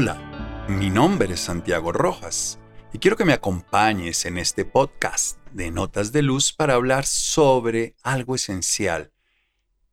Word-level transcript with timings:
Hola, 0.00 0.64
mi 0.68 0.90
nombre 0.90 1.34
es 1.34 1.40
Santiago 1.40 1.90
Rojas 1.90 2.60
y 2.92 2.98
quiero 2.98 3.16
que 3.16 3.24
me 3.24 3.32
acompañes 3.32 4.26
en 4.26 4.38
este 4.38 4.64
podcast 4.64 5.40
de 5.50 5.72
Notas 5.72 6.12
de 6.12 6.22
Luz 6.22 6.52
para 6.52 6.74
hablar 6.74 7.04
sobre 7.04 7.96
algo 8.04 8.36
esencial. 8.36 9.12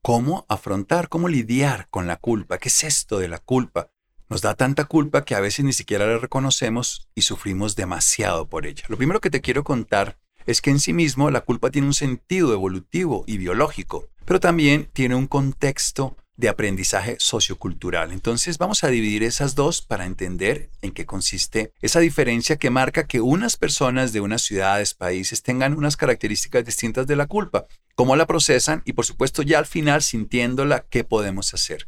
Cómo 0.03 0.45
afrontar, 0.47 1.09
cómo 1.09 1.27
lidiar 1.27 1.87
con 1.89 2.05
la 2.05 2.17
culpa. 2.17 2.59
¿Qué 2.59 2.69
es 2.69 2.83
esto 2.83 3.17
de 3.17 3.29
la 3.29 3.39
culpa? 3.39 3.89
Nos 4.29 4.43
da 4.43 4.53
tanta 4.53 4.85
culpa 4.85 5.25
que 5.25 5.33
a 5.33 5.39
veces 5.39 5.65
ni 5.65 5.73
siquiera 5.73 6.05
la 6.05 6.19
reconocemos 6.19 7.09
y 7.15 7.23
sufrimos 7.23 7.75
demasiado 7.75 8.47
por 8.47 8.67
ella. 8.67 8.83
Lo 8.89 8.97
primero 8.97 9.21
que 9.21 9.31
te 9.31 9.41
quiero 9.41 9.63
contar 9.63 10.19
es 10.45 10.61
que 10.61 10.69
en 10.69 10.79
sí 10.79 10.93
mismo 10.93 11.31
la 11.31 11.41
culpa 11.41 11.71
tiene 11.71 11.87
un 11.87 11.95
sentido 11.95 12.53
evolutivo 12.53 13.23
y 13.25 13.39
biológico, 13.39 14.07
pero 14.23 14.39
también 14.39 14.87
tiene 14.93 15.15
un 15.15 15.25
contexto 15.25 16.15
de 16.37 16.49
aprendizaje 16.49 17.17
sociocultural. 17.19 18.11
Entonces 18.11 18.57
vamos 18.57 18.83
a 18.83 18.89
dividir 18.89 19.23
esas 19.23 19.55
dos 19.55 19.81
para 19.81 20.05
entender 20.05 20.69
en 20.81 20.91
qué 20.91 21.05
consiste 21.05 21.71
esa 21.81 21.99
diferencia 21.99 22.57
que 22.57 22.69
marca 22.69 23.07
que 23.07 23.21
unas 23.21 23.57
personas 23.57 24.11
de 24.13 24.21
unas 24.21 24.41
ciudades, 24.41 24.93
países 24.93 25.43
tengan 25.43 25.73
unas 25.73 25.97
características 25.97 26.65
distintas 26.65 27.07
de 27.07 27.15
la 27.15 27.27
culpa, 27.27 27.65
cómo 27.95 28.15
la 28.15 28.27
procesan 28.27 28.81
y 28.85 28.93
por 28.93 29.05
supuesto 29.05 29.41
ya 29.41 29.59
al 29.59 29.65
final 29.65 30.01
sintiéndola, 30.01 30.85
qué 30.89 31.03
podemos 31.03 31.53
hacer. 31.53 31.87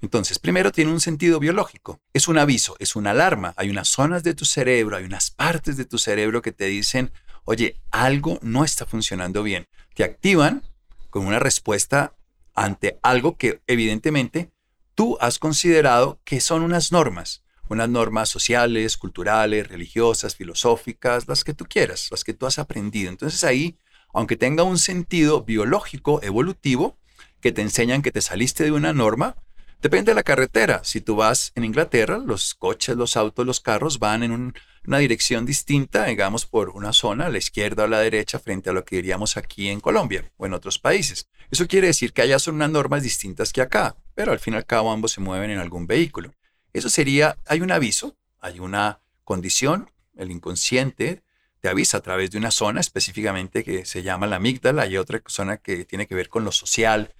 Entonces, 0.00 0.38
primero 0.38 0.70
tiene 0.70 0.92
un 0.92 1.00
sentido 1.00 1.40
biológico. 1.40 2.00
Es 2.12 2.28
un 2.28 2.38
aviso, 2.38 2.76
es 2.78 2.94
una 2.94 3.10
alarma. 3.10 3.52
Hay 3.56 3.68
unas 3.68 3.88
zonas 3.88 4.22
de 4.22 4.32
tu 4.32 4.44
cerebro, 4.44 4.96
hay 4.96 5.04
unas 5.04 5.32
partes 5.32 5.76
de 5.76 5.84
tu 5.84 5.98
cerebro 5.98 6.40
que 6.40 6.52
te 6.52 6.66
dicen, 6.66 7.10
oye, 7.44 7.80
algo 7.90 8.38
no 8.42 8.64
está 8.64 8.86
funcionando 8.86 9.42
bien. 9.42 9.66
Te 9.94 10.04
activan 10.04 10.62
con 11.10 11.26
una 11.26 11.40
respuesta 11.40 12.14
ante 12.58 12.98
algo 13.02 13.36
que 13.36 13.60
evidentemente 13.66 14.50
tú 14.94 15.16
has 15.20 15.38
considerado 15.38 16.20
que 16.24 16.40
son 16.40 16.62
unas 16.62 16.90
normas, 16.90 17.44
unas 17.68 17.88
normas 17.88 18.28
sociales, 18.28 18.96
culturales, 18.96 19.68
religiosas, 19.68 20.34
filosóficas, 20.34 21.28
las 21.28 21.44
que 21.44 21.54
tú 21.54 21.66
quieras, 21.66 22.08
las 22.10 22.24
que 22.24 22.34
tú 22.34 22.46
has 22.46 22.58
aprendido. 22.58 23.10
Entonces 23.10 23.44
ahí, 23.44 23.78
aunque 24.12 24.36
tenga 24.36 24.64
un 24.64 24.78
sentido 24.78 25.44
biológico, 25.44 26.20
evolutivo, 26.22 26.98
que 27.40 27.52
te 27.52 27.62
enseñan 27.62 28.02
que 28.02 28.10
te 28.10 28.22
saliste 28.22 28.64
de 28.64 28.72
una 28.72 28.92
norma, 28.92 29.36
depende 29.80 30.10
de 30.10 30.16
la 30.16 30.24
carretera. 30.24 30.80
Si 30.82 31.00
tú 31.00 31.14
vas 31.14 31.52
en 31.54 31.64
Inglaterra, 31.64 32.18
los 32.18 32.54
coches, 32.54 32.96
los 32.96 33.16
autos, 33.16 33.46
los 33.46 33.60
carros 33.60 34.00
van 34.00 34.24
en 34.24 34.32
un 34.32 34.54
una 34.86 34.98
dirección 34.98 35.46
distinta, 35.46 36.04
digamos, 36.04 36.46
por 36.46 36.70
una 36.70 36.92
zona, 36.92 37.26
a 37.26 37.28
la 37.28 37.38
izquierda 37.38 37.82
o 37.82 37.86
a 37.86 37.88
la 37.88 38.00
derecha, 38.00 38.38
frente 38.38 38.70
a 38.70 38.72
lo 38.72 38.84
que 38.84 38.96
diríamos 38.96 39.36
aquí 39.36 39.68
en 39.68 39.80
Colombia 39.80 40.30
o 40.36 40.46
en 40.46 40.54
otros 40.54 40.78
países. 40.78 41.28
Eso 41.50 41.66
quiere 41.66 41.88
decir 41.88 42.12
que 42.12 42.22
allá 42.22 42.38
son 42.38 42.56
unas 42.56 42.70
normas 42.70 43.02
distintas 43.02 43.52
que 43.52 43.62
acá, 43.62 43.96
pero 44.14 44.32
al 44.32 44.38
fin 44.38 44.54
y 44.54 44.56
al 44.56 44.66
cabo 44.66 44.92
ambos 44.92 45.12
se 45.12 45.20
mueven 45.20 45.50
en 45.50 45.58
algún 45.58 45.86
vehículo. 45.86 46.32
Eso 46.72 46.88
sería, 46.90 47.38
hay 47.46 47.60
un 47.60 47.72
aviso, 47.72 48.16
hay 48.40 48.60
una 48.60 49.00
condición, 49.24 49.90
el 50.16 50.30
inconsciente 50.30 51.22
te 51.60 51.68
avisa 51.68 51.98
a 51.98 52.02
través 52.02 52.30
de 52.30 52.38
una 52.38 52.50
zona 52.50 52.80
específicamente 52.80 53.64
que 53.64 53.84
se 53.84 54.02
llama 54.02 54.26
la 54.26 54.36
amígdala, 54.36 54.82
hay 54.82 54.96
otra 54.96 55.20
zona 55.26 55.56
que 55.56 55.84
tiene 55.84 56.06
que 56.06 56.14
ver 56.14 56.28
con 56.28 56.44
lo 56.44 56.52
social 56.52 57.14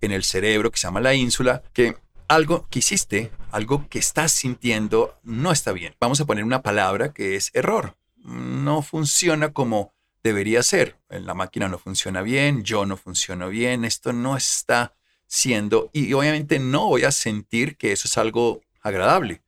en 0.00 0.12
el 0.12 0.24
cerebro 0.24 0.70
que 0.70 0.78
se 0.78 0.86
llama 0.86 1.00
la 1.00 1.14
ínsula, 1.14 1.62
que 1.72 1.96
algo 2.28 2.66
que 2.68 2.80
hiciste, 2.80 3.30
algo 3.50 3.88
que 3.88 3.98
estás 3.98 4.32
sintiendo, 4.32 5.18
no 5.22 5.52
está 5.52 5.72
bien. 5.72 5.94
Vamos 6.00 6.20
a 6.20 6.24
poner 6.24 6.44
una 6.44 6.62
palabra 6.62 7.12
que 7.12 7.36
es 7.36 7.50
error. 7.54 7.96
No 8.16 8.82
funciona 8.82 9.52
como 9.52 9.94
debería 10.22 10.62
ser. 10.62 10.98
La 11.08 11.34
máquina 11.34 11.68
no 11.68 11.78
funciona 11.78 12.22
bien, 12.22 12.64
yo 12.64 12.86
no 12.86 12.96
funciono 12.96 13.48
bien, 13.48 13.84
esto 13.84 14.12
no 14.12 14.36
está 14.36 14.94
siendo, 15.26 15.90
y 15.92 16.12
obviamente 16.12 16.58
no 16.58 16.86
voy 16.86 17.04
a 17.04 17.10
sentir 17.10 17.76
que 17.76 17.92
eso 17.92 18.06
es 18.06 18.18
algo 18.18 18.60
agradable, 18.80 19.42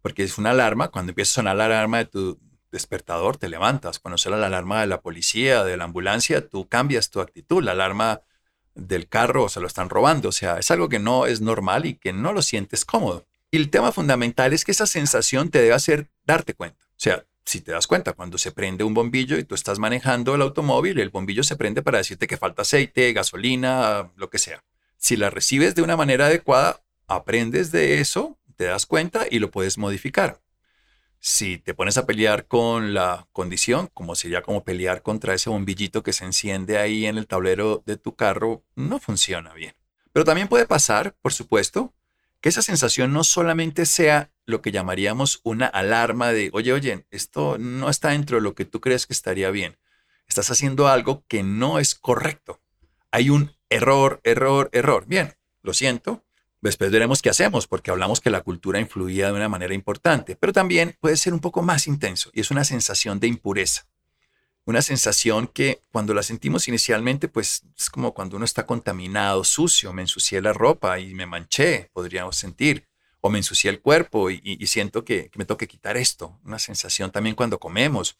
porque 0.00 0.24
es 0.24 0.38
una 0.38 0.50
alarma, 0.50 0.88
cuando 0.88 1.10
empieza 1.10 1.32
a 1.32 1.34
sonar 1.34 1.56
la 1.56 1.66
alarma 1.66 1.98
de 1.98 2.06
tu 2.06 2.40
despertador, 2.72 3.36
te 3.36 3.48
levantas, 3.48 3.98
cuando 3.98 4.18
suena 4.18 4.38
la 4.38 4.46
alarma 4.46 4.80
de 4.80 4.86
la 4.86 5.00
policía, 5.00 5.62
de 5.64 5.76
la 5.76 5.84
ambulancia, 5.84 6.48
tú 6.48 6.66
cambias 6.68 7.10
tu 7.10 7.20
actitud, 7.20 7.62
la 7.62 7.72
alarma 7.72 8.22
del 8.74 9.08
carro 9.08 9.48
se 9.48 9.60
lo 9.60 9.66
están 9.66 9.88
robando. 9.88 10.28
O 10.28 10.32
sea, 10.32 10.58
es 10.58 10.70
algo 10.70 10.88
que 10.88 10.98
no 10.98 11.26
es 11.26 11.40
normal 11.40 11.86
y 11.86 11.94
que 11.94 12.12
no 12.12 12.32
lo 12.32 12.42
sientes 12.42 12.84
cómodo. 12.84 13.26
Y 13.50 13.58
el 13.58 13.70
tema 13.70 13.92
fundamental 13.92 14.52
es 14.52 14.64
que 14.64 14.72
esa 14.72 14.86
sensación 14.86 15.50
te 15.50 15.60
debe 15.60 15.74
hacer 15.74 16.08
darte 16.24 16.54
cuenta. 16.54 16.84
O 16.84 17.00
sea, 17.02 17.24
si 17.44 17.60
te 17.60 17.72
das 17.72 17.86
cuenta, 17.86 18.12
cuando 18.12 18.38
se 18.38 18.52
prende 18.52 18.84
un 18.84 18.94
bombillo 18.94 19.36
y 19.36 19.44
tú 19.44 19.54
estás 19.54 19.78
manejando 19.78 20.34
el 20.34 20.42
automóvil, 20.42 20.98
el 21.00 21.10
bombillo 21.10 21.42
se 21.42 21.56
prende 21.56 21.82
para 21.82 21.98
decirte 21.98 22.26
que 22.26 22.36
falta 22.36 22.62
aceite, 22.62 23.12
gasolina, 23.12 24.10
lo 24.16 24.30
que 24.30 24.38
sea. 24.38 24.62
Si 24.96 25.16
la 25.16 25.30
recibes 25.30 25.74
de 25.74 25.82
una 25.82 25.96
manera 25.96 26.26
adecuada, 26.26 26.80
aprendes 27.08 27.72
de 27.72 28.00
eso, 28.00 28.38
te 28.56 28.64
das 28.64 28.86
cuenta 28.86 29.26
y 29.28 29.40
lo 29.40 29.50
puedes 29.50 29.76
modificar. 29.76 30.40
Si 31.24 31.58
te 31.58 31.72
pones 31.72 31.98
a 31.98 32.04
pelear 32.04 32.48
con 32.48 32.94
la 32.94 33.28
condición, 33.30 33.88
como 33.94 34.16
sería 34.16 34.42
como 34.42 34.64
pelear 34.64 35.02
contra 35.02 35.34
ese 35.34 35.50
bombillito 35.50 36.02
que 36.02 36.12
se 36.12 36.24
enciende 36.24 36.78
ahí 36.78 37.06
en 37.06 37.16
el 37.16 37.28
tablero 37.28 37.80
de 37.86 37.96
tu 37.96 38.16
carro, 38.16 38.64
no 38.74 38.98
funciona 38.98 39.54
bien. 39.54 39.76
Pero 40.12 40.24
también 40.24 40.48
puede 40.48 40.66
pasar, 40.66 41.14
por 41.22 41.32
supuesto, 41.32 41.94
que 42.40 42.48
esa 42.48 42.60
sensación 42.60 43.12
no 43.12 43.22
solamente 43.22 43.86
sea 43.86 44.32
lo 44.46 44.62
que 44.62 44.72
llamaríamos 44.72 45.38
una 45.44 45.66
alarma 45.66 46.32
de, 46.32 46.50
oye, 46.52 46.72
oye, 46.72 47.06
esto 47.12 47.56
no 47.56 47.88
está 47.88 48.08
dentro 48.08 48.38
de 48.38 48.42
lo 48.42 48.56
que 48.56 48.64
tú 48.64 48.80
crees 48.80 49.06
que 49.06 49.12
estaría 49.12 49.52
bien. 49.52 49.78
Estás 50.26 50.50
haciendo 50.50 50.88
algo 50.88 51.24
que 51.28 51.44
no 51.44 51.78
es 51.78 51.94
correcto. 51.94 52.60
Hay 53.12 53.30
un 53.30 53.52
error, 53.70 54.20
error, 54.24 54.70
error. 54.72 55.04
Bien, 55.06 55.36
lo 55.62 55.72
siento, 55.72 56.24
Después 56.62 56.92
veremos 56.92 57.22
qué 57.22 57.28
hacemos, 57.28 57.66
porque 57.66 57.90
hablamos 57.90 58.20
que 58.20 58.30
la 58.30 58.42
cultura 58.42 58.78
influía 58.78 59.26
de 59.26 59.32
una 59.32 59.48
manera 59.48 59.74
importante, 59.74 60.36
pero 60.36 60.52
también 60.52 60.96
puede 61.00 61.16
ser 61.16 61.34
un 61.34 61.40
poco 61.40 61.60
más 61.60 61.88
intenso 61.88 62.30
y 62.32 62.40
es 62.40 62.52
una 62.52 62.62
sensación 62.62 63.18
de 63.18 63.26
impureza. 63.26 63.88
Una 64.64 64.80
sensación 64.80 65.48
que 65.48 65.82
cuando 65.90 66.14
la 66.14 66.22
sentimos 66.22 66.68
inicialmente, 66.68 67.26
pues 67.26 67.64
es 67.76 67.90
como 67.90 68.14
cuando 68.14 68.36
uno 68.36 68.44
está 68.44 68.64
contaminado, 68.64 69.42
sucio, 69.42 69.92
me 69.92 70.02
ensucié 70.02 70.40
la 70.40 70.52
ropa 70.52 71.00
y 71.00 71.14
me 71.14 71.26
manché, 71.26 71.90
podríamos 71.92 72.36
sentir, 72.36 72.86
o 73.20 73.28
me 73.28 73.38
ensucié 73.38 73.68
el 73.68 73.80
cuerpo 73.80 74.30
y, 74.30 74.64
siento 74.68 75.04
que, 75.04 75.30
que 75.30 75.38
me 75.40 75.44
toque 75.44 75.66
quitar 75.66 75.96
esto. 75.96 76.38
Una 76.44 76.60
sensación 76.60 77.10
también 77.10 77.34
cuando 77.34 77.58
comemos, 77.58 78.18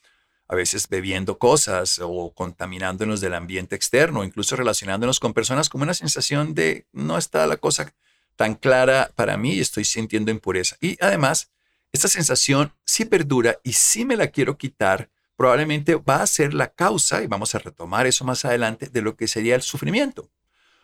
a 0.49 0.57
veces 0.57 0.89
bebiendo 0.89 1.39
cosas 1.39 2.01
o 2.03 2.33
contaminándonos 2.35 3.21
del 3.21 3.35
ambiente 3.35 3.77
externo, 3.77 4.25
incluso 4.25 4.57
relacionándonos 4.57 5.21
con 5.21 5.33
personas 5.33 5.69
como 5.69 5.85
una 5.85 5.95
sensación 5.95 6.55
de 6.55 6.87
no 6.93 7.19
está 7.19 7.47
la 7.47 7.57
cosa 7.57 7.95
tan 8.43 8.57
clara 8.57 9.13
para 9.15 9.37
mí 9.37 9.53
y 9.53 9.61
estoy 9.61 9.85
sintiendo 9.85 10.33
impureza. 10.33 10.77
Y 10.81 10.97
además, 11.01 11.53
esta 11.93 12.09
sensación 12.09 12.73
si 12.85 13.05
perdura 13.05 13.61
y 13.63 13.75
si 13.75 14.05
me 14.05 14.17
la 14.17 14.33
quiero 14.33 14.59
quitar, 14.59 15.11
probablemente 15.37 15.95
va 15.95 16.23
a 16.23 16.27
ser 16.27 16.53
la 16.53 16.73
causa, 16.73 17.23
y 17.23 17.29
vamos 17.29 17.55
a 17.55 17.61
retomar 17.61 18.09
eso 18.09 18.25
más 18.25 18.45
adelante, 18.45 18.89
de 18.89 19.01
lo 19.01 19.15
que 19.15 19.29
sería 19.29 19.55
el 19.55 19.63
sufrimiento. 19.63 20.29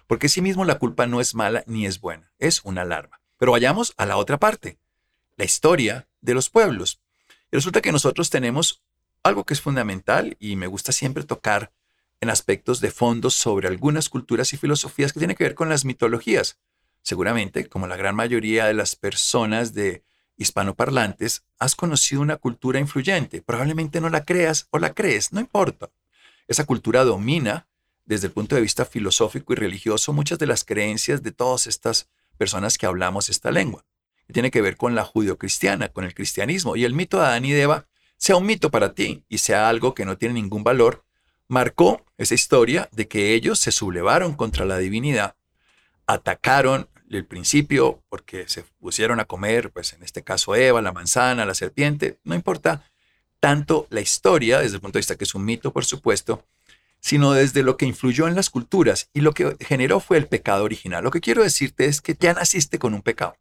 Porque 0.06 0.28
sí 0.28 0.40
mismo 0.40 0.64
la 0.64 0.78
culpa 0.78 1.08
no 1.08 1.20
es 1.20 1.34
mala 1.34 1.64
ni 1.66 1.84
es 1.84 2.00
buena, 2.00 2.32
es 2.38 2.60
una 2.62 2.82
alarma. 2.82 3.20
Pero 3.38 3.50
vayamos 3.50 3.92
a 3.96 4.06
la 4.06 4.18
otra 4.18 4.38
parte, 4.38 4.78
la 5.34 5.44
historia 5.44 6.06
de 6.20 6.34
los 6.34 6.50
pueblos. 6.50 7.00
Y 7.50 7.56
resulta 7.56 7.80
que 7.80 7.90
nosotros 7.90 8.30
tenemos 8.30 8.84
algo 9.24 9.42
que 9.42 9.54
es 9.54 9.60
fundamental 9.60 10.36
y 10.38 10.54
me 10.54 10.68
gusta 10.68 10.92
siempre 10.92 11.24
tocar 11.24 11.72
en 12.20 12.30
aspectos 12.30 12.80
de 12.80 12.92
fondo 12.92 13.30
sobre 13.30 13.66
algunas 13.66 14.08
culturas 14.08 14.52
y 14.52 14.56
filosofías 14.58 15.12
que 15.12 15.18
tienen 15.18 15.36
que 15.36 15.42
ver 15.42 15.56
con 15.56 15.68
las 15.68 15.84
mitologías. 15.84 16.56
Seguramente, 17.08 17.70
como 17.70 17.86
la 17.86 17.96
gran 17.96 18.14
mayoría 18.14 18.66
de 18.66 18.74
las 18.74 18.94
personas 18.94 19.72
de 19.72 20.02
hispanoparlantes, 20.36 21.42
has 21.58 21.74
conocido 21.74 22.20
una 22.20 22.36
cultura 22.36 22.80
influyente. 22.80 23.40
Probablemente 23.40 24.02
no 24.02 24.10
la 24.10 24.26
creas 24.26 24.68
o 24.72 24.78
la 24.78 24.92
crees, 24.92 25.32
no 25.32 25.40
importa. 25.40 25.88
Esa 26.48 26.66
cultura 26.66 27.04
domina, 27.04 27.66
desde 28.04 28.26
el 28.26 28.34
punto 28.34 28.56
de 28.56 28.60
vista 28.60 28.84
filosófico 28.84 29.54
y 29.54 29.56
religioso, 29.56 30.12
muchas 30.12 30.38
de 30.38 30.48
las 30.48 30.66
creencias 30.66 31.22
de 31.22 31.32
todas 31.32 31.66
estas 31.66 32.10
personas 32.36 32.76
que 32.76 32.84
hablamos 32.84 33.30
esta 33.30 33.50
lengua. 33.50 33.86
Tiene 34.30 34.50
que 34.50 34.60
ver 34.60 34.76
con 34.76 34.94
la 34.94 35.02
judio-cristiana, 35.02 35.88
con 35.88 36.04
el 36.04 36.12
cristianismo. 36.12 36.76
Y 36.76 36.84
el 36.84 36.92
mito 36.92 37.20
de 37.20 37.24
Adán 37.24 37.46
y 37.46 37.54
Eva 37.54 37.86
sea 38.18 38.36
un 38.36 38.44
mito 38.44 38.70
para 38.70 38.92
ti 38.92 39.24
y 39.30 39.38
sea 39.38 39.70
algo 39.70 39.94
que 39.94 40.04
no 40.04 40.18
tiene 40.18 40.34
ningún 40.34 40.62
valor, 40.62 41.06
marcó 41.46 42.04
esa 42.18 42.34
historia 42.34 42.90
de 42.92 43.08
que 43.08 43.32
ellos 43.32 43.58
se 43.58 43.72
sublevaron 43.72 44.34
contra 44.34 44.66
la 44.66 44.76
divinidad, 44.76 45.36
atacaron 46.06 46.86
el 47.10 47.24
principio, 47.24 48.02
porque 48.08 48.48
se 48.48 48.64
pusieron 48.80 49.20
a 49.20 49.24
comer, 49.24 49.70
pues 49.70 49.92
en 49.92 50.02
este 50.02 50.22
caso 50.22 50.54
Eva, 50.54 50.82
la 50.82 50.92
manzana, 50.92 51.44
la 51.44 51.54
serpiente, 51.54 52.18
no 52.24 52.34
importa 52.34 52.84
tanto 53.40 53.86
la 53.90 54.00
historia, 54.00 54.60
desde 54.60 54.76
el 54.76 54.80
punto 54.80 54.96
de 54.96 55.00
vista 55.00 55.16
que 55.16 55.24
es 55.24 55.34
un 55.34 55.44
mito, 55.44 55.72
por 55.72 55.84
supuesto, 55.84 56.44
sino 57.00 57.32
desde 57.32 57.62
lo 57.62 57.76
que 57.76 57.86
influyó 57.86 58.26
en 58.26 58.34
las 58.34 58.50
culturas 58.50 59.10
y 59.12 59.20
lo 59.20 59.32
que 59.32 59.56
generó 59.60 60.00
fue 60.00 60.16
el 60.18 60.26
pecado 60.26 60.64
original. 60.64 61.04
Lo 61.04 61.10
que 61.10 61.20
quiero 61.20 61.42
decirte 61.42 61.86
es 61.86 62.00
que 62.00 62.16
ya 62.18 62.34
naciste 62.34 62.78
con 62.78 62.94
un 62.94 63.02
pecado. 63.02 63.36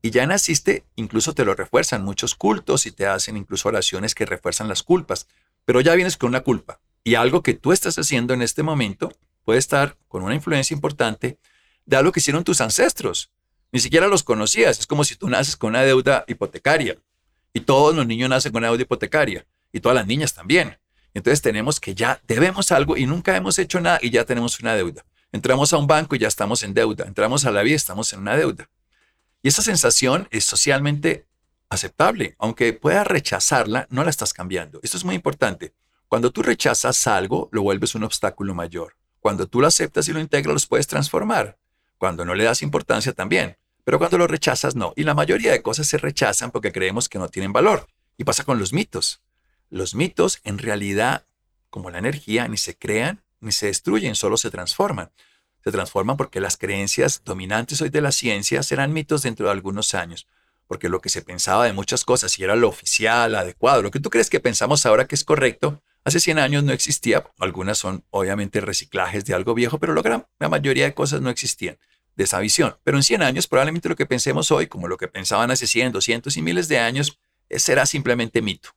Y 0.00 0.10
ya 0.10 0.26
naciste, 0.26 0.84
incluso 0.96 1.32
te 1.32 1.44
lo 1.44 1.54
refuerzan 1.54 2.04
muchos 2.04 2.34
cultos 2.34 2.86
y 2.86 2.92
te 2.92 3.06
hacen 3.06 3.36
incluso 3.36 3.68
oraciones 3.68 4.14
que 4.14 4.26
refuerzan 4.26 4.68
las 4.68 4.82
culpas, 4.82 5.28
pero 5.64 5.80
ya 5.80 5.94
vienes 5.94 6.16
con 6.16 6.28
una 6.28 6.40
culpa. 6.40 6.80
Y 7.04 7.14
algo 7.14 7.42
que 7.42 7.54
tú 7.54 7.72
estás 7.72 7.98
haciendo 7.98 8.34
en 8.34 8.42
este 8.42 8.62
momento 8.62 9.12
puede 9.44 9.58
estar 9.58 9.96
con 10.08 10.22
una 10.22 10.34
influencia 10.34 10.74
importante 10.74 11.38
de 11.86 11.96
algo 11.96 12.12
que 12.12 12.20
hicieron 12.20 12.44
tus 12.44 12.60
ancestros. 12.60 13.30
Ni 13.70 13.80
siquiera 13.80 14.06
los 14.06 14.22
conocías. 14.22 14.78
Es 14.78 14.86
como 14.86 15.04
si 15.04 15.16
tú 15.16 15.28
naces 15.28 15.56
con 15.56 15.70
una 15.70 15.82
deuda 15.82 16.24
hipotecaria. 16.28 16.96
Y 17.52 17.60
todos 17.60 17.94
los 17.94 18.06
niños 18.06 18.28
nacen 18.28 18.52
con 18.52 18.60
una 18.60 18.68
deuda 18.68 18.82
hipotecaria. 18.82 19.46
Y 19.72 19.80
todas 19.80 19.96
las 19.96 20.06
niñas 20.06 20.34
también. 20.34 20.78
Entonces 21.14 21.42
tenemos 21.42 21.80
que 21.80 21.94
ya 21.94 22.20
debemos 22.26 22.72
algo 22.72 22.96
y 22.96 23.06
nunca 23.06 23.36
hemos 23.36 23.58
hecho 23.58 23.80
nada 23.80 23.98
y 24.00 24.10
ya 24.10 24.24
tenemos 24.24 24.60
una 24.60 24.74
deuda. 24.74 25.04
Entramos 25.30 25.72
a 25.72 25.78
un 25.78 25.86
banco 25.86 26.14
y 26.14 26.18
ya 26.18 26.28
estamos 26.28 26.62
en 26.62 26.74
deuda. 26.74 27.04
Entramos 27.06 27.44
a 27.44 27.50
la 27.50 27.62
vida 27.62 27.72
y 27.72 27.76
estamos 27.76 28.12
en 28.12 28.20
una 28.20 28.36
deuda. 28.36 28.68
Y 29.42 29.48
esa 29.48 29.62
sensación 29.62 30.28
es 30.30 30.44
socialmente 30.44 31.26
aceptable. 31.68 32.36
Aunque 32.38 32.72
puedas 32.72 33.06
rechazarla, 33.06 33.86
no 33.90 34.04
la 34.04 34.10
estás 34.10 34.32
cambiando. 34.32 34.80
Esto 34.82 34.96
es 34.96 35.04
muy 35.04 35.14
importante. 35.14 35.74
Cuando 36.08 36.30
tú 36.30 36.42
rechazas 36.42 37.06
algo, 37.06 37.48
lo 37.52 37.62
vuelves 37.62 37.94
un 37.94 38.04
obstáculo 38.04 38.54
mayor. 38.54 38.96
Cuando 39.20 39.46
tú 39.46 39.60
lo 39.60 39.66
aceptas 39.66 40.08
y 40.08 40.12
lo 40.12 40.20
integras, 40.20 40.52
los 40.52 40.66
puedes 40.66 40.86
transformar. 40.86 41.58
Cuando 42.02 42.24
no 42.24 42.34
le 42.34 42.42
das 42.42 42.62
importancia 42.62 43.12
también. 43.12 43.58
Pero 43.84 44.00
cuando 44.00 44.18
lo 44.18 44.26
rechazas, 44.26 44.74
no. 44.74 44.92
Y 44.96 45.04
la 45.04 45.14
mayoría 45.14 45.52
de 45.52 45.62
cosas 45.62 45.86
se 45.86 45.98
rechazan 45.98 46.50
porque 46.50 46.72
creemos 46.72 47.08
que 47.08 47.20
no 47.20 47.28
tienen 47.28 47.52
valor. 47.52 47.86
Y 48.18 48.24
pasa 48.24 48.42
con 48.42 48.58
los 48.58 48.72
mitos. 48.72 49.22
Los 49.70 49.94
mitos, 49.94 50.40
en 50.42 50.58
realidad, 50.58 51.26
como 51.70 51.90
la 51.90 51.98
energía, 51.98 52.48
ni 52.48 52.56
se 52.56 52.76
crean 52.76 53.22
ni 53.38 53.52
se 53.52 53.66
destruyen, 53.66 54.16
solo 54.16 54.36
se 54.36 54.50
transforman. 54.50 55.12
Se 55.62 55.70
transforman 55.70 56.16
porque 56.16 56.40
las 56.40 56.56
creencias 56.56 57.22
dominantes 57.24 57.80
hoy 57.80 57.90
de 57.90 58.00
la 58.00 58.10
ciencia 58.10 58.64
serán 58.64 58.92
mitos 58.92 59.22
dentro 59.22 59.46
de 59.46 59.52
algunos 59.52 59.94
años. 59.94 60.26
Porque 60.66 60.88
lo 60.88 61.00
que 61.00 61.08
se 61.08 61.22
pensaba 61.22 61.66
de 61.66 61.72
muchas 61.72 62.04
cosas, 62.04 62.32
si 62.32 62.42
era 62.42 62.56
lo 62.56 62.68
oficial, 62.68 63.36
adecuado, 63.36 63.80
lo 63.80 63.92
que 63.92 64.00
tú 64.00 64.10
crees 64.10 64.28
que 64.28 64.40
pensamos 64.40 64.86
ahora 64.86 65.06
que 65.06 65.14
es 65.14 65.22
correcto, 65.22 65.80
hace 66.02 66.18
100 66.18 66.40
años 66.40 66.64
no 66.64 66.72
existía. 66.72 67.30
Algunas 67.38 67.78
son 67.78 68.04
obviamente 68.10 68.60
reciclajes 68.60 69.24
de 69.24 69.34
algo 69.34 69.54
viejo, 69.54 69.78
pero 69.78 69.94
la, 69.94 70.28
la 70.40 70.48
mayoría 70.48 70.86
de 70.86 70.94
cosas 70.94 71.20
no 71.20 71.30
existían 71.30 71.78
de 72.16 72.24
esa 72.24 72.38
visión. 72.40 72.76
Pero 72.84 72.96
en 72.96 73.02
100 73.02 73.22
años 73.22 73.46
probablemente 73.46 73.88
lo 73.88 73.96
que 73.96 74.06
pensemos 74.06 74.50
hoy, 74.50 74.66
como 74.66 74.88
lo 74.88 74.96
que 74.96 75.08
pensaban 75.08 75.50
hace 75.50 75.66
100, 75.66 75.92
200 75.92 76.36
y 76.36 76.42
miles 76.42 76.68
de 76.68 76.78
años, 76.78 77.18
eh, 77.48 77.58
será 77.58 77.86
simplemente 77.86 78.42
mito. 78.42 78.70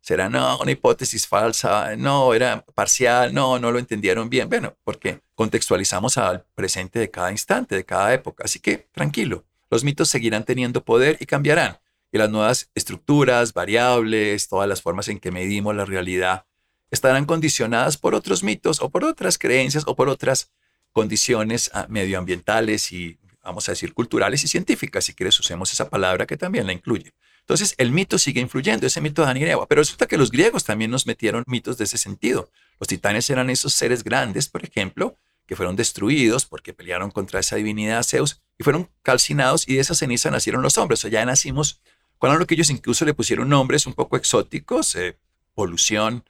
Será, 0.00 0.26
una 0.28 0.70
hipótesis 0.72 1.28
falsa, 1.28 1.94
no, 1.96 2.34
era 2.34 2.64
parcial, 2.74 3.32
no, 3.32 3.60
no 3.60 3.70
lo 3.70 3.78
entendieron 3.78 4.28
bien. 4.28 4.48
Bueno, 4.48 4.76
porque 4.82 5.20
contextualizamos 5.36 6.18
al 6.18 6.44
presente 6.56 6.98
de 6.98 7.08
cada 7.08 7.30
instante, 7.30 7.76
de 7.76 7.84
cada 7.84 8.12
época. 8.12 8.42
Así 8.44 8.58
que 8.58 8.88
tranquilo, 8.90 9.44
los 9.70 9.84
mitos 9.84 10.08
seguirán 10.08 10.44
teniendo 10.44 10.84
poder 10.84 11.18
y 11.20 11.26
cambiarán. 11.26 11.78
Y 12.10 12.18
las 12.18 12.30
nuevas 12.30 12.68
estructuras, 12.74 13.52
variables, 13.52 14.48
todas 14.48 14.68
las 14.68 14.82
formas 14.82 15.06
en 15.06 15.20
que 15.20 15.30
medimos 15.30 15.74
la 15.74 15.84
realidad, 15.84 16.46
estarán 16.90 17.24
condicionadas 17.24 17.96
por 17.96 18.14
otros 18.14 18.42
mitos 18.42 18.82
o 18.82 18.90
por 18.90 19.04
otras 19.04 19.38
creencias 19.38 19.84
o 19.86 19.94
por 19.94 20.08
otras 20.08 20.50
condiciones 20.92 21.70
ah, 21.74 21.86
medioambientales 21.88 22.92
y, 22.92 23.18
vamos 23.42 23.68
a 23.68 23.72
decir, 23.72 23.92
culturales 23.94 24.44
y 24.44 24.48
científicas, 24.48 25.04
si 25.04 25.14
quieres 25.14 25.38
usemos 25.40 25.72
esa 25.72 25.88
palabra 25.88 26.26
que 26.26 26.36
también 26.36 26.66
la 26.66 26.72
incluye. 26.72 27.12
Entonces, 27.40 27.74
el 27.78 27.90
mito 27.90 28.18
sigue 28.18 28.40
influyendo, 28.40 28.86
ese 28.86 29.00
mito 29.00 29.22
de 29.22 29.26
Adán 29.26 29.36
y 29.36 29.44
Eva, 29.44 29.66
pero 29.66 29.80
resulta 29.80 30.06
que 30.06 30.16
los 30.16 30.30
griegos 30.30 30.64
también 30.64 30.90
nos 30.90 31.06
metieron 31.06 31.42
mitos 31.48 31.76
de 31.76 31.84
ese 31.84 31.98
sentido. 31.98 32.50
Los 32.78 32.86
titanes 32.88 33.28
eran 33.30 33.50
esos 33.50 33.74
seres 33.74 34.04
grandes, 34.04 34.48
por 34.48 34.64
ejemplo, 34.64 35.18
que 35.46 35.56
fueron 35.56 35.74
destruidos 35.74 36.46
porque 36.46 36.72
pelearon 36.72 37.10
contra 37.10 37.40
esa 37.40 37.56
divinidad 37.56 38.04
Zeus 38.04 38.40
y 38.58 38.64
fueron 38.64 38.90
calcinados 39.02 39.68
y 39.68 39.74
de 39.74 39.80
esa 39.80 39.94
ceniza 39.94 40.30
nacieron 40.30 40.62
los 40.62 40.78
hombres. 40.78 41.04
O 41.04 41.08
ya 41.08 41.24
nacimos 41.24 41.80
con 42.18 42.38
lo 42.38 42.46
que 42.46 42.54
ellos 42.54 42.70
incluso 42.70 43.04
le 43.04 43.14
pusieron 43.14 43.48
nombres 43.48 43.86
un 43.86 43.94
poco 43.94 44.16
exóticos, 44.16 44.94
eh, 44.94 45.18
polución. 45.54 46.24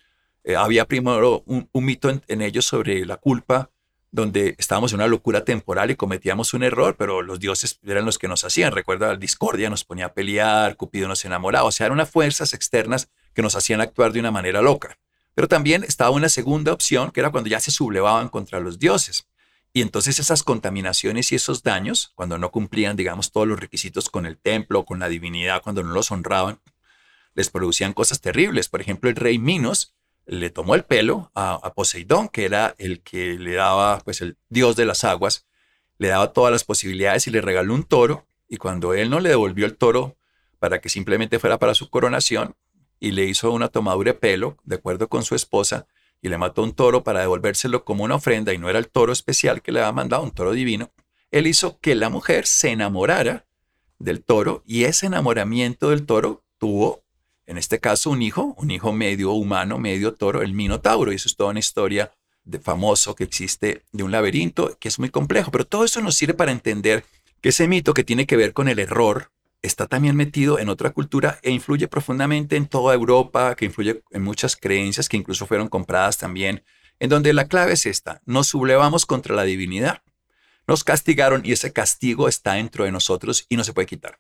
Eh, 0.45 0.57
había 0.57 0.87
primero 0.87 1.45
un, 1.47 1.69
mito 1.75 2.09
en 2.27 2.41
ellos 2.41 2.65
sobre 2.65 3.05
la 3.05 3.19
culpa, 3.19 3.71
donde 4.13 4.55
estábamos 4.59 4.93
en 4.93 4.97
una 4.97 5.07
locura 5.07 5.45
temporal 5.45 5.91
y 5.91 5.97
cometíamos 5.97 6.53
un 6.53 6.63
error, 6.63 6.97
pero 6.99 7.23
los 7.23 7.41
dioses 7.41 7.81
eran 7.83 8.05
los 8.05 8.19
que 8.19 8.29
nos 8.29 8.45
hacían. 8.45 8.73
Recuerda, 8.73 9.09
la 9.09 9.17
discordia 9.17 9.71
nos 9.71 9.85
ponía 9.85 10.07
a 10.07 10.13
pelear, 10.13 10.77
Cupido 10.77 11.09
nos 11.09 11.25
enamoraba, 11.25 11.65
o 11.65 11.73
sea, 11.73 11.87
eran 11.87 11.95
unas 11.95 12.11
fuerzas 12.11 12.53
externas 12.53 13.09
que 13.35 13.41
nos 13.41 13.57
hacían 13.57 13.81
actuar 13.81 14.13
de 14.13 14.21
una 14.21 14.31
manera 14.31 14.61
loca. 14.61 14.99
Pero 15.35 15.49
también 15.49 15.83
estaba 15.83 16.11
una 16.11 16.29
segunda 16.29 16.75
opción, 16.75 17.11
que 17.11 17.21
era 17.21 17.31
cuando 17.31 17.49
ya 17.49 17.59
se 17.59 17.71
sublevaban 17.71 18.29
contra 18.29 18.61
los 18.61 18.79
dioses. 18.79 19.27
Y 19.73 19.81
entonces 19.81 20.19
esas 20.19 20.43
contaminaciones 20.43 21.33
y 21.33 21.37
esos 21.37 21.63
daños, 21.63 22.13
cuando 22.15 22.37
no 22.37 22.51
cumplían, 22.51 22.97
digamos, 22.97 23.33
todos 23.33 23.49
los 23.49 23.59
requisitos 23.59 24.11
con 24.11 24.27
el 24.27 24.37
templo, 24.37 24.85
con 24.85 24.99
la 24.99 25.09
divinidad, 25.09 25.63
cuando 25.63 25.83
no 25.83 25.95
los 25.95 26.11
honraban, 26.11 26.61
les 27.35 27.49
producían 27.49 27.95
cosas 27.95 28.21
terribles. 28.21 28.69
Por 28.69 28.83
ejemplo, 28.83 29.09
el 29.09 29.17
rey 29.17 29.39
Minos 29.39 29.95
le 30.27 30.51
tomó 30.51 30.75
el 30.75 30.85
pelo 30.85 31.31
a, 31.35 31.73
Poseidón, 31.75 32.29
que 32.29 32.45
era 32.45 32.75
el 32.79 33.01
que 33.01 33.39
le 33.39 33.55
daba, 33.55 33.99
pues 34.01 34.21
el 34.21 34.37
dios 34.49 34.77
de 34.77 34.87
las 34.87 35.05
aguas, 35.05 35.47
le 35.99 36.09
daba 36.09 36.33
todas 36.33 36.53
las 36.53 36.65
posibilidades 36.65 37.27
y 37.27 37.31
le 37.31 37.41
regaló 37.41 37.75
un 37.75 37.85
toro. 37.85 38.27
Y 38.49 38.57
cuando 38.57 38.95
él 38.95 39.11
no 39.11 39.21
le 39.21 39.31
devolvió 39.31 39.67
el 39.67 39.77
toro 39.77 40.17
para 40.59 40.81
que 40.81 40.89
simplemente 40.89 41.39
fuera 41.39 41.59
para 41.59 41.75
su 41.75 41.91
coronación, 41.91 42.55
y 43.01 43.11
le 43.11 43.25
hizo 43.25 43.51
una 43.51 43.69
tomadura 43.69 44.13
de 44.13 44.19
pelo, 44.19 44.57
de 44.63 44.77
acuerdo 44.77 45.09
con 45.09 45.25
su 45.25 45.35
esposa, 45.35 45.87
y 46.21 46.29
le 46.29 46.39
mató 46.39 46.63
un 46.63 46.73
toro 46.73 47.03
para 47.03 47.21
devolvérselo 47.21 47.85
como 47.85 48.05
una 48.05 48.15
ofrenda, 48.15 48.53
y 48.53 48.59
no 48.59 48.71
era 48.71 48.79
el 48.79 48.89
toro 48.89 49.13
especial 49.13 49.61
que 49.61 49.73
le 49.73 49.81
había 49.81 49.91
mandado, 49.91 50.23
un 50.23 50.31
toro 50.31 50.53
divino, 50.53 50.93
él 51.33 51.49
hizo 51.49 51.81
que 51.81 51.97
la 51.97 52.11
mujer 52.11 52.47
se 52.47 52.71
enamorara 52.71 53.45
del 53.99 54.23
toro, 54.23 54.63
y 54.67 54.85
ese 54.85 55.07
enamoramiento 55.07 55.91
del 55.91 56.07
toro 56.07 56.45
tuvo 56.59 57.03
en 57.47 57.59
este 57.59 57.81
caso 57.81 58.11
un 58.11 58.23
hijo, 58.23 58.55
un 58.59 58.71
hijo 58.71 58.93
medio 58.93 59.33
humano, 59.33 59.79
medio 59.79 60.15
toro, 60.15 60.43
el 60.43 60.55
Minotauro. 60.55 61.13
Y 61.13 61.17
eso 61.17 61.29
es 61.29 61.37
toda 61.37 61.51
una 61.51 61.59
historia 61.59 62.13
de 62.45 62.59
famoso 62.59 63.15
que 63.15 63.25
existe 63.25 63.83
de 63.93 64.03
un 64.03 64.11
laberinto 64.11 64.77
que 64.81 64.89
es 64.89 64.99
muy 64.99 65.11
complejo. 65.11 65.51
Pero 65.51 65.67
todo 65.67 65.85
eso 65.85 66.01
nos 66.01 66.17
sirve 66.17 66.35
para 66.35 66.53
entender 66.53 67.05
que 67.41 67.51
ese 67.51 67.69
mito 67.69 67.95
que 67.95 68.05
tiene 68.05 68.27
que 68.27 68.37
ver 68.37 68.53
con 68.53 68.69
el 68.69 68.79
error 68.79 69.31
está 69.63 69.87
también 69.87 70.17
metido 70.17 70.59
en 70.59 70.69
otra 70.69 70.91
cultura 70.91 71.39
e 71.43 71.51
influye 71.51 71.89
profundamente 71.89 72.57
en 72.57 72.67
toda 72.67 72.95
Europa, 72.95 73.55
que 73.55 73.65
influye 73.65 74.03
en 74.11 74.23
muchas 74.23 74.57
creencias 74.57 75.09
que 75.09 75.17
incluso 75.17 75.47
fueron 75.47 75.69
compradas 75.69 76.19
también, 76.19 76.65
en 76.99 77.09
donde 77.09 77.33
la 77.33 77.47
clave 77.47 77.73
es 77.73 77.87
esta, 77.87 78.21
nos 78.27 78.49
sublevamos 78.49 79.07
contra 79.07 79.35
la 79.35 79.45
divinidad. 79.45 80.03
Nos 80.67 80.85
castigaron 80.85 81.43
y 81.45 81.53
ese 81.53 81.73
castigo 81.73 82.29
está 82.29 82.55
dentro 82.55 82.85
de 82.85 82.93
nosotros 82.93 83.47
y 83.49 83.57
no 83.57 83.65
se 83.65 83.73
puede 83.73 83.87
quitar. 83.87 84.19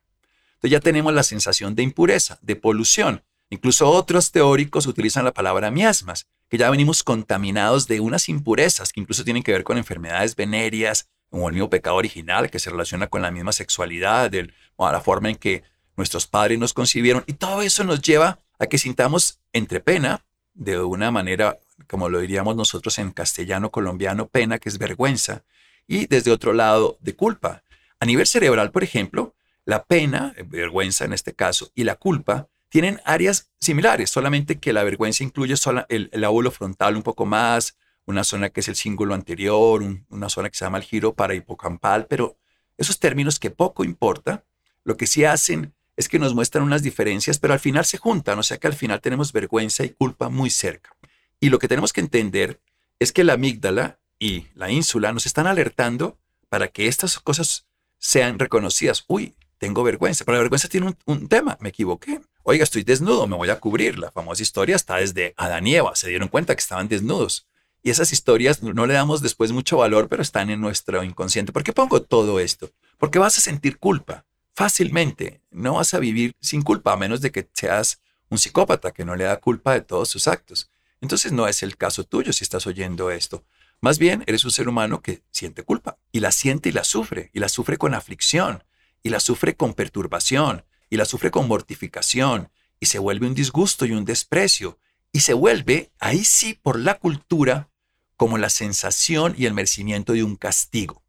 Entonces 0.62 0.78
ya 0.78 0.80
tenemos 0.80 1.12
la 1.12 1.24
sensación 1.24 1.74
de 1.74 1.82
impureza, 1.82 2.38
de 2.40 2.54
polución. 2.54 3.24
Incluso 3.50 3.90
otros 3.90 4.30
teóricos 4.30 4.86
utilizan 4.86 5.24
la 5.24 5.32
palabra 5.32 5.72
miasmas, 5.72 6.28
que 6.48 6.56
ya 6.56 6.70
venimos 6.70 7.02
contaminados 7.02 7.88
de 7.88 7.98
unas 7.98 8.28
impurezas 8.28 8.92
que 8.92 9.00
incluso 9.00 9.24
tienen 9.24 9.42
que 9.42 9.50
ver 9.50 9.64
con 9.64 9.76
enfermedades 9.76 10.36
venéreas, 10.36 11.08
como 11.30 11.48
el 11.48 11.54
mismo 11.54 11.68
pecado 11.68 11.96
original 11.96 12.48
que 12.48 12.60
se 12.60 12.70
relaciona 12.70 13.08
con 13.08 13.22
la 13.22 13.32
misma 13.32 13.50
sexualidad, 13.50 14.30
del, 14.30 14.54
o 14.76 14.86
a 14.86 14.92
la 14.92 15.00
forma 15.00 15.30
en 15.30 15.36
que 15.36 15.64
nuestros 15.96 16.28
padres 16.28 16.60
nos 16.60 16.74
concibieron. 16.74 17.24
Y 17.26 17.32
todo 17.32 17.62
eso 17.62 17.82
nos 17.82 18.00
lleva 18.00 18.38
a 18.60 18.66
que 18.66 18.78
sintamos 18.78 19.40
entre 19.52 19.80
pena, 19.80 20.24
de 20.54 20.80
una 20.80 21.10
manera, 21.10 21.58
como 21.88 22.08
lo 22.08 22.20
diríamos 22.20 22.54
nosotros 22.54 23.00
en 23.00 23.10
castellano 23.10 23.72
colombiano, 23.72 24.28
pena, 24.28 24.60
que 24.60 24.68
es 24.68 24.78
vergüenza, 24.78 25.42
y 25.88 26.06
desde 26.06 26.30
otro 26.30 26.52
lado, 26.52 26.98
de 27.00 27.16
culpa. 27.16 27.64
A 27.98 28.06
nivel 28.06 28.28
cerebral, 28.28 28.70
por 28.70 28.84
ejemplo, 28.84 29.34
la 29.64 29.84
pena, 29.84 30.34
eh, 30.36 30.44
vergüenza 30.46 31.04
en 31.04 31.12
este 31.12 31.34
caso, 31.34 31.70
y 31.74 31.84
la 31.84 31.96
culpa 31.96 32.48
tienen 32.68 33.00
áreas 33.04 33.50
similares, 33.60 34.10
solamente 34.10 34.58
que 34.58 34.72
la 34.72 34.82
vergüenza 34.82 35.24
incluye 35.24 35.54
el, 35.88 36.10
el 36.12 36.50
frontal 36.50 36.96
un 36.96 37.02
poco 37.02 37.26
más, 37.26 37.76
una 38.06 38.24
zona 38.24 38.48
que 38.48 38.60
es 38.60 38.68
el 38.68 38.76
cíngulo 38.76 39.14
anterior, 39.14 39.82
una 40.08 40.28
zona 40.28 40.48
que 40.48 40.56
se 40.56 40.64
llama 40.64 40.78
el 40.78 40.84
giro 40.84 41.14
para 41.14 41.34
hipocampal, 41.34 42.06
pero 42.06 42.38
esos 42.78 42.98
términos 42.98 43.38
que 43.38 43.50
poco 43.50 43.84
importa, 43.84 44.44
lo 44.84 44.96
que 44.96 45.06
sí 45.06 45.24
hacen 45.24 45.74
es 45.96 46.08
que 46.08 46.18
nos 46.18 46.34
muestran 46.34 46.64
unas 46.64 46.82
diferencias, 46.82 47.38
pero 47.38 47.52
al 47.52 47.60
final 47.60 47.84
se 47.84 47.98
juntan, 47.98 48.38
o 48.38 48.42
sea 48.42 48.56
que 48.56 48.66
al 48.66 48.74
final 48.74 49.00
tenemos 49.00 49.32
vergüenza 49.32 49.84
y 49.84 49.90
culpa 49.90 50.28
muy 50.28 50.50
cerca. 50.50 50.96
Y 51.38 51.50
lo 51.50 51.58
que 51.58 51.68
tenemos 51.68 51.92
que 51.92 52.00
entender 52.00 52.60
es 52.98 53.12
que 53.12 53.24
la 53.24 53.34
amígdala 53.34 54.00
y 54.18 54.46
la 54.54 54.70
ínsula 54.70 55.12
nos 55.12 55.26
están 55.26 55.46
alertando 55.46 56.18
para 56.48 56.68
que 56.68 56.88
estas 56.88 57.18
cosas 57.18 57.66
sean 57.98 58.38
reconocidas. 58.38 59.04
Uy, 59.08 59.34
tengo 59.62 59.84
vergüenza, 59.84 60.24
pero 60.24 60.38
la 60.38 60.40
vergüenza 60.40 60.66
tiene 60.66 60.92
un, 61.06 61.28
tema, 61.28 61.56
me 61.60 61.68
equivoqué. 61.68 62.20
Oiga, 62.42 62.64
estoy 62.64 62.82
desnudo, 62.82 63.28
me 63.28 63.36
voy 63.36 63.48
a 63.48 63.60
cubrir. 63.60 63.96
La 63.96 64.10
famosa 64.10 64.42
historia 64.42 64.74
está 64.74 64.96
desde 64.96 65.34
Adán 65.36 65.68
y 65.68 65.76
Eva, 65.76 65.94
se 65.94 66.08
dieron 66.08 66.26
cuenta 66.26 66.56
que 66.56 66.60
estaban 66.60 66.88
desnudos. 66.88 67.46
Y 67.80 67.90
esas 67.90 68.12
historias 68.12 68.60
no 68.64 68.86
le 68.86 68.94
damos 68.94 69.22
después 69.22 69.52
mucho 69.52 69.76
valor, 69.76 70.08
pero 70.08 70.20
están 70.20 70.50
en 70.50 70.60
nuestro 70.60 71.04
inconsciente. 71.04 71.52
¿Por 71.52 71.62
qué 71.62 71.72
pongo 71.72 72.02
todo 72.02 72.40
esto? 72.40 72.72
Porque 72.98 73.20
vas 73.20 73.38
a 73.38 73.40
sentir 73.40 73.78
culpa 73.78 74.24
fácilmente. 74.52 75.40
No 75.52 75.74
vas 75.74 75.94
a 75.94 76.00
vivir 76.00 76.34
sin 76.40 76.62
culpa, 76.62 76.94
a 76.94 76.96
menos 76.96 77.20
de 77.20 77.30
que 77.30 77.48
seas 77.52 78.00
un 78.30 78.38
psicópata 78.38 78.90
que 78.90 79.04
no 79.04 79.14
le 79.14 79.24
da 79.24 79.36
culpa 79.36 79.74
de 79.74 79.82
todos 79.82 80.08
sus 80.08 80.26
actos. 80.26 80.70
Entonces 81.00 81.30
no 81.30 81.46
es 81.46 81.62
el 81.62 81.76
caso 81.76 82.02
tuyo 82.02 82.32
si 82.32 82.42
estás 82.42 82.66
oyendo 82.66 83.12
esto. 83.12 83.44
Más 83.80 84.00
bien, 84.00 84.24
eres 84.26 84.44
un 84.44 84.50
ser 84.50 84.68
humano 84.68 85.02
que 85.02 85.22
siente 85.30 85.62
culpa 85.62 85.98
y 86.10 86.18
la 86.18 86.32
siente 86.32 86.70
y 86.70 86.72
la 86.72 86.82
sufre, 86.82 87.30
y 87.32 87.38
la 87.38 87.48
sufre 87.48 87.78
con 87.78 87.94
aflicción, 87.94 88.64
y 89.02 89.10
la 89.10 89.20
sufre 89.20 89.56
con 89.56 89.74
perturbación, 89.74 90.64
y 90.90 90.96
la 90.96 91.04
sufre 91.04 91.30
con 91.30 91.48
mortificación, 91.48 92.50
y 92.80 92.86
se 92.86 92.98
vuelve 92.98 93.26
un 93.26 93.34
disgusto 93.34 93.86
y 93.86 93.92
un 93.92 94.04
desprecio, 94.04 94.78
y 95.12 95.20
se 95.20 95.34
vuelve, 95.34 95.90
ahí 95.98 96.24
sí, 96.24 96.58
por 96.60 96.78
la 96.78 96.98
cultura, 96.98 97.68
como 98.16 98.38
la 98.38 98.50
sensación 98.50 99.34
y 99.36 99.46
el 99.46 99.54
merecimiento 99.54 100.12
de 100.12 100.22
un 100.22 100.36
castigo. 100.36 101.02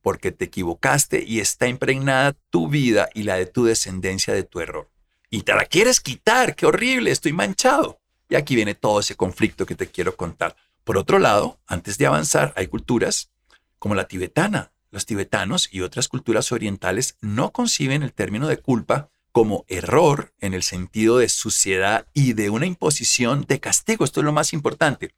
porque 0.00 0.32
te 0.32 0.46
equivocaste 0.46 1.24
y 1.24 1.40
está 1.40 1.66
impregnada 1.66 2.34
tu 2.50 2.68
vida 2.68 3.08
y 3.14 3.24
la 3.24 3.34
de 3.34 3.46
tu 3.46 3.64
descendencia 3.64 4.32
de 4.32 4.44
tu 4.44 4.60
error. 4.60 4.88
Y 5.28 5.42
te 5.42 5.54
la 5.54 5.66
quieres 5.66 6.00
quitar, 6.00 6.54
qué 6.54 6.66
horrible, 6.66 7.10
estoy 7.10 7.32
manchado. 7.32 8.00
Y 8.30 8.36
aquí 8.36 8.54
viene 8.54 8.74
todo 8.74 9.00
ese 9.00 9.16
conflicto 9.16 9.66
que 9.66 9.74
te 9.74 9.88
quiero 9.88 10.16
contar. 10.16 10.56
Por 10.84 10.96
otro 10.96 11.18
lado, 11.18 11.60
antes 11.66 11.98
de 11.98 12.06
avanzar, 12.06 12.54
hay 12.56 12.68
culturas 12.68 13.30
como 13.78 13.94
la 13.94 14.08
tibetana. 14.08 14.72
Los 14.90 15.06
tibetanos 15.06 15.68
y 15.70 15.82
otras 15.82 16.08
culturas 16.08 16.50
orientales 16.52 17.16
no 17.20 17.52
conciben 17.52 18.02
el 18.02 18.12
término 18.12 18.48
de 18.48 18.56
culpa 18.56 19.10
como 19.32 19.64
error 19.68 20.32
en 20.40 20.54
el 20.54 20.62
sentido 20.62 21.18
de 21.18 21.28
suciedad 21.28 22.06
y 22.14 22.32
de 22.32 22.50
una 22.50 22.66
imposición 22.66 23.44
de 23.46 23.60
castigo. 23.60 24.04
Esto 24.04 24.20
es 24.20 24.24
lo 24.24 24.32
más 24.32 24.52
importante. 24.52 25.14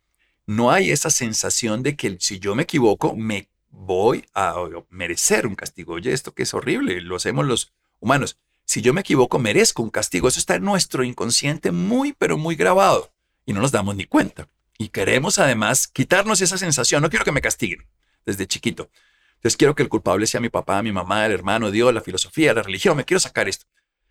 No 0.46 0.72
hay 0.72 0.90
esa 0.90 1.10
sensación 1.10 1.82
de 1.82 1.96
que 1.96 2.16
si 2.20 2.40
yo 2.40 2.54
me 2.54 2.64
equivoco, 2.64 3.14
me 3.14 3.48
voy 3.70 4.24
a 4.34 4.54
merecer 4.88 5.46
un 5.46 5.54
castigo. 5.54 5.94
Oye, 5.94 6.12
esto 6.12 6.34
que 6.34 6.42
es 6.42 6.52
horrible, 6.52 7.00
lo 7.00 7.16
hacemos 7.16 7.46
los 7.46 7.72
humanos. 8.00 8.36
Si 8.64 8.82
yo 8.82 8.92
me 8.92 9.00
equivoco, 9.00 9.38
merezco 9.38 9.82
un 9.82 9.90
castigo. 9.90 10.28
Eso 10.28 10.40
está 10.40 10.56
en 10.56 10.64
nuestro 10.64 11.04
inconsciente 11.04 11.70
muy, 11.70 12.12
pero 12.12 12.36
muy 12.36 12.56
grabado 12.56 13.12
y 13.46 13.52
no 13.52 13.60
nos 13.60 13.72
damos 13.72 13.96
ni 13.96 14.04
cuenta. 14.04 14.48
Y 14.78 14.88
queremos 14.88 15.38
además 15.38 15.88
quitarnos 15.88 16.40
esa 16.40 16.58
sensación. 16.58 17.02
No 17.02 17.10
quiero 17.10 17.24
que 17.24 17.32
me 17.32 17.40
castiguen 17.40 17.86
desde 18.26 18.46
chiquito. 18.46 18.90
Entonces 19.40 19.56
quiero 19.56 19.74
que 19.74 19.82
el 19.82 19.88
culpable 19.88 20.26
sea 20.26 20.38
mi 20.38 20.50
papá, 20.50 20.82
mi 20.82 20.92
mamá, 20.92 21.24
el 21.24 21.32
hermano, 21.32 21.70
Dios, 21.70 21.94
la 21.94 22.02
filosofía, 22.02 22.52
la 22.52 22.62
religión. 22.62 22.94
Me 22.94 23.06
quiero 23.06 23.20
sacar 23.20 23.48
esto. 23.48 23.64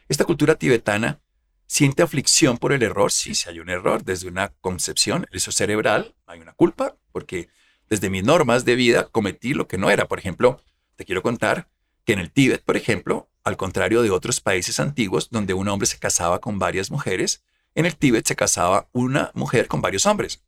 Esta 0.07 0.25
cultura 0.25 0.55
tibetana 0.55 1.21
siente 1.67 2.01
aflicción 2.01 2.57
por 2.57 2.74
el 2.74 2.81
error. 2.81 3.12
Sí, 3.12 3.36
si 3.36 3.48
hay 3.48 3.59
un 3.59 3.69
error 3.69 4.03
desde 4.03 4.27
una 4.27 4.50
concepción, 4.59 5.27
eso 5.31 5.51
cerebral, 5.51 6.15
hay 6.25 6.39
una 6.39 6.53
culpa, 6.53 6.98
porque 7.12 7.48
desde 7.91 8.09
mis 8.09 8.24
normas 8.24 8.65
de 8.65 8.75
vida 8.75 9.07
cometí 9.09 9.53
lo 9.53 9.67
que 9.67 9.77
no 9.77 9.91
era. 9.91 10.07
Por 10.07 10.17
ejemplo, 10.17 10.63
te 10.95 11.05
quiero 11.05 11.21
contar 11.21 11.69
que 12.05 12.13
en 12.13 12.19
el 12.19 12.31
Tíbet, 12.31 12.63
por 12.63 12.75
ejemplo, 12.75 13.29
al 13.43 13.55
contrario 13.55 14.01
de 14.01 14.09
otros 14.09 14.41
países 14.41 14.79
antiguos 14.79 15.29
donde 15.29 15.53
un 15.53 15.67
hombre 15.67 15.86
se 15.86 16.00
casaba 16.00 16.39
con 16.41 16.57
varias 16.57 16.89
mujeres, 16.89 17.43
en 17.75 17.86
el 17.86 17.95
Tíbet 17.95 18.27
se 18.27 18.36
casaba 18.36 18.89
una 18.93 19.29
mujer 19.36 19.67
con 19.67 19.79
varios 19.79 20.07
hombres. 20.07 20.43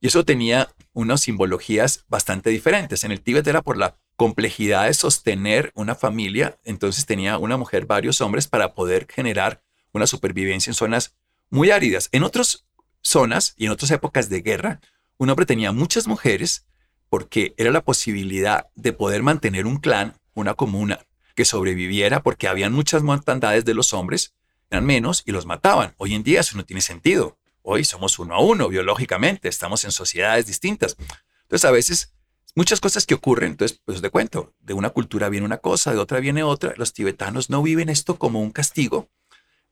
Y 0.00 0.06
eso 0.06 0.24
tenía 0.24 0.72
unas 0.92 1.20
simbologías 1.20 2.04
bastante 2.08 2.50
diferentes. 2.50 3.02
En 3.02 3.10
el 3.10 3.20
Tíbet 3.20 3.46
era 3.48 3.60
por 3.60 3.76
la 3.76 3.98
complejidad 4.20 4.84
de 4.84 4.92
sostener 4.92 5.72
una 5.74 5.94
familia, 5.94 6.58
entonces 6.64 7.06
tenía 7.06 7.38
una 7.38 7.56
mujer, 7.56 7.86
varios 7.86 8.20
hombres 8.20 8.48
para 8.48 8.74
poder 8.74 9.06
generar 9.10 9.62
una 9.94 10.06
supervivencia 10.06 10.68
en 10.70 10.74
zonas 10.74 11.14
muy 11.48 11.70
áridas. 11.70 12.10
En 12.12 12.22
otras 12.22 12.66
zonas 13.00 13.54
y 13.56 13.64
en 13.64 13.70
otras 13.70 13.90
épocas 13.92 14.28
de 14.28 14.42
guerra, 14.42 14.82
un 15.16 15.30
hombre 15.30 15.46
tenía 15.46 15.72
muchas 15.72 16.06
mujeres 16.06 16.66
porque 17.08 17.54
era 17.56 17.70
la 17.70 17.82
posibilidad 17.82 18.66
de 18.74 18.92
poder 18.92 19.22
mantener 19.22 19.64
un 19.64 19.78
clan, 19.78 20.20
una 20.34 20.52
comuna, 20.52 21.06
que 21.34 21.46
sobreviviera 21.46 22.22
porque 22.22 22.46
habían 22.46 22.74
muchas 22.74 23.02
mortandades 23.02 23.64
de 23.64 23.72
los 23.72 23.94
hombres, 23.94 24.34
eran 24.68 24.84
menos 24.84 25.22
y 25.24 25.32
los 25.32 25.46
mataban. 25.46 25.94
Hoy 25.96 26.14
en 26.14 26.24
día 26.24 26.40
eso 26.40 26.58
no 26.58 26.66
tiene 26.66 26.82
sentido. 26.82 27.38
Hoy 27.62 27.86
somos 27.86 28.18
uno 28.18 28.34
a 28.34 28.40
uno 28.40 28.68
biológicamente, 28.68 29.48
estamos 29.48 29.82
en 29.86 29.92
sociedades 29.92 30.44
distintas. 30.44 30.98
Entonces 31.44 31.64
a 31.64 31.70
veces 31.70 32.12
muchas 32.54 32.80
cosas 32.80 33.06
que 33.06 33.14
ocurren, 33.14 33.52
entonces 33.52 33.80
pues 33.84 34.00
de 34.02 34.10
cuento, 34.10 34.54
de 34.60 34.74
una 34.74 34.90
cultura 34.90 35.28
viene 35.28 35.46
una 35.46 35.58
cosa, 35.58 35.92
de 35.92 35.98
otra 35.98 36.20
viene 36.20 36.42
otra. 36.42 36.74
Los 36.76 36.92
tibetanos 36.92 37.50
no 37.50 37.62
viven 37.62 37.88
esto 37.88 38.18
como 38.18 38.40
un 38.40 38.50
castigo, 38.50 39.08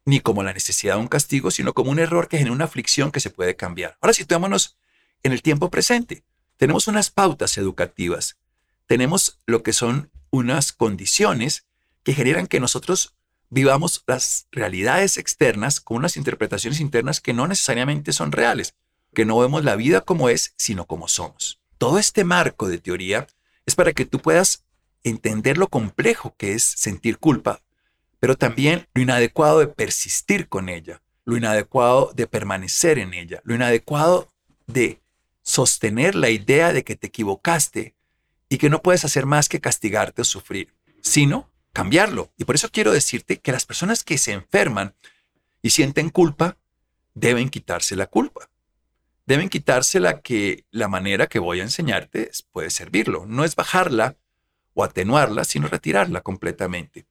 ni 0.04 0.20
como 0.20 0.42
la 0.42 0.52
necesidad 0.52 0.94
de 0.94 1.00
un 1.00 1.08
castigo, 1.08 1.50
sino 1.50 1.75
como 1.75 1.90
un 1.90 1.99
error 1.99 2.28
que 2.28 2.38
genera 2.38 2.54
una 2.54 2.64
aflicción 2.64 3.11
que 3.11 3.20
se 3.20 3.30
puede 3.30 3.56
cambiar. 3.56 3.99
Ahora 4.00 4.14
situémonos 4.14 4.78
en 5.23 5.32
el 5.32 5.42
tiempo 5.42 5.70
presente. 5.70 6.25
Tenemos 6.56 6.88
unas 6.88 7.11
pautas 7.11 7.56
educativas, 7.58 8.37
tenemos 8.87 9.40
lo 9.47 9.62
que 9.62 9.73
son 9.73 10.11
unas 10.30 10.73
condiciones 10.73 11.66
que 12.02 12.14
generan 12.14 12.47
que 12.47 12.61
nosotros 12.61 13.14
vivamos 13.50 14.02
las 14.06 14.47
realidades 14.50 15.18
externas 15.18 15.80
con 15.80 15.99
unas 15.99 16.16
interpretaciones 16.16 16.80
internas 16.80 17.20
que 17.20 17.32
no 17.32 17.47
necesariamente 17.47 18.12
son 18.12 18.32
reales, 18.32 18.75
que 19.14 19.25
no 19.25 19.38
vemos 19.38 19.64
la 19.64 19.76
vida 19.76 20.02
como 20.02 20.28
es, 20.28 20.54
sino 20.56 20.87
como 20.87 21.08
somos. 21.08 21.58
Todo 21.78 21.99
este 21.99 22.25
marco 22.25 22.68
de 22.68 22.78
teoría 22.78 23.26
es 23.64 23.75
para 23.76 23.92
que 23.92 24.04
tú 24.04 24.18
puedas 24.18 24.64
entender 25.04 25.58
lo 25.58 25.68
complejo 25.68 26.35
que 26.37 26.52
es 26.52 26.64
sentir 26.64 27.18
culpa, 27.18 27.62
pero 28.20 28.37
también 28.37 28.88
lo 28.94 29.02
inadecuado 29.02 29.61
de 29.61 29.68
persistir 29.68 30.49
con 30.49 30.68
ella, 30.68 31.02
lo 31.25 31.37
inadecuado 31.37 32.12
de 32.14 32.26
permanecer 32.26 32.99
en 32.99 33.14
ella, 33.14 33.40
lo 33.44 33.54
inadecuado 33.54 34.32
de 34.66 35.00
sostener 35.42 36.14
la 36.14 36.30
idea 36.30 36.73
de 36.73 36.82
que 36.82 36.97
te 36.97 37.06
equivocaste 37.06 37.94
y 38.49 38.58
que 38.58 38.70
no 38.70 38.82
puedes 38.82 39.04
hacer 39.04 39.25
más 39.25 39.49
que 39.49 39.61
castigarte 39.61 40.23
o 40.23 40.25
sufrir, 40.25 40.75
sino 41.00 41.49
cambiarlo. 41.73 42.32
Y 42.37 42.44
por 42.44 42.56
eso 42.56 42.70
quiero 42.70 42.92
decirte 42.92 43.38
que 43.38 43.52
las 43.52 43.66
personas 43.66 44.02
que 44.02 44.18
se 44.18 44.32
enferman 44.32 44.94
y 45.62 45.70
sienten 45.70 46.11
culpa 46.11 46.56
deben 47.14 47.50
quitarse 47.50 47.94
la 47.94 48.06
culpa. 48.06 48.50
Deben 49.28 49.50
quitársela 49.50 50.23
que 50.23 50.64
la 50.70 50.88
manera 50.88 51.26
que 51.26 51.38
voy 51.38 51.61
a 51.61 51.62
enseñarte 51.62 52.30
puede 52.50 52.70
servirlo. 52.70 53.26
No 53.26 53.44
es 53.44 53.56
bajarla 53.56 54.16
o 54.73 54.82
atenuarla, 54.82 55.44
sino 55.44 55.68
retirarla 55.68 56.23
completamente. 56.23 57.04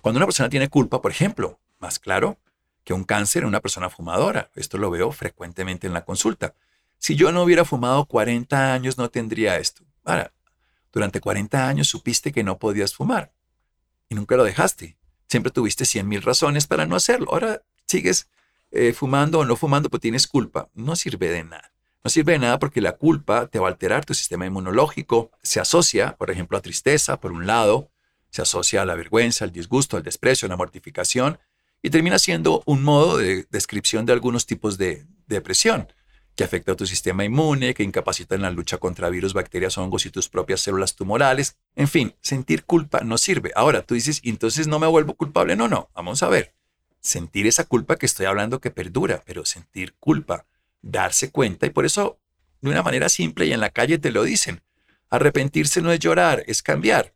Cuando 0.00 0.16
una 0.16 0.24
persona 0.24 0.48
tiene 0.48 0.70
culpa, 0.70 1.02
por 1.02 1.10
ejemplo, 1.10 1.60
más 1.78 1.98
claro 1.98 2.38
que 2.82 2.94
un 2.94 3.04
cáncer 3.04 3.44
una 3.44 3.60
persona 3.60 3.90
fumadora, 3.90 4.50
esto 4.54 4.78
lo 4.78 4.90
veo 4.90 5.12
frecuentemente 5.12 5.86
en 5.86 5.92
la 5.92 6.06
consulta. 6.06 6.54
Si 6.96 7.14
yo 7.14 7.30
no 7.30 7.42
hubiera 7.42 7.66
fumado 7.66 8.06
40 8.06 8.72
años, 8.72 8.96
no 8.96 9.10
tendría 9.10 9.58
esto. 9.58 9.84
Ahora, 10.06 10.32
durante 10.94 11.20
40 11.20 11.68
años 11.68 11.88
supiste 11.88 12.32
que 12.32 12.42
no 12.42 12.58
podías 12.58 12.94
fumar 12.94 13.34
y 14.08 14.14
nunca 14.14 14.34
lo 14.36 14.44
dejaste. 14.44 14.96
Siempre 15.28 15.52
tuviste 15.52 15.84
100 15.84 16.08
mil 16.08 16.22
razones 16.22 16.66
para 16.66 16.86
no 16.86 16.96
hacerlo. 16.96 17.26
Ahora 17.30 17.60
sigues 17.84 18.30
eh, 18.70 18.92
fumando 18.92 19.40
o 19.40 19.44
no 19.44 19.56
fumando, 19.56 19.90
pues 19.90 20.00
tienes 20.00 20.26
culpa. 20.26 20.68
No 20.74 20.96
sirve 20.96 21.28
de 21.28 21.44
nada. 21.44 21.72
No 22.02 22.10
sirve 22.10 22.32
de 22.32 22.38
nada 22.38 22.58
porque 22.58 22.80
la 22.80 22.92
culpa 22.92 23.46
te 23.48 23.58
va 23.58 23.68
a 23.68 23.70
alterar 23.70 24.04
tu 24.04 24.14
sistema 24.14 24.46
inmunológico. 24.46 25.30
Se 25.42 25.60
asocia, 25.60 26.16
por 26.16 26.30
ejemplo, 26.30 26.56
a 26.56 26.62
tristeza, 26.62 27.20
por 27.20 27.32
un 27.32 27.46
lado, 27.46 27.90
se 28.30 28.42
asocia 28.42 28.82
a 28.82 28.86
la 28.86 28.94
vergüenza, 28.94 29.44
al 29.44 29.52
disgusto, 29.52 29.96
al 29.96 30.02
desprecio, 30.02 30.46
a 30.46 30.48
la 30.48 30.56
mortificación 30.56 31.38
y 31.82 31.90
termina 31.90 32.18
siendo 32.18 32.62
un 32.66 32.82
modo 32.82 33.18
de 33.18 33.46
descripción 33.50 34.06
de 34.06 34.12
algunos 34.12 34.46
tipos 34.46 34.78
de 34.78 35.06
depresión 35.26 35.88
que 36.36 36.44
afecta 36.44 36.72
a 36.72 36.76
tu 36.76 36.86
sistema 36.86 37.24
inmune, 37.24 37.74
que 37.74 37.82
incapacita 37.82 38.34
en 38.34 38.42
la 38.42 38.50
lucha 38.50 38.78
contra 38.78 39.10
virus, 39.10 39.34
bacterias, 39.34 39.76
hongos 39.76 40.06
y 40.06 40.10
tus 40.10 40.28
propias 40.28 40.60
células 40.60 40.94
tumorales. 40.94 41.56
En 41.74 41.88
fin, 41.88 42.14
sentir 42.20 42.64
culpa 42.64 43.00
no 43.00 43.18
sirve. 43.18 43.52
Ahora 43.54 43.82
tú 43.82 43.94
dices, 43.94 44.20
entonces 44.24 44.66
no 44.66 44.78
me 44.78 44.86
vuelvo 44.86 45.14
culpable. 45.14 45.56
No, 45.56 45.68
no, 45.68 45.90
vamos 45.94 46.22
a 46.22 46.28
ver. 46.28 46.54
Sentir 47.00 47.46
esa 47.46 47.64
culpa 47.64 47.96
que 47.96 48.06
estoy 48.06 48.26
hablando 48.26 48.60
que 48.60 48.70
perdura, 48.70 49.22
pero 49.24 49.44
sentir 49.44 49.94
culpa, 49.98 50.46
darse 50.82 51.30
cuenta 51.30 51.66
y 51.66 51.70
por 51.70 51.86
eso 51.86 52.18
de 52.60 52.70
una 52.70 52.82
manera 52.82 53.08
simple 53.08 53.46
y 53.46 53.52
en 53.52 53.60
la 53.60 53.70
calle 53.70 53.98
te 53.98 54.10
lo 54.10 54.22
dicen. 54.22 54.62
Arrepentirse 55.08 55.80
no 55.80 55.92
es 55.92 55.98
llorar, 55.98 56.44
es 56.46 56.62
cambiar. 56.62 57.14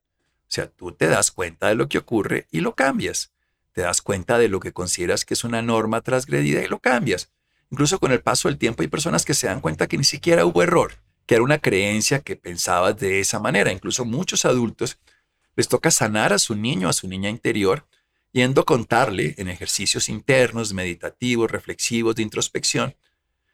O 0.49 0.53
sea, 0.55 0.69
tú 0.69 0.93
te 0.93 1.07
das 1.07 1.31
cuenta 1.31 1.69
de 1.69 1.75
lo 1.75 1.89
que 1.89 1.99
ocurre 1.99 2.47
y 2.51 2.61
lo 2.61 2.75
cambias. 2.75 3.33
Te 3.73 3.83
das 3.83 4.03
cuenta 4.03 4.39
de 4.39 4.49
lo 4.49 4.61
que 4.61 4.73
consideras 4.73 5.25
que 5.25 5.35
es 5.35 5.45
una 5.45 5.63
norma 5.63 6.01
transgredida 6.01 6.63
y 6.63 6.69
lo 6.69 6.79
cambias. 6.79 7.31
Incluso 7.71 7.99
con 7.99 8.13
el 8.13 8.21
paso 8.21 8.49
del 8.49 8.59
tiempo 8.59 8.83
hay 8.83 8.89
personas 8.89 9.25
que 9.25 9.35
se 9.35 9.49
dan 9.49 9.61
cuenta 9.61 9.87
que 9.87 9.99
ni 9.99 10.05
siquiera 10.05 10.47
hubo 10.47 10.63
error, 10.63 10.95
que 11.27 11.35
era 11.35 11.45
una 11.45 11.59
creencia 11.59 12.21
que 12.21 12.37
pensabas 12.37 12.97
de 12.97 13.21
esa 13.21 13.41
manera. 13.41 13.73
Incluso 13.73 14.05
muchos 14.05 14.45
adultos 14.45 14.99
les 15.57 15.69
toca 15.69 15.91
sanar 15.91 16.33
a 16.33 16.39
su 16.39 16.55
niño, 16.55 16.89
a 16.89 16.93
su 16.93 17.09
niña 17.09 17.31
interior, 17.31 17.87
yendo 18.35 18.63
a 18.63 18.65
contarle 18.65 19.37
en 19.39 19.49
ejercicios 19.49 20.09
internos, 20.09 20.75
meditativos, 20.75 21.49
reflexivos, 21.49 22.17
de 22.17 22.23
introspección, 22.23 22.97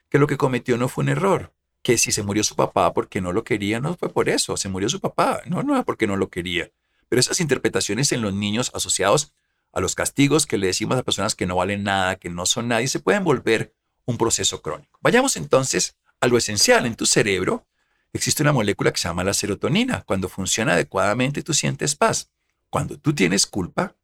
que 0.08 0.18
lo 0.18 0.26
que 0.26 0.38
cometió 0.38 0.78
no 0.78 0.88
fue 0.88 1.04
un 1.04 1.10
error, 1.10 1.52
que 1.82 1.98
si 1.98 2.12
se 2.12 2.22
murió 2.22 2.42
su 2.42 2.56
papá 2.56 2.94
porque 2.94 3.20
no 3.20 3.32
lo 3.32 3.44
quería, 3.44 3.78
no 3.78 3.94
fue 3.94 4.08
por 4.08 4.30
eso, 4.30 4.56
se 4.56 4.70
murió 4.70 4.88
su 4.88 4.98
papá, 4.98 5.42
no, 5.44 5.62
no 5.62 5.74
era 5.74 5.84
porque 5.84 6.06
no 6.06 6.16
lo 6.16 6.30
quería. 6.30 6.70
Pero 7.10 7.20
esas 7.20 7.40
interpretaciones 7.40 8.10
en 8.12 8.22
los 8.22 8.32
niños 8.32 8.70
asociados 8.74 9.34
a 9.70 9.80
los 9.80 9.94
castigos 9.94 10.46
que 10.46 10.56
le 10.56 10.68
decimos 10.68 10.96
a 10.96 11.02
personas 11.02 11.34
que 11.34 11.44
no 11.44 11.56
valen 11.56 11.84
nada, 11.84 12.16
que 12.16 12.30
no 12.30 12.46
son 12.46 12.68
nadie, 12.68 12.88
se 12.88 13.00
pueden 13.00 13.22
volver 13.22 13.74
un 14.06 14.16
proceso 14.16 14.62
crónico. 14.62 14.98
Vayamos 15.02 15.36
entonces 15.36 15.94
a 16.20 16.26
lo 16.26 16.38
esencial. 16.38 16.86
En 16.86 16.96
tu 16.96 17.04
cerebro 17.04 17.66
existe 18.14 18.42
una 18.42 18.52
molécula 18.52 18.92
que 18.92 18.98
se 18.98 19.08
llama 19.08 19.24
la 19.24 19.34
serotonina. 19.34 20.04
Cuando 20.06 20.30
funciona 20.30 20.72
adecuadamente 20.72 21.42
tú 21.42 21.52
sientes 21.52 21.96
paz. 21.96 22.30
Cuando 22.70 22.98
tú 22.98 23.14
tienes 23.14 23.46
culpa, 23.46 23.94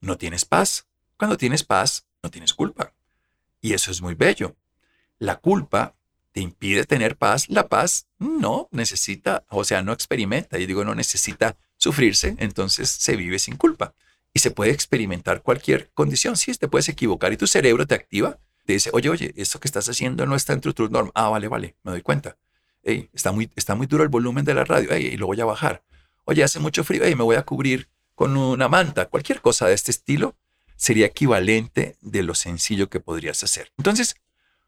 no 0.00 0.16
tienes 0.16 0.44
paz. 0.44 0.86
Cuando 1.16 1.36
tienes 1.36 1.64
paz, 1.64 2.06
no 2.22 2.30
tienes 2.30 2.54
culpa. 2.54 2.92
Y 3.60 3.74
eso 3.74 3.90
es 3.90 4.00
muy 4.00 4.14
bello. 4.14 4.56
La 5.18 5.36
culpa 5.36 5.94
te 6.32 6.40
impide 6.40 6.84
tener 6.84 7.16
paz. 7.16 7.48
La 7.48 7.68
paz 7.68 8.06
no 8.18 8.68
necesita, 8.70 9.44
o 9.48 9.64
sea, 9.64 9.82
no 9.82 9.92
experimenta. 9.92 10.58
Y 10.58 10.66
digo, 10.66 10.84
no 10.84 10.94
necesita 10.94 11.56
sufrirse, 11.76 12.36
entonces 12.38 12.88
se 12.88 13.16
vive 13.16 13.38
sin 13.38 13.56
culpa. 13.56 13.94
Y 14.32 14.38
se 14.38 14.50
puede 14.50 14.70
experimentar 14.70 15.42
cualquier 15.42 15.90
condición. 15.92 16.36
Sí, 16.36 16.54
te 16.54 16.68
puedes 16.68 16.88
equivocar 16.88 17.32
y 17.32 17.36
tu 17.36 17.46
cerebro 17.46 17.86
te 17.86 17.94
activa 17.94 18.38
dice, 18.74 18.90
oye, 18.92 19.08
oye, 19.08 19.32
esto 19.36 19.60
que 19.60 19.68
estás 19.68 19.88
haciendo 19.88 20.26
no 20.26 20.36
está 20.36 20.52
en 20.52 20.60
tu 20.60 20.72
true 20.72 20.88
norm. 20.90 21.10
Ah, 21.14 21.28
vale, 21.28 21.48
vale, 21.48 21.76
me 21.82 21.92
doy 21.92 22.02
cuenta. 22.02 22.36
está, 22.82 23.32
muy, 23.32 23.50
está 23.56 23.74
muy 23.74 23.86
duro 23.86 24.02
el 24.02 24.08
volumen 24.08 24.44
de 24.44 24.54
la 24.54 24.64
radio, 24.64 24.96
y 24.96 25.16
lo 25.16 25.26
voy 25.26 25.40
a 25.40 25.44
bajar. 25.44 25.82
Oye, 26.24 26.42
hace 26.42 26.60
mucho 26.60 26.84
frío 26.84 27.06
y 27.08 27.14
me 27.14 27.24
voy 27.24 27.36
a 27.36 27.42
cubrir 27.42 27.88
con 28.20 28.36
una 28.36 28.68
manta. 28.68 29.06
Cualquier 29.06 29.40
cosa 29.40 29.66
de 29.66 29.72
este 29.72 29.90
estilo 29.90 30.36
sería 30.76 31.06
equivalente 31.06 31.96
de 32.02 32.22
lo 32.22 32.34
sencillo 32.34 32.90
que 32.90 33.00
podrías 33.00 33.42
hacer. 33.42 33.72
Entonces, 33.78 34.14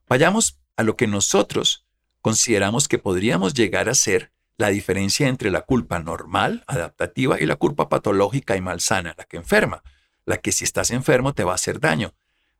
vayamos 0.09 0.59
a 0.79 0.83
lo 0.83 0.97
que 0.97 1.07
nosotros 1.07 1.85
consideramos 2.23 2.89
que 2.89 2.97
podríamos 2.97 3.53
llegar 3.53 3.91
a 3.91 3.95
ser 3.95 4.33
la 4.57 4.69
diferencia 4.69 5.29
entre 5.29 5.51
la 5.51 5.61
culpa 5.61 5.99
normal, 5.99 6.65
adaptativa, 6.67 7.43
y 7.43 7.45
la 7.45 7.57
culpa 7.57 7.91
patológica 7.91 8.57
y 8.57 8.63
malsana, 8.63 9.15
la 9.19 9.25
que 9.25 9.37
enferma, 9.37 9.83
la 10.25 10.39
que 10.39 10.51
si 10.51 10.65
estás 10.65 10.91
enfermo 10.91 11.35
te 11.35 11.45
va 11.45 11.53
a 11.53 11.57
hacer 11.57 11.79
daño, 11.79 12.15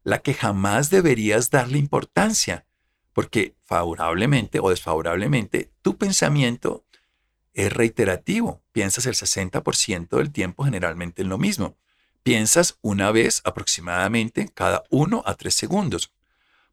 la 0.05 0.19
que 0.19 0.35
jamás 0.35 0.91
deberías 0.91 1.49
darle 1.49 1.79
importancia, 1.79 2.67
porque 3.15 3.55
favorablemente 3.65 4.61
o 4.61 4.69
desfavorablemente 4.69 5.73
tu 5.81 5.97
pensamiento 5.97 6.85
es 7.55 7.73
reiterativo. 7.73 8.63
Piensas 8.73 9.07
el 9.07 9.15
60% 9.15 10.17
del 10.17 10.33
tiempo 10.33 10.65
generalmente 10.65 11.23
en 11.23 11.29
lo 11.29 11.39
mismo. 11.39 11.77
Piensas 12.23 12.79
una 12.83 13.11
vez 13.11 13.43
aproximadamente 13.45 14.51
cada 14.55 14.85
uno 14.91 15.23
a 15.27 15.35
tres 15.35 15.55
segundos. 15.55 16.13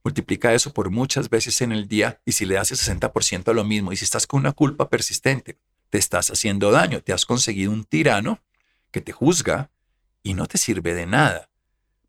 Multiplica 0.04 0.54
eso 0.54 0.74
por 0.74 0.90
muchas 0.92 1.30
veces 1.30 1.62
en 1.62 1.72
el 1.72 1.88
día 1.88 2.22
y 2.26 2.32
si 2.34 2.46
le 2.46 2.56
das 2.56 2.72
el 2.72 2.78
60% 2.78 3.50
a 3.50 3.54
lo 3.54 3.64
mismo 3.64 3.92
y 3.92 3.98
si 3.98 4.06
estás 4.06 4.28
con 4.28 4.40
una 4.40 4.54
culpa 4.54 4.90
persistente, 4.90 5.58
te 5.90 5.98
estás 5.98 6.30
haciendo 6.30 6.72
daño, 6.72 7.02
te 7.02 7.14
has 7.14 7.26
conseguido 7.26 7.72
un 7.72 7.84
tirano 7.84 8.40
que 8.92 9.02
te 9.02 9.12
juzga 9.12 9.72
y 10.24 10.36
no 10.36 10.46
te 10.46 10.58
sirve 10.58 10.94
de 10.94 11.06
nada. 11.06 11.50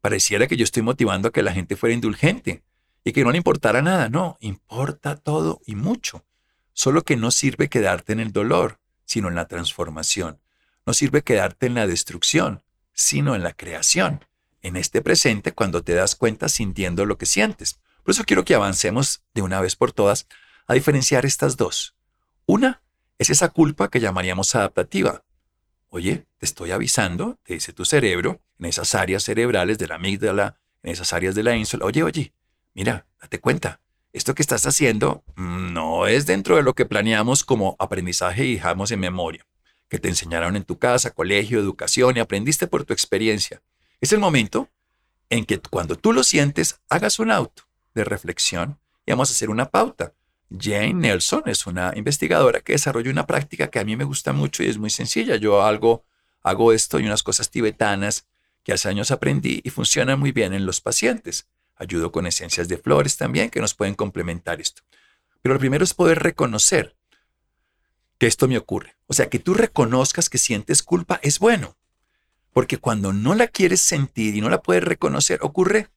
Pareciera 0.01 0.47
que 0.47 0.57
yo 0.57 0.65
estoy 0.65 0.83
motivando 0.83 1.29
a 1.29 1.33
que 1.33 1.43
la 1.43 1.53
gente 1.53 1.77
fuera 1.77 1.95
indulgente 1.95 2.63
y 3.05 3.13
que 3.13 3.25
no 3.25 3.33
le 3.33 3.39
importara 3.39 3.83
nada. 3.83 4.09
No, 4.09 4.37
importa 4.41 5.17
todo 5.17 5.61
y 5.67 5.75
mucho. 5.75 6.25
Solo 6.73 7.03
que 7.03 7.17
no 7.17 7.31
sirve 7.31 7.69
quedarte 7.69 8.13
en 8.13 8.21
el 8.21 8.33
dolor, 8.33 8.79
sino 9.05 9.29
en 9.29 9.35
la 9.35 9.49
transformación. 9.49 10.41
No 10.87 10.95
sirve 10.95 11.23
quedarte 11.23 11.67
en 11.67 11.75
la 11.75 11.87
destrucción, 11.87 12.63
sino 12.93 13.35
en 13.35 13.43
la 13.43 13.53
creación. 13.53 14.25
En 14.63 14.77
este 14.77 15.03
presente, 15.03 15.53
cuando 15.53 15.83
te 15.83 15.95
das 15.95 16.17
cuenta 16.17 16.49
sintiendo 16.49 17.07
lo 17.07 17.19
que 17.19 17.27
sientes. 17.27 17.81
Por 18.05 18.13
eso 18.13 18.25
quiero 18.25 18.45
que 18.45 18.55
avancemos 18.55 19.23
de 19.35 19.43
una 19.43 19.61
vez 19.61 19.77
por 19.77 19.93
todas 19.93 20.27
a 20.67 20.75
diferenciar 20.75 21.27
estas 21.27 21.57
dos. 21.57 21.95
Una 22.47 22.83
es 23.19 23.31
esa 23.31 23.49
culpa 23.49 23.89
que 23.89 24.01
llamaríamos 24.01 24.55
adaptativa. 24.55 25.25
Oye, 25.89 26.27
te 26.39 26.47
estoy 26.47 26.71
avisando, 26.71 27.39
te 27.43 27.55
dice 27.55 27.73
tu 27.73 27.85
cerebro, 27.85 28.41
en 28.59 28.67
esas 28.67 28.95
áreas 28.95 29.25
cerebrales 29.25 29.79
de 29.79 29.89
la 29.89 29.97
amígdala, 29.97 30.61
en 30.83 30.93
esas 30.93 31.13
áreas 31.13 31.35
de 31.35 31.43
la 31.43 31.57
ínsula. 31.57 31.85
Oye, 31.85 32.03
oye, 32.03 32.33
mira, 32.75 33.07
date 33.21 33.41
cuenta, 33.41 33.81
esto 34.13 34.35
que 34.35 34.43
estás 34.43 34.67
haciendo 34.67 35.23
no 35.37 36.07
es 36.07 36.27
dentro 36.27 36.57
de 36.57 36.63
lo 36.63 36.75
que 36.75 36.87
planeamos 36.87 37.45
como 37.45 37.77
aprendizaje 37.79 38.45
y 38.45 38.55
dejamos 38.55 38.91
en 38.91 39.01
memoria, 39.01 39.47
que 39.89 39.99
te 39.99 40.09
enseñaron 40.09 40.57
en 40.57 40.65
tu 40.65 40.79
casa, 40.79 41.11
colegio, 41.11 41.61
educación 41.61 42.17
y 42.17 42.21
aprendiste 42.21 42.67
por 42.67 42.85
tu 42.85 42.93
experiencia. 42.93 43.63
Es 44.01 44.13
el 44.13 44.19
momento 44.19 44.69
en 45.29 45.45
que 45.45 45.61
cuando 45.61 45.97
tú 45.97 46.13
lo 46.13 46.25
sientes, 46.25 46.81
hagas 46.89 47.19
un 47.19 47.31
auto 47.31 47.63
de 47.95 48.05
reflexión 48.05 48.79
y 49.07 49.13
vamos 49.13 49.31
a 49.31 49.33
hacer 49.33 49.51
una 49.51 49.71
pauta. 49.71 50.13
Jane 50.51 50.95
Nelson 50.95 51.45
es 51.47 51.67
una 51.67 51.93
investigadora 51.95 52.61
que 52.61 52.73
desarrolla 52.73 53.11
una 53.11 53.27
práctica 53.27 53.69
que 53.69 53.79
a 53.79 53.85
mí 53.85 53.97
me 53.97 54.05
gusta 54.05 54.33
mucho 54.33 54.65
y 54.65 54.69
es 54.69 54.79
muy 54.79 54.91
sencilla. 54.91 55.37
Yo 55.37 55.63
hago 55.63 56.73
esto 56.73 56.99
y 56.99 57.07
unas 57.07 57.23
cosas 57.23 57.51
tibetanas 57.51 58.27
que 58.65 58.73
hace 58.73 58.89
años 58.89 59.13
aprendí 59.13 59.61
y 59.63 59.71
funcionan 59.71 60.19
muy 60.19 60.33
bien 60.33 60.53
en 60.53 60.67
los 60.67 60.81
pacientes. 60.81 61.47
Ayudo 61.81 62.13
con 62.13 62.27
esencias 62.27 62.69
de 62.69 62.77
flores 62.77 63.17
también 63.17 63.49
que 63.49 63.59
nos 63.59 63.73
pueden 63.73 63.95
complementar 63.95 64.61
esto. 64.61 64.83
Pero 65.41 65.55
lo 65.55 65.59
primero 65.59 65.83
es 65.83 65.95
poder 65.95 66.19
reconocer 66.19 66.95
que 68.19 68.27
esto 68.27 68.47
me 68.49 68.59
ocurre. 68.59 68.97
O 69.07 69.15
sea, 69.15 69.31
que 69.31 69.39
tú 69.39 69.55
reconozcas 69.55 70.29
que 70.29 70.37
sientes 70.37 70.83
culpa 70.83 71.19
es 71.23 71.39
bueno. 71.39 71.79
Porque 72.53 72.77
cuando 72.77 73.15
no 73.15 73.35
la 73.35 73.47
quieres 73.47 73.81
sentir 73.81 74.35
y 74.35 74.43
no 74.43 74.51
la 74.51 74.61
puedes 74.61 74.85
reconocer, 74.85 75.39
ocurre 75.43 75.89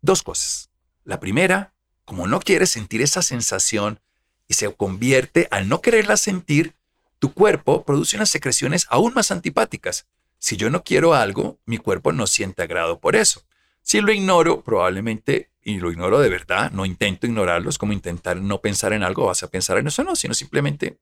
dos 0.00 0.22
cosas. 0.22 0.70
La 1.04 1.20
primera, 1.20 1.74
como 2.06 2.26
no 2.26 2.40
quieres 2.40 2.70
sentir 2.70 3.02
esa 3.02 3.20
sensación 3.20 4.00
y 4.48 4.54
se 4.54 4.72
convierte 4.74 5.48
al 5.50 5.68
no 5.68 5.82
quererla 5.82 6.16
sentir, 6.16 6.74
tu 7.18 7.34
cuerpo 7.34 7.84
produce 7.84 8.16
unas 8.16 8.30
secreciones 8.30 8.86
aún 8.88 9.12
más 9.12 9.30
antipáticas. 9.30 10.06
Si 10.38 10.56
yo 10.56 10.70
no 10.70 10.82
quiero 10.82 11.12
algo, 11.12 11.60
mi 11.66 11.76
cuerpo 11.76 12.12
no 12.12 12.26
siente 12.26 12.62
agrado 12.62 13.00
por 13.00 13.16
eso. 13.16 13.42
Si 13.86 14.00
lo 14.00 14.10
ignoro, 14.10 14.64
probablemente, 14.64 15.52
y 15.62 15.78
lo 15.78 15.92
ignoro 15.92 16.18
de 16.18 16.28
verdad, 16.28 16.72
no 16.72 16.84
intento 16.84 17.28
ignorarlo, 17.28 17.70
es 17.70 17.78
como 17.78 17.92
intentar 17.92 18.36
no 18.36 18.60
pensar 18.60 18.92
en 18.92 19.04
algo, 19.04 19.26
vas 19.26 19.44
a 19.44 19.48
pensar 19.48 19.78
en 19.78 19.86
eso, 19.86 20.02
no, 20.02 20.16
sino 20.16 20.34
simplemente 20.34 20.98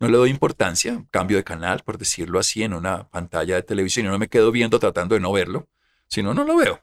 no 0.00 0.08
le 0.08 0.16
doy 0.16 0.30
importancia, 0.30 1.04
cambio 1.10 1.36
de 1.36 1.44
canal, 1.44 1.82
por 1.84 1.98
decirlo 1.98 2.38
así, 2.38 2.62
en 2.62 2.72
una 2.72 3.10
pantalla 3.10 3.56
de 3.56 3.62
televisión 3.62 4.06
y 4.06 4.08
no 4.08 4.18
me 4.18 4.28
quedo 4.28 4.50
viendo 4.50 4.78
tratando 4.78 5.16
de 5.16 5.20
no 5.20 5.30
verlo, 5.32 5.68
sino 6.06 6.32
no 6.32 6.44
lo 6.44 6.56
veo. 6.56 6.80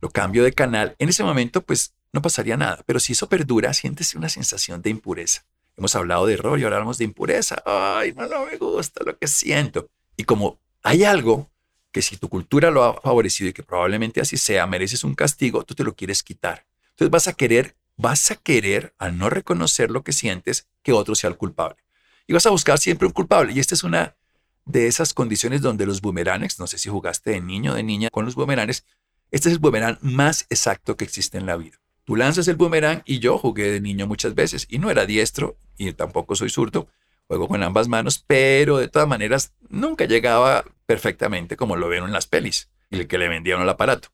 Lo 0.00 0.08
cambio 0.08 0.44
de 0.44 0.52
canal, 0.52 0.94
en 1.00 1.08
ese 1.08 1.24
momento 1.24 1.62
pues 1.62 1.96
no 2.12 2.22
pasaría 2.22 2.56
nada, 2.56 2.84
pero 2.86 3.00
si 3.00 3.14
eso 3.14 3.28
perdura, 3.28 3.74
sientes 3.74 4.14
una 4.14 4.28
sensación 4.28 4.82
de 4.82 4.90
impureza. 4.90 5.46
Hemos 5.76 5.96
hablado 5.96 6.26
de 6.26 6.34
error 6.34 6.60
y 6.60 6.62
hablamos 6.62 6.96
de 6.96 7.06
impureza. 7.06 7.60
Ay, 7.66 8.12
no 8.12 8.46
me 8.46 8.56
gusta 8.56 9.02
lo 9.04 9.18
que 9.18 9.26
siento. 9.26 9.90
Y 10.16 10.22
como 10.22 10.60
hay 10.84 11.02
algo 11.02 11.50
que 11.92 12.02
si 12.02 12.16
tu 12.16 12.28
cultura 12.28 12.70
lo 12.70 12.84
ha 12.84 13.00
favorecido 13.00 13.50
y 13.50 13.52
que 13.52 13.62
probablemente 13.62 14.20
así 14.20 14.36
sea, 14.36 14.66
mereces 14.66 15.04
un 15.04 15.14
castigo, 15.14 15.64
tú 15.64 15.74
te 15.74 15.84
lo 15.84 15.94
quieres 15.94 16.22
quitar. 16.22 16.66
Entonces 16.90 17.10
vas 17.10 17.28
a 17.28 17.32
querer, 17.32 17.76
vas 17.96 18.30
a 18.30 18.36
querer, 18.36 18.94
al 18.98 19.18
no 19.18 19.30
reconocer 19.30 19.90
lo 19.90 20.04
que 20.04 20.12
sientes, 20.12 20.68
que 20.82 20.92
otro 20.92 21.14
sea 21.14 21.30
el 21.30 21.36
culpable. 21.36 21.82
Y 22.26 22.32
vas 22.32 22.46
a 22.46 22.50
buscar 22.50 22.78
siempre 22.78 23.06
un 23.06 23.12
culpable. 23.12 23.52
Y 23.52 23.58
esta 23.58 23.74
es 23.74 23.82
una 23.82 24.16
de 24.64 24.86
esas 24.86 25.14
condiciones 25.14 25.62
donde 25.62 25.86
los 25.86 26.00
boomerangs, 26.00 26.58
no 26.58 26.66
sé 26.66 26.78
si 26.78 26.88
jugaste 26.88 27.30
de 27.30 27.40
niño 27.40 27.72
o 27.72 27.74
de 27.74 27.82
niña 27.82 28.10
con 28.10 28.24
los 28.24 28.34
boomerangs, 28.34 28.84
este 29.30 29.48
es 29.48 29.54
el 29.54 29.58
boomerang 29.58 29.98
más 30.00 30.46
exacto 30.50 30.96
que 30.96 31.04
existe 31.04 31.38
en 31.38 31.46
la 31.46 31.56
vida. 31.56 31.80
Tú 32.04 32.16
lanzas 32.16 32.48
el 32.48 32.56
boomerang 32.56 33.02
y 33.04 33.18
yo 33.18 33.38
jugué 33.38 33.70
de 33.70 33.80
niño 33.80 34.06
muchas 34.06 34.34
veces 34.34 34.66
y 34.68 34.78
no 34.78 34.90
era 34.90 35.06
diestro 35.06 35.56
y 35.76 35.92
tampoco 35.92 36.34
soy 36.34 36.50
zurdo, 36.50 36.88
juego 37.28 37.46
con 37.46 37.62
ambas 37.62 37.88
manos, 37.88 38.24
pero 38.26 38.78
de 38.78 38.88
todas 38.88 39.06
maneras 39.06 39.54
nunca 39.68 40.06
llegaba 40.06 40.64
perfectamente 40.90 41.56
como 41.56 41.76
lo 41.76 41.88
vieron 41.88 42.08
en 42.08 42.14
las 42.14 42.26
pelis 42.26 42.68
y 42.90 42.98
el 42.98 43.06
que 43.06 43.16
le 43.16 43.28
vendían 43.28 43.62
el 43.62 43.68
aparato. 43.68 44.08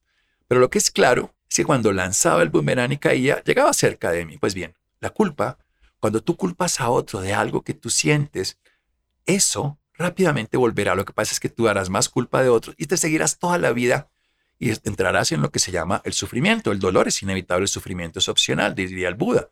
Pero 0.46 0.60
lo 0.60 0.68
que 0.68 0.76
es 0.76 0.90
claro 0.90 1.34
es 1.48 1.56
que 1.56 1.64
cuando 1.64 1.90
lanzaba 1.90 2.42
el 2.42 2.50
boomerang 2.50 2.92
y 2.92 2.98
caía, 2.98 3.42
llegaba 3.44 3.72
cerca 3.72 4.10
de 4.10 4.26
mí. 4.26 4.36
Pues 4.36 4.52
bien, 4.52 4.74
la 5.00 5.08
culpa, 5.08 5.56
cuando 6.00 6.22
tú 6.22 6.36
culpas 6.36 6.78
a 6.82 6.90
otro 6.90 7.22
de 7.22 7.32
algo 7.32 7.62
que 7.62 7.72
tú 7.72 7.88
sientes, 7.88 8.58
eso 9.24 9.78
rápidamente 9.94 10.58
volverá. 10.58 10.94
Lo 10.94 11.06
que 11.06 11.14
pasa 11.14 11.32
es 11.32 11.40
que 11.40 11.48
tú 11.48 11.66
harás 11.66 11.88
más 11.88 12.10
culpa 12.10 12.42
de 12.42 12.50
otros 12.50 12.76
y 12.78 12.84
te 12.84 12.98
seguirás 12.98 13.38
toda 13.38 13.56
la 13.56 13.72
vida 13.72 14.10
y 14.58 14.68
entrarás 14.86 15.32
en 15.32 15.40
lo 15.40 15.50
que 15.50 15.60
se 15.60 15.72
llama 15.72 16.02
el 16.04 16.12
sufrimiento. 16.12 16.72
El 16.72 16.78
dolor 16.78 17.08
es 17.08 17.22
inevitable, 17.22 17.62
el 17.62 17.68
sufrimiento 17.68 18.18
es 18.18 18.28
opcional, 18.28 18.74
diría 18.74 19.08
el 19.08 19.14
Buda. 19.14 19.48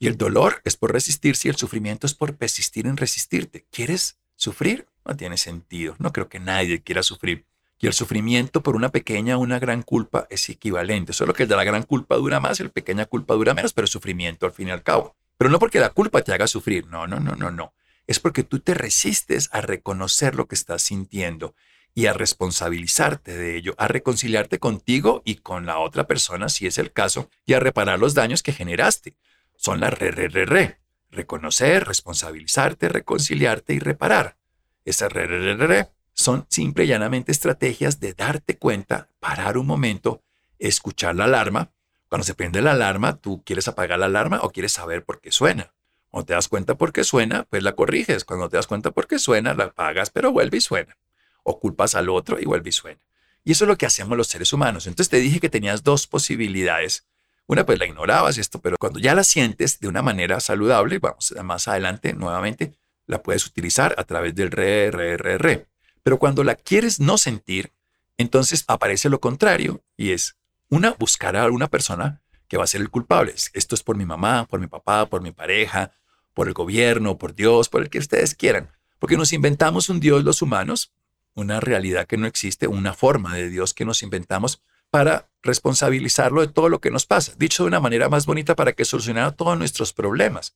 Y 0.00 0.08
el 0.08 0.16
dolor 0.16 0.60
es 0.64 0.76
por 0.76 0.92
resistirse 0.92 1.46
y 1.46 1.50
el 1.52 1.56
sufrimiento 1.56 2.08
es 2.08 2.14
por 2.14 2.34
persistir 2.34 2.88
en 2.88 2.96
resistirte. 2.96 3.64
¿Quieres 3.70 4.18
sufrir? 4.34 4.88
No 5.04 5.16
tiene 5.16 5.36
sentido. 5.36 5.94
No 5.98 6.12
creo 6.12 6.28
que 6.28 6.40
nadie 6.40 6.82
quiera 6.82 7.02
sufrir. 7.02 7.46
Y 7.78 7.86
el 7.86 7.92
sufrimiento 7.92 8.62
por 8.62 8.76
una 8.76 8.90
pequeña 8.90 9.36
o 9.36 9.40
una 9.40 9.58
gran 9.58 9.82
culpa 9.82 10.26
es 10.30 10.48
equivalente. 10.48 11.12
Solo 11.12 11.34
que 11.34 11.42
el 11.42 11.48
de 11.48 11.56
la 11.56 11.64
gran 11.64 11.82
culpa 11.82 12.16
dura 12.16 12.40
más, 12.40 12.60
el 12.60 12.70
pequeña 12.70 13.04
culpa 13.04 13.34
dura 13.34 13.52
menos, 13.52 13.72
pero 13.72 13.84
el 13.84 13.90
sufrimiento 13.90 14.46
al 14.46 14.52
fin 14.52 14.68
y 14.68 14.70
al 14.70 14.82
cabo. 14.82 15.16
Pero 15.36 15.50
no 15.50 15.58
porque 15.58 15.80
la 15.80 15.90
culpa 15.90 16.22
te 16.22 16.32
haga 16.32 16.46
sufrir. 16.46 16.86
No, 16.86 17.06
no, 17.06 17.20
no, 17.20 17.34
no, 17.34 17.50
no. 17.50 17.74
Es 18.06 18.20
porque 18.20 18.44
tú 18.44 18.60
te 18.60 18.74
resistes 18.74 19.48
a 19.52 19.60
reconocer 19.60 20.34
lo 20.34 20.46
que 20.46 20.54
estás 20.54 20.82
sintiendo 20.82 21.54
y 21.94 22.06
a 22.06 22.12
responsabilizarte 22.12 23.36
de 23.36 23.56
ello, 23.56 23.74
a 23.78 23.88
reconciliarte 23.88 24.58
contigo 24.58 25.22
y 25.24 25.36
con 25.36 25.64
la 25.66 25.78
otra 25.78 26.06
persona, 26.06 26.48
si 26.48 26.66
es 26.66 26.78
el 26.78 26.92
caso, 26.92 27.30
y 27.46 27.54
a 27.54 27.60
reparar 27.60 27.98
los 27.98 28.14
daños 28.14 28.42
que 28.42 28.52
generaste. 28.52 29.14
Son 29.56 29.80
las 29.80 29.96
re, 29.96 30.10
re, 30.10 30.28
re, 30.28 30.44
re. 30.44 30.80
Reconocer, 31.10 31.86
responsabilizarte, 31.86 32.88
reconciliarte 32.88 33.74
y 33.74 33.78
reparar. 33.78 34.36
Esas 34.84 35.12
re, 35.12 35.26
re, 35.26 35.56
re, 35.56 35.88
son 36.12 36.46
simple 36.48 36.84
y 36.84 36.88
llanamente 36.88 37.32
estrategias 37.32 38.00
de 38.00 38.14
darte 38.14 38.56
cuenta, 38.56 39.08
parar 39.20 39.58
un 39.58 39.66
momento, 39.66 40.22
escuchar 40.58 41.16
la 41.16 41.24
alarma. 41.24 41.70
Cuando 42.08 42.24
se 42.24 42.34
prende 42.34 42.62
la 42.62 42.72
alarma, 42.72 43.16
tú 43.16 43.42
quieres 43.44 43.66
apagar 43.68 43.98
la 43.98 44.06
alarma 44.06 44.40
o 44.42 44.50
quieres 44.50 44.72
saber 44.72 45.04
por 45.04 45.20
qué 45.20 45.32
suena. 45.32 45.72
Cuando 46.10 46.26
te 46.26 46.34
das 46.34 46.48
cuenta 46.48 46.76
por 46.76 46.92
qué 46.92 47.02
suena, 47.02 47.44
pues 47.44 47.62
la 47.62 47.72
corriges. 47.72 48.24
Cuando 48.24 48.48
te 48.48 48.56
das 48.56 48.66
cuenta 48.66 48.92
por 48.92 49.08
qué 49.08 49.18
suena, 49.18 49.54
la 49.54 49.64
apagas, 49.64 50.10
pero 50.10 50.30
vuelve 50.30 50.58
y 50.58 50.60
suena. 50.60 50.96
O 51.42 51.58
culpas 51.58 51.94
al 51.94 52.08
otro 52.08 52.38
y 52.38 52.44
vuelve 52.44 52.68
y 52.68 52.72
suena. 52.72 53.00
Y 53.42 53.52
eso 53.52 53.64
es 53.64 53.68
lo 53.68 53.76
que 53.76 53.86
hacemos 53.86 54.16
los 54.16 54.28
seres 54.28 54.52
humanos. 54.52 54.86
Entonces 54.86 55.10
te 55.10 55.18
dije 55.18 55.40
que 55.40 55.50
tenías 55.50 55.82
dos 55.82 56.06
posibilidades 56.06 57.04
una 57.46 57.66
pues 57.66 57.78
la 57.78 57.86
ignorabas 57.86 58.38
esto, 58.38 58.60
pero 58.60 58.78
cuando 58.78 58.98
ya 58.98 59.14
la 59.14 59.24
sientes 59.24 59.78
de 59.78 59.88
una 59.88 60.02
manera 60.02 60.40
saludable, 60.40 60.98
vamos 60.98 61.34
más 61.42 61.68
adelante 61.68 62.14
nuevamente, 62.14 62.72
la 63.06 63.22
puedes 63.22 63.46
utilizar 63.46 63.94
a 63.98 64.04
través 64.04 64.34
del 64.34 64.50
re, 64.50 64.90
re, 64.90 65.16
re, 65.16 65.38
re. 65.38 65.66
Pero 66.02 66.18
cuando 66.18 66.44
la 66.44 66.54
quieres 66.54 67.00
no 67.00 67.18
sentir, 67.18 67.72
entonces 68.16 68.64
aparece 68.68 69.08
lo 69.08 69.20
contrario 69.20 69.82
y 69.96 70.12
es 70.12 70.36
una 70.68 70.92
buscar 70.92 71.36
a 71.36 71.50
una 71.50 71.68
persona 71.68 72.22
que 72.48 72.56
va 72.56 72.64
a 72.64 72.68
ser 72.68 72.80
el 72.80 72.90
culpable. 72.90 73.34
Esto 73.52 73.74
es 73.74 73.82
por 73.82 73.96
mi 73.96 74.06
mamá, 74.06 74.46
por 74.46 74.60
mi 74.60 74.66
papá, 74.66 75.06
por 75.06 75.22
mi 75.22 75.32
pareja, 75.32 75.92
por 76.34 76.48
el 76.48 76.54
gobierno, 76.54 77.18
por 77.18 77.34
Dios, 77.34 77.68
por 77.68 77.82
el 77.82 77.90
que 77.90 77.98
ustedes 77.98 78.34
quieran. 78.34 78.70
Porque 78.98 79.16
nos 79.16 79.32
inventamos 79.32 79.88
un 79.88 80.00
Dios 80.00 80.24
los 80.24 80.42
humanos, 80.42 80.92
una 81.34 81.60
realidad 81.60 82.06
que 82.06 82.16
no 82.16 82.26
existe, 82.26 82.66
una 82.66 82.94
forma 82.94 83.34
de 83.34 83.48
Dios 83.48 83.74
que 83.74 83.84
nos 83.84 84.02
inventamos 84.02 84.62
para 84.90 85.28
responsabilizarlo 85.42 86.40
de 86.40 86.48
todo 86.48 86.68
lo 86.68 86.80
que 86.80 86.90
nos 86.90 87.06
pasa. 87.06 87.32
Dicho 87.36 87.64
de 87.64 87.68
una 87.68 87.80
manera 87.80 88.08
más 88.08 88.26
bonita 88.26 88.54
para 88.54 88.72
que 88.72 88.84
solucionara 88.84 89.32
todos 89.32 89.58
nuestros 89.58 89.92
problemas. 89.92 90.54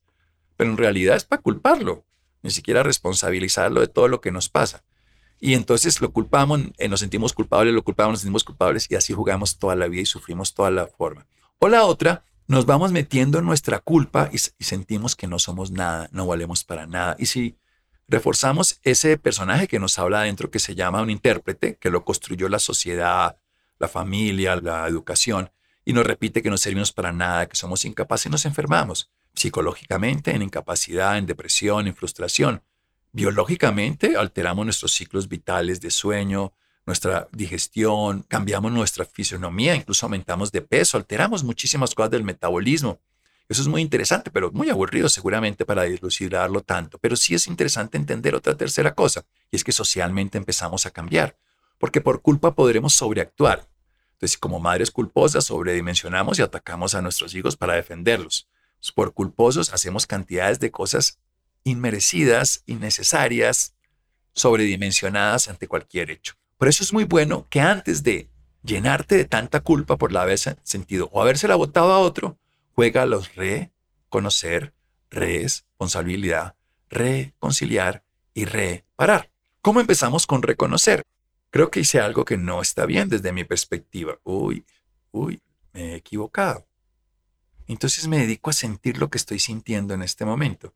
Pero 0.57 0.71
en 0.71 0.77
realidad 0.77 1.17
es 1.17 1.25
para 1.25 1.43
culparlo, 1.43 2.05
ni 2.43 2.51
siquiera 2.51 2.83
responsabilizarlo 2.83 3.81
de 3.81 3.89
todo 3.89 4.09
lo 4.09 4.21
que 4.21 4.33
nos 4.33 4.49
pasa. 4.49 4.85
Y 5.41 5.55
entonces 5.55 6.01
lo 6.01 6.13
culpamos, 6.13 6.61
eh, 6.79 6.89
nos 6.89 7.01
sentimos 7.01 7.33
culpables, 7.33 7.73
lo 7.73 7.85
culpamos, 7.85 8.13
nos 8.13 8.21
sentimos 8.23 8.45
culpables 8.45 8.91
y 8.91 8.97
así 8.97 9.13
jugamos 9.13 9.59
toda 9.59 9.77
la 9.77 9.87
vida 9.87 10.03
y 10.03 10.07
sufrimos 10.07 10.55
toda 10.55 10.71
la 10.71 10.87
forma. 10.87 11.27
O 11.59 11.69
la 11.69 11.85
otra, 11.85 12.25
nos 12.49 12.67
vamos 12.67 12.93
metiendo 12.93 13.39
en 13.39 13.45
nuestra 13.45 13.79
culpa 13.79 14.31
y, 14.33 14.39
sentimos 14.39 15.15
que 15.15 15.27
no 15.27 15.39
somos 15.39 15.71
nada, 15.71 16.09
no 16.13 16.27
valemos 16.27 16.65
para 16.65 16.87
nada. 16.87 17.15
Y 17.19 17.27
si 17.27 17.57
reforzamos 18.09 18.81
ese 18.83 19.17
personaje 19.19 19.69
que 19.69 19.79
nos 19.79 19.99
habla 19.99 20.21
adentro, 20.21 20.51
que 20.51 20.59
se 20.59 20.75
llama 20.75 21.03
un 21.03 21.11
intérprete, 21.11 21.77
que 21.77 21.91
lo 21.91 22.05
construyó 22.05 22.49
la 22.49 22.59
sociedad, 22.59 23.37
la 23.79 23.89
familia, 23.89 24.57
la 24.57 24.89
educación, 24.89 25.51
y 25.85 25.93
nos 25.93 26.07
repite 26.07 26.43
que 26.43 26.51
no 26.51 26.59
servimos 26.59 26.93
para 26.93 27.13
nada, 27.13 27.47
que 27.47 27.57
somos 27.57 27.85
incapaces 27.85 28.27
y 28.27 28.31
nos 28.31 28.45
enfermamos 28.45 29.11
psicológicamente, 29.39 30.33
en 30.33 30.43
incapacidad, 30.43 31.17
en 31.17 31.27
depresión, 31.27 31.87
en 31.87 31.95
frustración. 31.95 32.63
Biológicamente 33.13 34.17
alteramos 34.17 34.65
nuestros 34.65 34.93
ciclos 34.93 35.29
vitales 35.29 35.81
de 35.81 35.91
sueño, 35.91 36.53
nuestra 36.85 37.29
digestión, 37.33 38.23
cambiamos 38.29 38.73
nuestra 38.73 39.05
fisionomía, 39.05 39.75
incluso 39.75 40.07
aumentamos 40.07 40.53
de 40.53 40.63
peso, 40.63 40.97
alteramos 40.97 41.45
muchísimas 41.45 41.95
cosas 41.95 42.11
del 42.11 42.25
metabolismo. 42.25 43.01
Eso 43.49 43.63
es 43.63 43.69
muy 43.69 43.81
interesante, 43.81 44.31
pero 44.31 44.53
muy 44.53 44.69
aburrido 44.69 45.09
seguramente 45.09 45.65
para 45.65 45.85
dilucidarlo 45.85 46.63
tanto. 46.63 46.99
Pero 46.99 47.17
sí 47.17 47.35
es 47.35 47.47
interesante 47.47 47.97
entender 47.97 48.35
otra 48.35 48.57
tercera 48.57 48.95
cosa, 48.95 49.25
y 49.51 49.57
es 49.57 49.65
que 49.65 49.73
socialmente 49.73 50.37
empezamos 50.37 50.85
a 50.85 50.91
cambiar 50.91 51.37
porque 51.79 52.01
por 52.01 52.21
culpa 52.21 52.55
podremos 52.55 52.95
sobreactuar. 52.95 53.67
Entonces, 54.13 54.37
como 54.37 54.59
madres 54.59 54.91
culposas, 54.91 55.45
sobredimensionamos 55.45 56.39
y 56.39 56.43
atacamos 56.43 56.95
a 56.95 57.03
nuestros 57.03 57.35
hijos 57.35 57.57
para 57.57 57.75
defenderlos. 57.75 58.49
Por 58.95 59.13
culposos 59.13 59.73
hacemos 59.73 60.07
cantidades 60.07 60.61
de 60.61 60.71
cosas 60.71 61.19
inmerecidas, 61.65 62.63
innecesarias, 62.67 63.75
sobredimensionadas 64.33 65.49
ante 65.49 65.69
cualquier 65.69 66.11
hecho. 66.11 66.35
Por 66.57 66.69
eso 66.69 66.83
es 66.83 66.93
muy 66.93 67.05
bueno 67.05 67.47
que 67.51 67.61
antes 67.61 68.03
de 68.03 68.29
llenarte 68.63 69.17
de 69.17 69.25
tanta 69.25 69.61
culpa 69.61 69.97
por 69.97 70.13
la 70.13 70.23
haber 70.23 70.39
sentido 70.39 71.09
o 71.13 71.21
habérsela 71.21 71.57
botado 71.57 71.93
a 71.93 71.99
otro, 71.99 72.39
juega 72.75 73.03
a 73.03 73.07
los 73.07 73.35
reconocer, 73.35 74.73
responsabilidad, 75.11 76.55
reconciliar 76.89 78.03
y 78.35 78.45
reparar. 78.45 79.31
¿Cómo 79.61 79.81
empezamos 79.81 80.27
con 80.27 80.43
reconocer? 80.43 81.05
creo 81.51 81.71
que 81.71 81.81
hice 81.81 82.01
algo 82.01 82.25
que 82.25 82.37
no 82.37 82.61
está 82.61 82.87
bien 82.87 83.09
desde 83.09 83.33
mi 83.33 83.45
perspectiva. 83.45 84.19
Uy, 84.25 84.65
uy, 85.11 85.41
me 85.73 85.93
he 85.93 85.97
equivocado. 85.97 86.67
Entonces 87.69 88.09
me 88.09 88.19
dedico 88.19 88.51
a 88.51 88.55
sentir 88.55 88.99
lo 88.99 89.11
que 89.11 89.19
estoy 89.19 89.39
sintiendo 89.39 89.95
en 89.95 90.03
este 90.03 90.25
momento. 90.25 90.75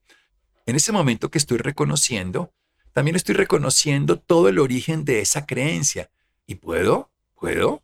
En 0.67 0.77
ese 0.77 0.93
momento 0.93 1.31
que 1.31 1.39
estoy 1.39 1.59
reconociendo, 1.59 2.53
también 2.93 3.17
estoy 3.17 3.35
reconociendo 3.35 4.19
todo 4.19 4.49
el 4.49 4.59
origen 4.59 5.05
de 5.05 5.21
esa 5.21 5.47
creencia. 5.47 6.11
Y 6.47 6.57
puedo, 6.57 7.11
puedo 7.35 7.83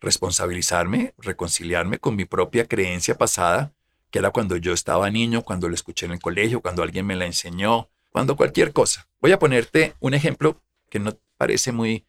responsabilizarme, 0.00 1.14
reconciliarme 1.18 1.98
con 1.98 2.16
mi 2.16 2.24
propia 2.24 2.66
creencia 2.66 3.16
pasada, 3.16 3.72
que 4.10 4.18
era 4.18 4.30
cuando 4.30 4.56
yo 4.56 4.72
estaba 4.72 5.10
niño, 5.10 5.42
cuando 5.42 5.68
la 5.68 5.74
escuché 5.74 6.06
en 6.06 6.12
el 6.12 6.20
colegio, 6.20 6.60
cuando 6.60 6.82
alguien 6.82 7.06
me 7.06 7.16
la 7.16 7.26
enseñó, 7.26 7.88
cuando 8.10 8.36
cualquier 8.36 8.72
cosa. 8.72 9.08
Voy 9.20 9.32
a 9.32 9.38
ponerte 9.38 9.94
un 10.00 10.14
ejemplo 10.14 10.60
que 10.90 10.98
no 10.98 11.16
parece 11.36 11.72
muy 11.72 12.06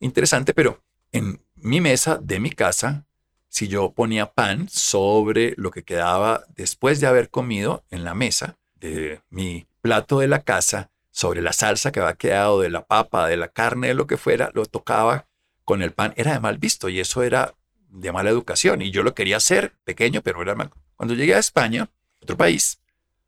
interesante, 0.00 0.54
pero 0.54 0.82
en 1.12 1.44
mi 1.54 1.80
mesa 1.80 2.18
de 2.20 2.40
mi 2.40 2.50
casa, 2.50 3.06
si 3.52 3.68
yo 3.68 3.92
ponía 3.92 4.32
pan 4.32 4.66
sobre 4.70 5.52
lo 5.58 5.70
que 5.70 5.82
quedaba 5.82 6.46
después 6.56 7.00
de 7.00 7.06
haber 7.06 7.28
comido 7.28 7.84
en 7.90 8.02
la 8.02 8.14
mesa 8.14 8.56
de 8.76 9.20
mi 9.28 9.66
plato 9.82 10.20
de 10.20 10.26
la 10.26 10.40
casa, 10.40 10.90
sobre 11.10 11.42
la 11.42 11.52
salsa 11.52 11.92
que 11.92 12.00
había 12.00 12.14
quedado 12.14 12.62
de 12.62 12.70
la 12.70 12.86
papa, 12.86 13.28
de 13.28 13.36
la 13.36 13.48
carne, 13.48 13.88
de 13.88 13.94
lo 13.94 14.06
que 14.06 14.16
fuera, 14.16 14.50
lo 14.54 14.64
tocaba 14.64 15.26
con 15.66 15.82
el 15.82 15.92
pan, 15.92 16.14
era 16.16 16.32
de 16.32 16.40
mal 16.40 16.56
visto 16.56 16.88
y 16.88 16.98
eso 16.98 17.22
era 17.22 17.54
de 17.90 18.10
mala 18.10 18.30
educación 18.30 18.80
y 18.80 18.90
yo 18.90 19.02
lo 19.02 19.14
quería 19.14 19.36
hacer 19.36 19.74
pequeño, 19.84 20.22
pero 20.22 20.40
era 20.40 20.54
mal. 20.54 20.70
Cuando 20.96 21.12
llegué 21.12 21.34
a 21.34 21.38
España, 21.38 21.90
otro 22.22 22.38
país, 22.38 22.80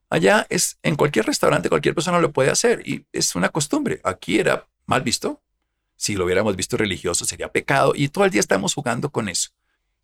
allá 0.09 0.47
es 0.49 0.79
en 0.83 0.97
cualquier 0.97 1.27
restaurante 1.27 1.69
cualquier 1.69 1.95
persona 1.95 2.19
lo 2.19 2.33
puede 2.33 2.49
hacer 2.49 2.81
y 2.89 3.05
es 3.13 3.35
una 3.35 3.51
costumbre. 3.51 4.01
Aquí 4.03 4.39
era 4.39 4.67
mal 4.87 5.03
visto 5.03 5.43
si 5.97 6.15
lo 6.15 6.25
hubiéramos 6.25 6.57
visto 6.57 6.79
religioso 6.79 7.27
sería 7.27 7.53
pecado 7.53 7.93
y 7.95 8.09
todo 8.09 8.25
el 8.25 8.31
día 8.31 8.41
estamos 8.41 8.73
jugando 8.73 9.11
con 9.11 9.29
eso. 9.29 9.51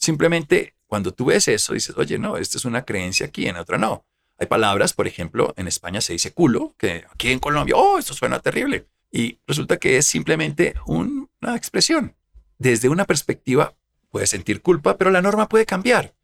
Simplemente 0.00 0.74
cuando 0.86 1.12
tú 1.12 1.26
ves 1.26 1.46
eso 1.46 1.74
dices, 1.74 1.96
oye, 1.96 2.18
no, 2.18 2.36
esta 2.36 2.58
es 2.58 2.64
una 2.64 2.84
creencia 2.84 3.26
aquí, 3.26 3.46
en 3.46 3.56
otra 3.56 3.78
no. 3.78 4.04
Hay 4.38 4.48
palabras, 4.48 4.92
por 4.92 5.06
ejemplo, 5.06 5.54
en 5.56 5.68
España 5.68 6.00
se 6.00 6.14
dice 6.14 6.32
culo, 6.32 6.74
que 6.76 7.04
aquí 7.12 7.30
en 7.30 7.38
Colombia, 7.38 7.76
oh, 7.76 7.98
esto 7.98 8.14
suena 8.14 8.40
terrible. 8.40 8.88
Y 9.12 9.38
resulta 9.46 9.76
que 9.76 9.98
es 9.98 10.06
simplemente 10.06 10.74
una 10.86 11.54
expresión. 11.54 12.16
Desde 12.58 12.88
una 12.88 13.04
perspectiva 13.04 13.76
puedes 14.08 14.30
sentir 14.30 14.62
culpa, 14.62 14.96
pero 14.96 15.10
la 15.10 15.22
norma 15.22 15.48
puede 15.48 15.66
cambiar. 15.66 16.14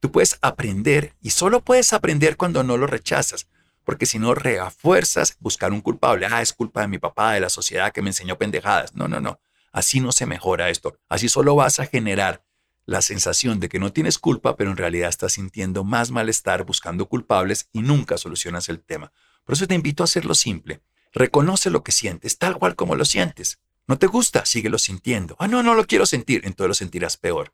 Tú 0.00 0.10
puedes 0.10 0.38
aprender 0.40 1.14
y 1.20 1.30
solo 1.30 1.62
puedes 1.62 1.92
aprender 1.92 2.36
cuando 2.36 2.64
no 2.64 2.76
lo 2.76 2.86
rechazas 2.86 3.46
porque 3.86 4.04
si 4.04 4.18
no 4.18 4.34
refuerzas 4.34 5.36
buscar 5.38 5.72
un 5.72 5.80
culpable. 5.80 6.26
Ah, 6.26 6.42
es 6.42 6.52
culpa 6.52 6.80
de 6.80 6.88
mi 6.88 6.98
papá, 6.98 7.34
de 7.34 7.40
la 7.40 7.48
sociedad 7.48 7.92
que 7.92 8.02
me 8.02 8.10
enseñó 8.10 8.36
pendejadas. 8.36 8.96
No, 8.96 9.06
no, 9.06 9.20
no. 9.20 9.38
Así 9.70 10.00
no 10.00 10.10
se 10.10 10.26
mejora 10.26 10.70
esto. 10.70 10.98
Así 11.08 11.28
solo 11.28 11.54
vas 11.54 11.78
a 11.78 11.86
generar 11.86 12.42
la 12.86 13.02
sensación 13.02 13.60
de 13.60 13.68
que 13.68 13.80
no 13.80 13.92
tienes 13.92 14.18
culpa, 14.18 14.56
pero 14.56 14.70
en 14.70 14.76
realidad 14.76 15.08
estás 15.08 15.34
sintiendo 15.34 15.84
más 15.84 16.10
malestar 16.10 16.64
buscando 16.64 17.06
culpables 17.06 17.68
y 17.72 17.80
nunca 17.80 18.16
solucionas 18.16 18.68
el 18.68 18.80
tema. 18.80 19.12
Por 19.44 19.54
eso 19.54 19.66
te 19.66 19.74
invito 19.74 20.02
a 20.02 20.04
hacerlo 20.04 20.34
simple. 20.34 20.80
Reconoce 21.12 21.70
lo 21.70 21.82
que 21.82 21.92
sientes, 21.92 22.38
tal 22.38 22.58
cual 22.58 22.76
como 22.76 22.94
lo 22.94 23.04
sientes. 23.04 23.58
¿No 23.88 23.98
te 23.98 24.06
gusta? 24.06 24.46
Síguelo 24.46 24.78
sintiendo. 24.78 25.36
Ah, 25.38 25.48
no, 25.48 25.62
no 25.62 25.74
lo 25.74 25.86
quiero 25.86 26.06
sentir. 26.06 26.42
Entonces 26.44 26.68
lo 26.68 26.74
sentirás 26.74 27.16
peor. 27.16 27.52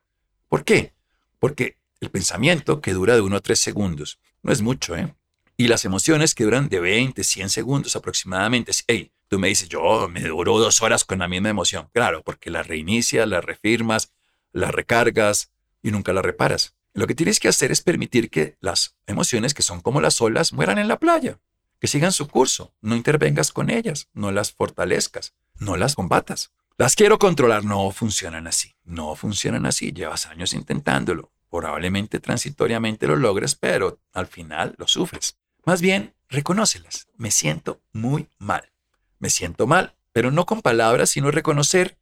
¿Por 0.49 0.63
qué? 0.63 0.93
Porque 1.39 1.77
el 1.99 2.09
pensamiento 2.09 2.81
que 2.81 2.93
dura 2.93 3.15
de 3.15 3.21
uno 3.21 3.37
a 3.37 3.41
tres 3.41 3.59
segundos, 3.59 4.19
no 4.41 4.51
es 4.51 4.61
mucho, 4.61 4.95
¿eh? 4.95 5.15
Y 5.55 5.67
las 5.67 5.85
emociones 5.85 6.33
que 6.33 6.43
duran 6.43 6.67
de 6.67 6.79
20, 6.79 7.23
100 7.23 7.49
segundos 7.49 7.95
aproximadamente. 7.95 8.71
Hey, 8.87 9.11
tú 9.27 9.37
me 9.37 9.49
dices, 9.49 9.69
yo 9.69 10.09
me 10.09 10.21
duró 10.21 10.57
dos 10.59 10.81
horas 10.81 11.05
con 11.05 11.19
la 11.19 11.27
misma 11.27 11.49
emoción. 11.49 11.89
Claro, 11.93 12.23
porque 12.23 12.49
la 12.49 12.63
reinicias, 12.63 13.27
la 13.27 13.39
refirmas, 13.39 14.11
la 14.53 14.71
recargas 14.71 15.51
y 15.81 15.91
nunca 15.91 16.13
la 16.13 16.21
reparas. 16.21 16.75
Lo 16.93 17.07
que 17.07 17.15
tienes 17.15 17.39
que 17.39 17.47
hacer 17.47 17.71
es 17.71 17.81
permitir 17.81 18.29
que 18.29 18.55
las 18.61 18.95
emociones, 19.07 19.53
que 19.53 19.63
son 19.63 19.81
como 19.81 19.99
las 19.99 20.21
olas, 20.21 20.53
mueran 20.53 20.77
en 20.77 20.87
la 20.87 20.99
playa, 20.99 21.39
que 21.79 21.87
sigan 21.87 22.11
su 22.11 22.27
curso. 22.27 22.73
No 22.81 22.95
intervengas 22.95 23.51
con 23.51 23.69
ellas, 23.69 24.07
no 24.13 24.31
las 24.31 24.51
fortalezcas, 24.51 25.33
no 25.59 25.75
las 25.75 25.95
combatas. 25.95 26.51
Las 26.77 26.95
quiero 26.95 27.19
controlar, 27.19 27.65
no 27.65 27.91
funcionan 27.91 28.47
así, 28.47 28.75
no 28.83 29.15
funcionan 29.15 29.65
así. 29.65 29.91
Llevas 29.91 30.27
años 30.27 30.53
intentándolo. 30.53 31.31
Probablemente 31.49 32.19
transitoriamente 32.19 33.05
lo 33.05 33.15
logres, 33.15 33.55
pero 33.55 33.99
al 34.11 34.27
final 34.27 34.75
lo 34.77 34.87
sufres. 34.87 35.37
Más 35.65 35.81
bien, 35.81 36.15
reconócelas. 36.29 37.07
Me 37.15 37.31
siento 37.31 37.81
muy 37.91 38.27
mal. 38.39 38.71
Me 39.19 39.29
siento 39.29 39.67
mal, 39.67 39.95
pero 40.11 40.31
no 40.31 40.45
con 40.45 40.61
palabras, 40.61 41.11
sino 41.11 41.31
reconocer. 41.31 41.97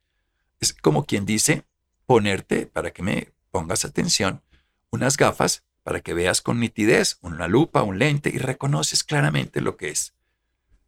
Es 0.60 0.74
como 0.74 1.06
quien 1.06 1.26
dice, 1.26 1.66
ponerte, 2.06 2.66
para 2.66 2.92
que 2.92 3.04
me 3.04 3.34
pongas 3.52 3.86
atención, 3.86 4.42
unas 4.90 5.18
gafas 5.18 5.64
para 5.84 6.02
que 6.02 6.14
veas 6.14 6.42
con 6.42 6.60
nitidez, 6.60 7.18
una 7.22 7.48
lupa, 7.48 7.82
un 7.84 7.98
lente 7.98 8.30
y 8.30 8.38
reconoces 8.38 9.04
claramente 9.04 9.62
lo 9.62 9.78
que 9.78 9.90
es. 9.90 10.14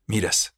Miras, 0.06 0.54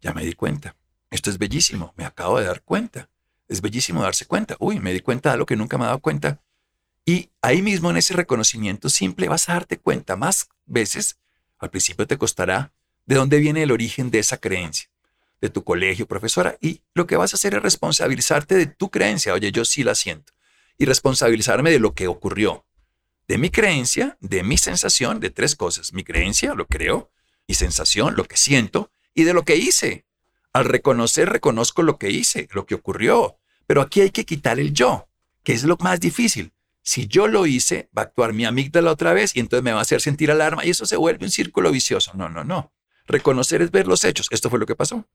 ya 0.00 0.12
me 0.12 0.24
di 0.24 0.34
cuenta. 0.34 0.76
Esto 1.10 1.30
es 1.30 1.38
bellísimo, 1.38 1.92
me 1.96 2.04
acabo 2.04 2.38
de 2.38 2.46
dar 2.46 2.62
cuenta. 2.62 3.08
Es 3.48 3.60
bellísimo 3.60 4.02
darse 4.02 4.26
cuenta. 4.26 4.56
Uy, 4.60 4.78
me 4.78 4.92
di 4.92 5.00
cuenta 5.00 5.32
de 5.32 5.38
lo 5.38 5.46
que 5.46 5.56
nunca 5.56 5.78
me 5.78 5.84
he 5.84 5.86
dado 5.86 6.00
cuenta. 6.00 6.40
Y 7.04 7.30
ahí 7.40 7.62
mismo 7.62 7.90
en 7.90 7.96
ese 7.96 8.14
reconocimiento 8.14 8.90
simple 8.90 9.28
vas 9.28 9.48
a 9.48 9.54
darte 9.54 9.78
cuenta 9.78 10.14
más 10.14 10.50
veces 10.66 11.18
al 11.58 11.70
principio 11.70 12.06
te 12.06 12.18
costará 12.18 12.72
de 13.06 13.16
dónde 13.16 13.38
viene 13.38 13.62
el 13.62 13.72
origen 13.72 14.10
de 14.10 14.20
esa 14.20 14.36
creencia, 14.38 14.88
de 15.40 15.50
tu 15.50 15.64
colegio, 15.64 16.06
profesora, 16.06 16.56
y 16.60 16.82
lo 16.94 17.06
que 17.06 17.16
vas 17.16 17.32
a 17.32 17.36
hacer 17.36 17.54
es 17.54 17.62
responsabilizarte 17.62 18.56
de 18.56 18.66
tu 18.66 18.90
creencia. 18.90 19.34
Oye, 19.34 19.52
yo 19.52 19.64
sí 19.64 19.84
la 19.84 19.94
siento. 19.94 20.32
Y 20.76 20.84
responsabilizarme 20.84 21.70
de 21.70 21.78
lo 21.78 21.94
que 21.94 22.08
ocurrió. 22.08 22.66
De 23.26 23.38
mi 23.38 23.50
creencia, 23.50 24.16
de 24.20 24.42
mi 24.42 24.56
sensación, 24.56 25.20
de 25.20 25.30
tres 25.30 25.54
cosas. 25.54 25.92
Mi 25.92 26.02
creencia, 26.02 26.54
lo 26.54 26.66
creo, 26.66 27.10
mi 27.46 27.54
sensación, 27.54 28.16
lo 28.16 28.24
que 28.24 28.36
siento, 28.36 28.90
y 29.14 29.24
de 29.24 29.34
lo 29.34 29.44
que 29.44 29.56
hice. 29.56 30.06
Al 30.52 30.64
reconocer, 30.64 31.28
reconozco 31.28 31.82
lo 31.82 31.98
que 31.98 32.10
hice, 32.10 32.48
lo 32.52 32.66
que 32.66 32.74
ocurrió. 32.74 33.38
Pero 33.66 33.82
aquí 33.82 34.00
hay 34.00 34.10
que 34.10 34.24
quitar 34.24 34.58
el 34.58 34.72
yo, 34.72 35.08
que 35.42 35.52
es 35.52 35.64
lo 35.64 35.76
más 35.80 36.00
difícil. 36.00 36.52
Si 36.82 37.06
yo 37.06 37.28
lo 37.28 37.46
hice, 37.46 37.90
va 37.96 38.02
a 38.02 38.04
actuar 38.06 38.32
mi 38.32 38.46
amígdala 38.46 38.90
otra 38.90 39.12
vez 39.12 39.36
y 39.36 39.40
entonces 39.40 39.62
me 39.62 39.72
va 39.72 39.80
a 39.80 39.82
hacer 39.82 40.00
sentir 40.00 40.30
alarma 40.30 40.64
y 40.64 40.70
eso 40.70 40.86
se 40.86 40.96
vuelve 40.96 41.26
un 41.26 41.30
círculo 41.30 41.70
vicioso. 41.70 42.12
No, 42.14 42.30
no, 42.30 42.44
no. 42.44 42.72
Reconocer 43.06 43.60
es 43.60 43.70
ver 43.70 43.86
los 43.86 44.04
hechos. 44.04 44.28
Esto 44.30 44.48
fue 44.48 44.58
lo 44.58 44.64
que 44.64 44.74
pasó. 44.74 45.06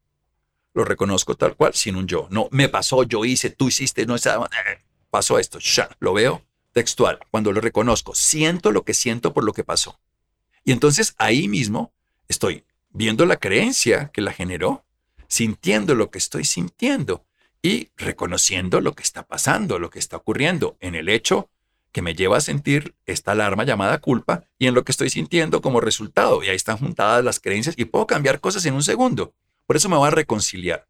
Lo 0.73 0.83
reconozco 0.85 1.35
tal 1.35 1.55
cual, 1.55 1.73
sin 1.73 1.95
un 1.95 2.07
yo. 2.07 2.27
No, 2.31 2.47
me 2.51 2.69
pasó, 2.69 3.03
yo 3.03 3.25
hice, 3.25 3.49
tú 3.49 3.67
hiciste, 3.67 4.05
no 4.05 4.15
estaba. 4.15 4.45
Eh, 4.45 4.79
pasó 5.09 5.37
esto. 5.37 5.59
Ya, 5.59 5.89
lo 5.99 6.13
veo 6.13 6.43
textual. 6.73 7.19
Cuando 7.31 7.51
lo 7.51 7.61
reconozco, 7.61 8.13
siento 8.15 8.71
lo 8.71 8.83
que 8.83 8.93
siento 8.93 9.33
por 9.33 9.43
lo 9.43 9.53
que 9.53 9.63
pasó. 9.63 9.99
Y 10.65 10.71
entonces 10.71 11.13
ahí 11.17 11.47
mismo 11.47 11.93
estoy 12.27 12.65
viendo 12.89 13.25
la 13.25 13.37
creencia 13.37 14.09
que 14.13 14.21
la 14.21 14.33
generó, 14.33 14.85
sintiendo 15.27 15.95
lo 15.95 16.09
que 16.09 16.17
estoy 16.17 16.45
sintiendo 16.45 17.25
y 17.61 17.91
reconociendo 17.95 18.81
lo 18.81 18.93
que 18.93 19.03
está 19.03 19.25
pasando, 19.25 19.79
lo 19.79 19.89
que 19.89 19.99
está 19.99 20.17
ocurriendo 20.17 20.77
en 20.79 20.95
el 20.95 21.09
hecho 21.09 21.49
que 21.91 22.01
me 22.01 22.15
lleva 22.15 22.37
a 22.37 22.41
sentir 22.41 22.95
esta 23.05 23.31
alarma 23.31 23.63
llamada 23.63 23.99
culpa 23.99 24.43
y 24.57 24.65
en 24.67 24.73
lo 24.73 24.83
que 24.83 24.91
estoy 24.91 25.11
sintiendo 25.11 25.61
como 25.61 25.79
resultado. 25.79 26.43
Y 26.43 26.49
ahí 26.49 26.55
están 26.55 26.77
juntadas 26.77 27.23
las 27.23 27.39
creencias 27.39 27.75
y 27.77 27.85
puedo 27.85 28.07
cambiar 28.07 28.41
cosas 28.41 28.65
en 28.65 28.73
un 28.73 28.83
segundo. 28.83 29.33
Por 29.65 29.75
eso 29.75 29.89
me 29.89 29.97
voy 29.97 30.07
a 30.07 30.11
reconciliar. 30.11 30.87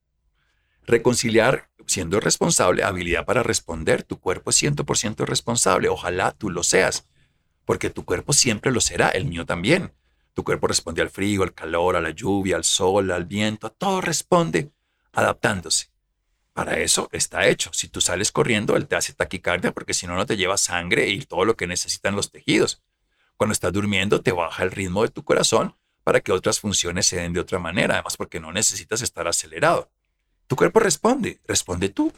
Reconciliar 0.86 1.70
siendo 1.86 2.20
responsable, 2.20 2.84
habilidad 2.84 3.26
para 3.26 3.44
responder. 3.44 4.04
Tu 4.04 4.20
cuerpo 4.20 4.50
es 4.50 4.62
100% 4.62 5.26
responsable. 5.26 5.90
Ojalá 5.90 6.32
tú 6.32 6.50
lo 6.50 6.64
seas, 6.64 7.08
porque 7.66 7.90
tu 7.90 8.06
cuerpo 8.06 8.34
siempre 8.34 8.72
lo 8.72 8.82
será, 8.82 9.10
el 9.10 9.26
mío 9.26 9.46
también. 9.46 9.94
Tu 10.34 10.44
cuerpo 10.44 10.68
responde 10.68 11.02
al 11.02 11.10
frío, 11.10 11.44
al 11.44 11.54
calor, 11.54 11.96
a 11.96 12.02
la 12.02 12.10
lluvia, 12.10 12.56
al 12.56 12.64
sol, 12.64 13.12
al 13.12 13.26
viento, 13.26 13.72
todo 13.72 14.02
responde 14.02 14.72
adaptándose. 15.12 15.92
Para 16.54 16.80
eso 16.80 17.10
está 17.12 17.48
hecho. 17.48 17.72
Si 17.74 17.88
tú 17.88 18.02
sales 18.02 18.32
corriendo, 18.32 18.76
él 18.76 18.88
te 18.88 18.96
hace 18.96 19.14
taquicardia 19.14 19.72
porque 19.72 19.94
si 19.94 20.08
no, 20.08 20.16
no 20.16 20.26
te 20.26 20.38
lleva 20.38 20.58
sangre 20.58 21.10
y 21.10 21.22
todo 21.22 21.46
lo 21.46 21.56
que 21.56 21.68
necesitan 21.68 22.16
los 22.16 22.32
tejidos. 22.32 22.82
Cuando 23.38 23.54
estás 23.54 23.74
durmiendo, 23.74 24.22
te 24.22 24.32
baja 24.32 24.64
el 24.64 24.72
ritmo 24.72 25.04
de 25.04 25.10
tu 25.10 25.24
corazón 25.24 25.76
para 26.04 26.20
que 26.20 26.32
otras 26.32 26.60
funciones 26.60 27.08
se 27.08 27.18
den 27.18 27.34
de 27.34 27.40
otra 27.40 27.60
manera, 27.60 27.96
además 27.96 28.18
porque 28.18 28.40
no 28.40 28.52
necesitas 28.52 29.02
estar 29.02 29.28
acelerado. 29.28 29.90
Tu 30.48 30.56
cuerpo 30.56 30.80
responde, 30.80 31.40
responde 31.48 31.90
tú. 31.90 32.12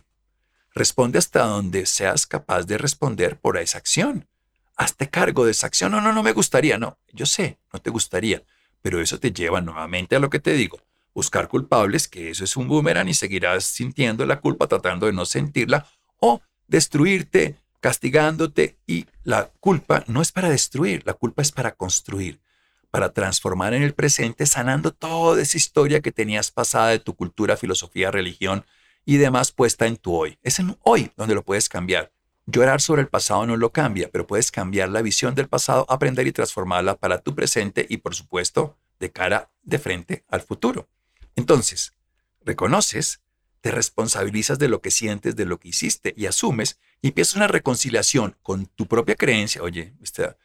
Responde 0.73 1.19
hasta 1.19 1.45
donde 1.45 1.85
seas 1.85 2.27
capaz 2.27 2.63
de 2.63 2.77
responder 2.77 3.39
por 3.39 3.57
esa 3.57 3.77
acción. 3.77 4.27
Hazte 4.75 5.09
cargo 5.09 5.45
de 5.45 5.51
esa 5.51 5.67
acción. 5.67 5.91
No, 5.91 6.01
no, 6.01 6.11
no 6.11 6.21
me 6.21 6.33
gustaría. 6.33 6.77
No, 6.77 6.97
yo 7.13 7.25
sé, 7.25 7.59
no 7.71 7.79
te 7.79 7.89
gustaría. 7.89 8.43
Pero 8.81 8.99
eso 8.99 9.19
te 9.19 9.31
lleva 9.31 9.61
nuevamente 9.61 10.17
a 10.17 10.19
lo 10.19 10.29
que 10.29 10.39
te 10.39 10.51
digo. 10.51 10.81
Buscar 11.13 11.47
culpables, 11.47 12.09
que 12.09 12.29
eso 12.29 12.43
es 12.43 12.57
un 12.57 12.67
boomerang 12.67 13.07
y 13.07 13.13
seguirás 13.13 13.63
sintiendo 13.63 14.25
la 14.25 14.41
culpa 14.41 14.67
tratando 14.67 15.05
de 15.05 15.13
no 15.13 15.25
sentirla. 15.25 15.87
O 16.19 16.41
destruirte, 16.67 17.55
castigándote. 17.79 18.77
Y 18.85 19.05
la 19.23 19.51
culpa 19.61 20.03
no 20.07 20.21
es 20.21 20.33
para 20.33 20.49
destruir, 20.49 21.03
la 21.05 21.13
culpa 21.13 21.41
es 21.41 21.53
para 21.53 21.71
construir 21.71 22.41
para 22.95 23.11
transformar 23.11 23.73
en 23.73 23.83
el 23.83 23.93
presente, 23.93 24.45
sanando 24.45 24.93
toda 24.93 25.41
esa 25.41 25.57
historia 25.57 25.99
que 25.99 26.13
tenías 26.13 26.49
pasada 26.49 26.91
de 26.91 26.99
tu 26.99 27.13
cultura, 27.13 27.57
filosofía, 27.57 28.09
religión 28.09 28.65
y 29.03 29.17
demás 29.17 29.51
puesta 29.51 29.85
en 29.85 29.97
tu 29.97 30.15
hoy. 30.15 30.39
Es 30.43 30.59
en 30.59 30.77
hoy 30.81 31.11
donde 31.17 31.35
lo 31.35 31.43
puedes 31.43 31.67
cambiar. 31.67 32.13
Llorar 32.45 32.79
sobre 32.79 33.01
el 33.01 33.09
pasado 33.09 33.45
no 33.45 33.57
lo 33.57 33.73
cambia, 33.73 34.09
pero 34.13 34.25
puedes 34.25 34.49
cambiar 34.49 34.87
la 34.87 35.01
visión 35.01 35.35
del 35.35 35.49
pasado, 35.49 35.85
aprender 35.89 36.25
y 36.25 36.31
transformarla 36.31 36.95
para 36.95 37.19
tu 37.19 37.35
presente 37.35 37.85
y, 37.89 37.97
por 37.97 38.15
supuesto, 38.15 38.77
de 38.97 39.11
cara 39.11 39.51
de 39.63 39.77
frente 39.77 40.23
al 40.29 40.39
futuro. 40.39 40.87
Entonces, 41.35 41.91
reconoces, 42.45 43.19
te 43.59 43.71
responsabilizas 43.71 44.57
de 44.57 44.69
lo 44.69 44.79
que 44.79 44.91
sientes, 44.91 45.35
de 45.35 45.43
lo 45.43 45.59
que 45.59 45.67
hiciste 45.67 46.13
y 46.15 46.27
asumes 46.27 46.79
y 47.01 47.09
empiezas 47.09 47.35
una 47.35 47.49
reconciliación 47.49 48.37
con 48.41 48.67
tu 48.67 48.87
propia 48.87 49.15
creencia. 49.15 49.63
Oye, 49.63 49.95
esta, 50.01 50.37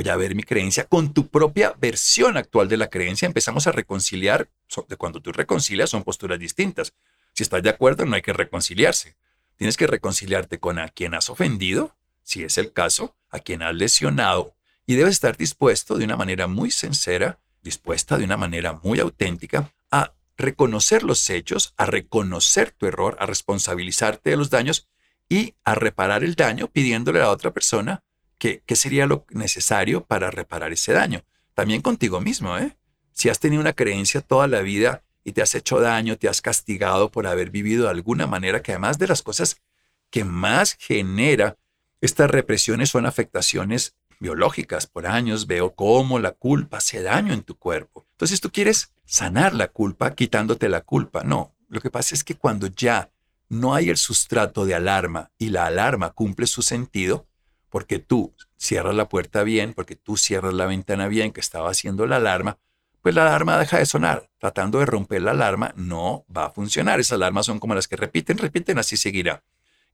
voy 0.00 0.08
a 0.08 0.16
ver 0.16 0.34
mi 0.34 0.42
creencia 0.42 0.84
con 0.84 1.12
tu 1.12 1.28
propia 1.28 1.74
versión 1.78 2.38
actual 2.38 2.68
de 2.68 2.78
la 2.78 2.88
creencia. 2.88 3.26
Empezamos 3.26 3.66
a 3.66 3.72
reconciliar. 3.72 4.48
Cuando 4.96 5.20
tú 5.20 5.30
reconcilias 5.30 5.90
son 5.90 6.04
posturas 6.04 6.38
distintas. 6.38 6.94
Si 7.34 7.42
estás 7.42 7.62
de 7.62 7.68
acuerdo, 7.68 8.06
no 8.06 8.16
hay 8.16 8.22
que 8.22 8.32
reconciliarse. 8.32 9.16
Tienes 9.56 9.76
que 9.76 9.86
reconciliarte 9.86 10.58
con 10.58 10.78
a 10.78 10.88
quien 10.88 11.12
has 11.12 11.28
ofendido, 11.28 11.94
si 12.22 12.44
es 12.44 12.56
el 12.56 12.72
caso, 12.72 13.14
a 13.28 13.40
quien 13.40 13.60
has 13.60 13.74
lesionado. 13.74 14.54
Y 14.86 14.94
debes 14.94 15.12
estar 15.12 15.36
dispuesto 15.36 15.98
de 15.98 16.06
una 16.06 16.16
manera 16.16 16.46
muy 16.46 16.70
sincera, 16.70 17.38
dispuesta 17.62 18.16
de 18.16 18.24
una 18.24 18.38
manera 18.38 18.80
muy 18.82 19.00
auténtica 19.00 19.70
a 19.90 20.14
reconocer 20.38 21.02
los 21.02 21.28
hechos, 21.28 21.74
a 21.76 21.84
reconocer 21.84 22.70
tu 22.70 22.86
error, 22.86 23.18
a 23.20 23.26
responsabilizarte 23.26 24.30
de 24.30 24.36
los 24.38 24.48
daños 24.48 24.88
y 25.28 25.56
a 25.62 25.74
reparar 25.74 26.24
el 26.24 26.36
daño 26.36 26.68
pidiéndole 26.68 27.18
a 27.18 27.24
la 27.24 27.30
otra 27.30 27.50
persona 27.50 28.02
¿Qué, 28.40 28.62
sería 28.74 29.04
lo 29.04 29.26
necesario 29.28 30.02
para 30.06 30.30
reparar 30.30 30.72
ese 30.72 30.94
daño? 30.94 31.22
También 31.52 31.82
contigo 31.82 32.22
mismo, 32.22 32.56
¿eh? 32.56 32.74
Si 33.12 33.28
has 33.28 33.38
tenido 33.38 33.60
una 33.60 33.74
creencia 33.74 34.22
toda 34.22 34.46
la 34.46 34.62
vida 34.62 35.02
y 35.24 35.32
te 35.32 35.42
has 35.42 35.54
hecho 35.54 35.78
daño, 35.78 36.16
te 36.16 36.26
has 36.26 36.40
castigado 36.40 37.10
por 37.10 37.26
haber 37.26 37.50
vivido 37.50 37.84
de 37.84 37.90
alguna 37.90 38.26
manera 38.26 38.62
que 38.62 38.72
además 38.72 38.98
de 38.98 39.08
las 39.08 39.20
cosas 39.20 39.60
que 40.08 40.24
más 40.24 40.74
genera 40.80 41.58
estas 42.00 42.30
represiones 42.30 42.88
son 42.88 43.04
afectaciones 43.04 43.94
biológicas. 44.20 44.86
Por 44.86 45.06
años 45.06 45.46
veo 45.46 45.74
cómo 45.74 46.18
la 46.18 46.32
culpa 46.32 46.78
hace 46.78 47.02
daño 47.02 47.34
en 47.34 47.42
tu 47.42 47.58
cuerpo. 47.58 48.06
Entonces 48.12 48.40
tú 48.40 48.50
quieres 48.50 48.94
sanar 49.04 49.52
la 49.52 49.68
culpa 49.68 50.14
quitándote 50.14 50.70
la 50.70 50.80
culpa. 50.80 51.24
No, 51.24 51.54
lo 51.68 51.82
que 51.82 51.90
pasa 51.90 52.14
es 52.14 52.24
que 52.24 52.36
cuando 52.36 52.68
ya 52.68 53.10
no 53.50 53.74
hay 53.74 53.90
el 53.90 53.98
sustrato 53.98 54.64
de 54.64 54.74
alarma 54.74 55.30
y 55.36 55.50
la 55.50 55.66
alarma 55.66 56.12
cumple 56.12 56.46
su 56.46 56.62
sentido, 56.62 57.26
porque 57.70 58.00
tú 58.00 58.34
cierras 58.56 58.94
la 58.94 59.08
puerta 59.08 59.42
bien, 59.42 59.72
porque 59.72 59.96
tú 59.96 60.16
cierras 60.16 60.52
la 60.52 60.66
ventana 60.66 61.08
bien 61.08 61.32
que 61.32 61.40
estaba 61.40 61.70
haciendo 61.70 62.06
la 62.06 62.16
alarma, 62.16 62.58
pues 63.00 63.14
la 63.14 63.22
alarma 63.22 63.58
deja 63.58 63.78
de 63.78 63.86
sonar. 63.86 64.28
Tratando 64.38 64.80
de 64.80 64.86
romper 64.86 65.22
la 65.22 65.30
alarma 65.30 65.72
no 65.76 66.26
va 66.36 66.46
a 66.46 66.50
funcionar. 66.50 67.00
Esas 67.00 67.12
alarmas 67.12 67.46
son 67.46 67.58
como 67.58 67.74
las 67.74 67.88
que 67.88 67.96
repiten, 67.96 68.36
repiten, 68.36 68.78
así 68.78 68.96
seguirá. 68.96 69.42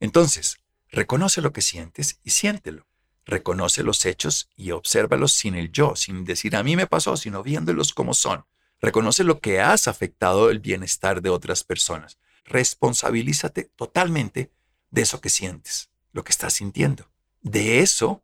Entonces, 0.00 0.58
reconoce 0.90 1.40
lo 1.40 1.52
que 1.52 1.62
sientes 1.62 2.18
y 2.24 2.30
siéntelo. 2.30 2.86
Reconoce 3.24 3.82
los 3.82 4.04
hechos 4.06 4.48
y 4.56 4.70
obsérvalos 4.70 5.32
sin 5.32 5.54
el 5.54 5.70
yo, 5.70 5.94
sin 5.94 6.24
decir 6.24 6.56
a 6.56 6.62
mí 6.62 6.76
me 6.76 6.86
pasó, 6.86 7.16
sino 7.16 7.42
viéndolos 7.42 7.92
como 7.92 8.14
son. 8.14 8.44
Reconoce 8.80 9.24
lo 9.24 9.40
que 9.40 9.60
has 9.60 9.88
afectado 9.88 10.50
el 10.50 10.60
bienestar 10.60 11.22
de 11.22 11.30
otras 11.30 11.64
personas. 11.64 12.18
Responsabilízate 12.44 13.70
totalmente 13.76 14.52
de 14.90 15.02
eso 15.02 15.20
que 15.20 15.28
sientes, 15.28 15.90
lo 16.12 16.24
que 16.24 16.30
estás 16.30 16.54
sintiendo 16.54 17.08
de 17.46 17.80
eso 17.80 18.22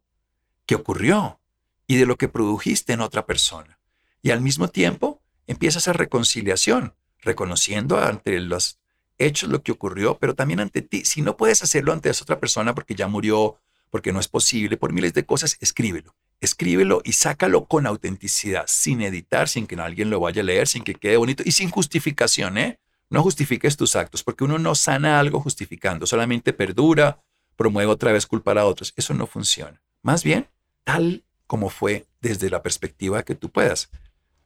que 0.67 0.75
ocurrió 0.75 1.39
y 1.87 1.97
de 1.97 2.07
lo 2.07 2.17
que 2.17 2.29
produjiste 2.29 2.93
en 2.93 3.01
otra 3.01 3.25
persona. 3.25 3.79
Y 4.21 4.31
al 4.31 4.41
mismo 4.41 4.69
tiempo 4.69 5.21
empiezas 5.47 5.87
a 5.87 5.93
reconciliación, 5.93 6.95
reconociendo 7.21 7.99
ante 8.01 8.41
los 8.41 8.79
hechos 9.19 9.49
lo 9.49 9.63
que 9.63 9.73
ocurrió, 9.73 10.19
pero 10.19 10.35
también 10.35 10.59
ante 10.59 10.83
ti. 10.83 11.05
Si 11.05 11.23
no 11.23 11.37
puedes 11.37 11.63
hacerlo 11.63 11.93
ante 11.93 12.11
esa 12.11 12.25
otra 12.25 12.41
persona 12.41 12.75
porque 12.75 12.97
ya 12.97 13.07
murió, 13.07 13.61
porque 13.91 14.13
no 14.13 14.19
es 14.19 14.27
posible, 14.27 14.77
por 14.77 14.93
miles 14.93 15.15
de 15.15 15.25
cosas, 15.25 15.57
escríbelo. 15.61 16.17
Escríbelo 16.41 17.01
y 17.05 17.13
sácalo 17.13 17.67
con 17.67 17.87
autenticidad, 17.87 18.65
sin 18.67 19.03
editar, 19.03 19.49
sin 19.49 19.69
que 19.69 19.77
alguien 19.77 20.11
lo 20.11 20.19
vaya 20.19 20.43
a 20.43 20.45
leer, 20.45 20.67
sin 20.67 20.83
que 20.83 20.95
quede 20.95 21.17
bonito 21.17 21.45
y 21.47 21.53
sin 21.53 21.71
justificación, 21.71 22.59
¿eh? 22.59 22.81
No 23.09 23.23
justifiques 23.23 23.77
tus 23.77 23.95
actos, 23.95 24.25
porque 24.25 24.43
uno 24.43 24.59
no 24.59 24.75
sana 24.75 25.21
algo 25.21 25.39
justificando, 25.39 26.07
solamente 26.07 26.53
perdura 26.53 27.23
promueve 27.57 27.91
otra 27.91 28.13
vez 28.13 28.27
culpar 28.27 28.59
a 28.59 28.67
otros. 28.67 28.93
Eso 28.97 29.15
no 29.15 29.27
funciona. 29.27 29.83
Más 30.03 30.25
bien, 30.25 30.49
tal 30.85 31.25
como 31.47 31.69
fue 31.69 32.07
desde 32.21 32.51
la 32.51 32.63
perspectiva 32.63 33.23
que 33.23 33.35
tú 33.35 33.51
puedas. 33.51 33.91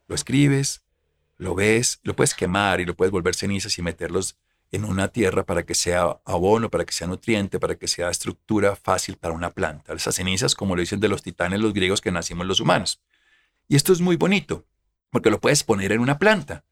Lo 0.09 0.14
escribes, 0.14 0.83
lo 1.37 1.55
ves, 1.55 2.01
lo 2.03 2.16
puedes 2.16 2.35
quemar 2.35 2.81
y 2.81 2.85
lo 2.85 2.95
puedes 2.95 3.12
volver 3.12 3.35
cenizas 3.35 3.79
y 3.79 3.83
meterlos 3.83 4.37
en 4.73 4.85
una 4.85 5.09
tierra 5.09 5.45
para 5.45 5.64
que 5.64 5.75
sea 5.75 6.19
abono, 6.25 6.71
para 6.71 6.85
que 6.85 6.92
sea 6.92 7.07
nutriente, 7.07 7.61
para 7.61 7.77
que 7.77 7.88
sea 7.88 8.11
estructura 8.11 8.77
fácil 8.77 9.16
para 9.16 9.35
una 9.35 9.51
planta. 9.51 9.92
Esas 9.92 10.16
cenizas, 10.16 10.55
como 10.55 10.75
lo 10.75 10.81
dicen 10.81 11.01
de 11.01 11.09
los 11.09 11.23
titanes 11.23 11.61
los 11.61 11.73
griegos 11.73 12.01
que 12.01 12.11
nacimos 12.11 12.47
los 12.47 12.61
humanos. 12.61 13.01
Y 13.69 13.77
esto 13.77 13.92
es 13.92 14.01
muy 14.01 14.16
bonito, 14.16 14.64
porque 15.11 15.31
lo 15.31 15.40
puedes 15.40 15.62
poner 15.62 15.92
en 15.92 16.01
una 16.01 16.19
planta 16.19 16.64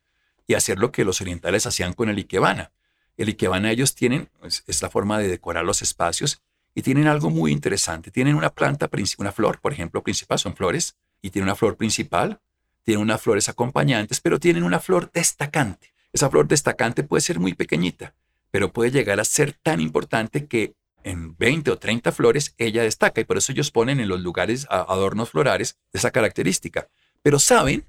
y 0.47 0.55
hacer 0.55 0.79
lo 0.79 0.93
que 0.93 1.05
los 1.05 1.21
orientales 1.21 1.67
hacían 1.67 1.93
con 1.93 2.09
el 2.09 2.19
ikebana. 2.19 2.73
El 3.17 3.29
Ikebana 3.29 3.71
ellos 3.71 3.95
tienen, 3.95 4.29
es, 4.43 4.83
la 4.83 4.91
forma 4.91 5.19
de 5.19 5.29
decorar 5.29 5.65
los 5.65 5.83
espacios 5.83 6.43
y 6.75 6.83
tienen 6.83 7.07
algo 7.07 7.31
muy 7.31 7.53
interesante. 7.53 8.11
Tienen 8.11 8.35
una 8.35 8.51
planta, 8.51 8.91
una 9.19 9.33
flor, 9.33 9.61
por 9.61 9.73
ejemplo, 9.73 10.03
principal, 10.03 10.39
son 10.39 10.57
flores, 10.57 10.97
y 11.23 11.31
tienen 11.31 11.49
una 11.49 11.55
flor 11.55 11.77
principal, 11.77 12.41
tienen 12.83 13.03
unas 13.03 13.23
flores 13.23 13.49
acompañantes, 13.49 14.21
pero 14.21 14.39
tienen 14.39 14.63
una 14.63 14.81
flor 14.81 15.11
destacante. 15.13 15.95
Esa 16.13 16.29
flor 16.29 16.47
destacante 16.49 17.03
puede 17.03 17.23
ser 17.23 17.41
muy 17.41 17.55
pequeñita, 17.55 18.15
pero 18.51 18.73
puede 18.73 18.91
llegar 18.91 19.21
a 19.21 19.25
ser 19.25 19.53
tan 19.53 19.81
importante 19.81 20.47
que 20.47 20.75
en 21.03 21.37
20 21.37 21.71
o 21.71 21.79
30 21.79 22.13
flores 22.13 22.55
ella 22.59 22.83
destaca 22.83 23.21
y 23.21 23.25
por 23.25 23.39
eso 23.39 23.53
ellos 23.53 23.71
ponen 23.71 24.01
en 24.01 24.09
los 24.09 24.21
lugares 24.21 24.67
adornos 24.69 25.31
florales 25.31 25.79
de 25.93 25.99
esa 25.99 26.11
característica. 26.11 26.89
Pero 27.23 27.39
saben 27.39 27.87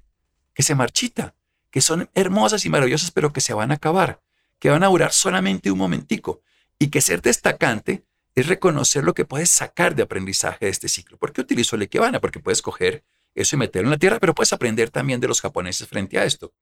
que 0.53 0.63
se 0.63 0.75
marchita, 0.75 1.35
que 1.71 1.81
son 1.81 2.09
hermosas 2.13 2.65
y 2.65 2.69
maravillosas, 2.69 3.11
pero 3.11 3.33
que 3.33 3.41
se 3.41 3.53
van 3.53 3.71
a 3.71 3.75
acabar 3.75 4.21
que 4.59 4.69
van 4.69 4.83
a 4.83 4.87
durar 4.87 5.13
solamente 5.13 5.71
un 5.71 5.77
momentico 5.77 6.41
y 6.79 6.89
que 6.89 7.01
ser 7.01 7.21
destacante 7.21 8.05
es 8.35 8.47
reconocer 8.47 9.03
lo 9.03 9.13
que 9.13 9.25
puedes 9.25 9.49
sacar 9.49 9.95
de 9.95 10.03
aprendizaje 10.03 10.65
de 10.65 10.71
este 10.71 10.89
ciclo. 10.89 11.17
¿Por 11.17 11.31
qué 11.31 11.41
utilizo 11.41 11.75
el 11.75 11.83
Ikebana? 11.83 12.19
Porque 12.19 12.39
puedes 12.39 12.61
coger 12.61 13.03
eso 13.33 13.55
y 13.55 13.59
meterlo 13.59 13.87
en 13.87 13.91
la 13.91 13.97
tierra, 13.97 14.19
pero 14.19 14.35
puedes 14.35 14.53
aprender 14.53 14.89
también 14.89 15.19
de 15.19 15.27
los 15.27 15.41
japoneses 15.41 15.87
frente 15.87 16.19
a 16.19 16.25
esto. 16.25 16.53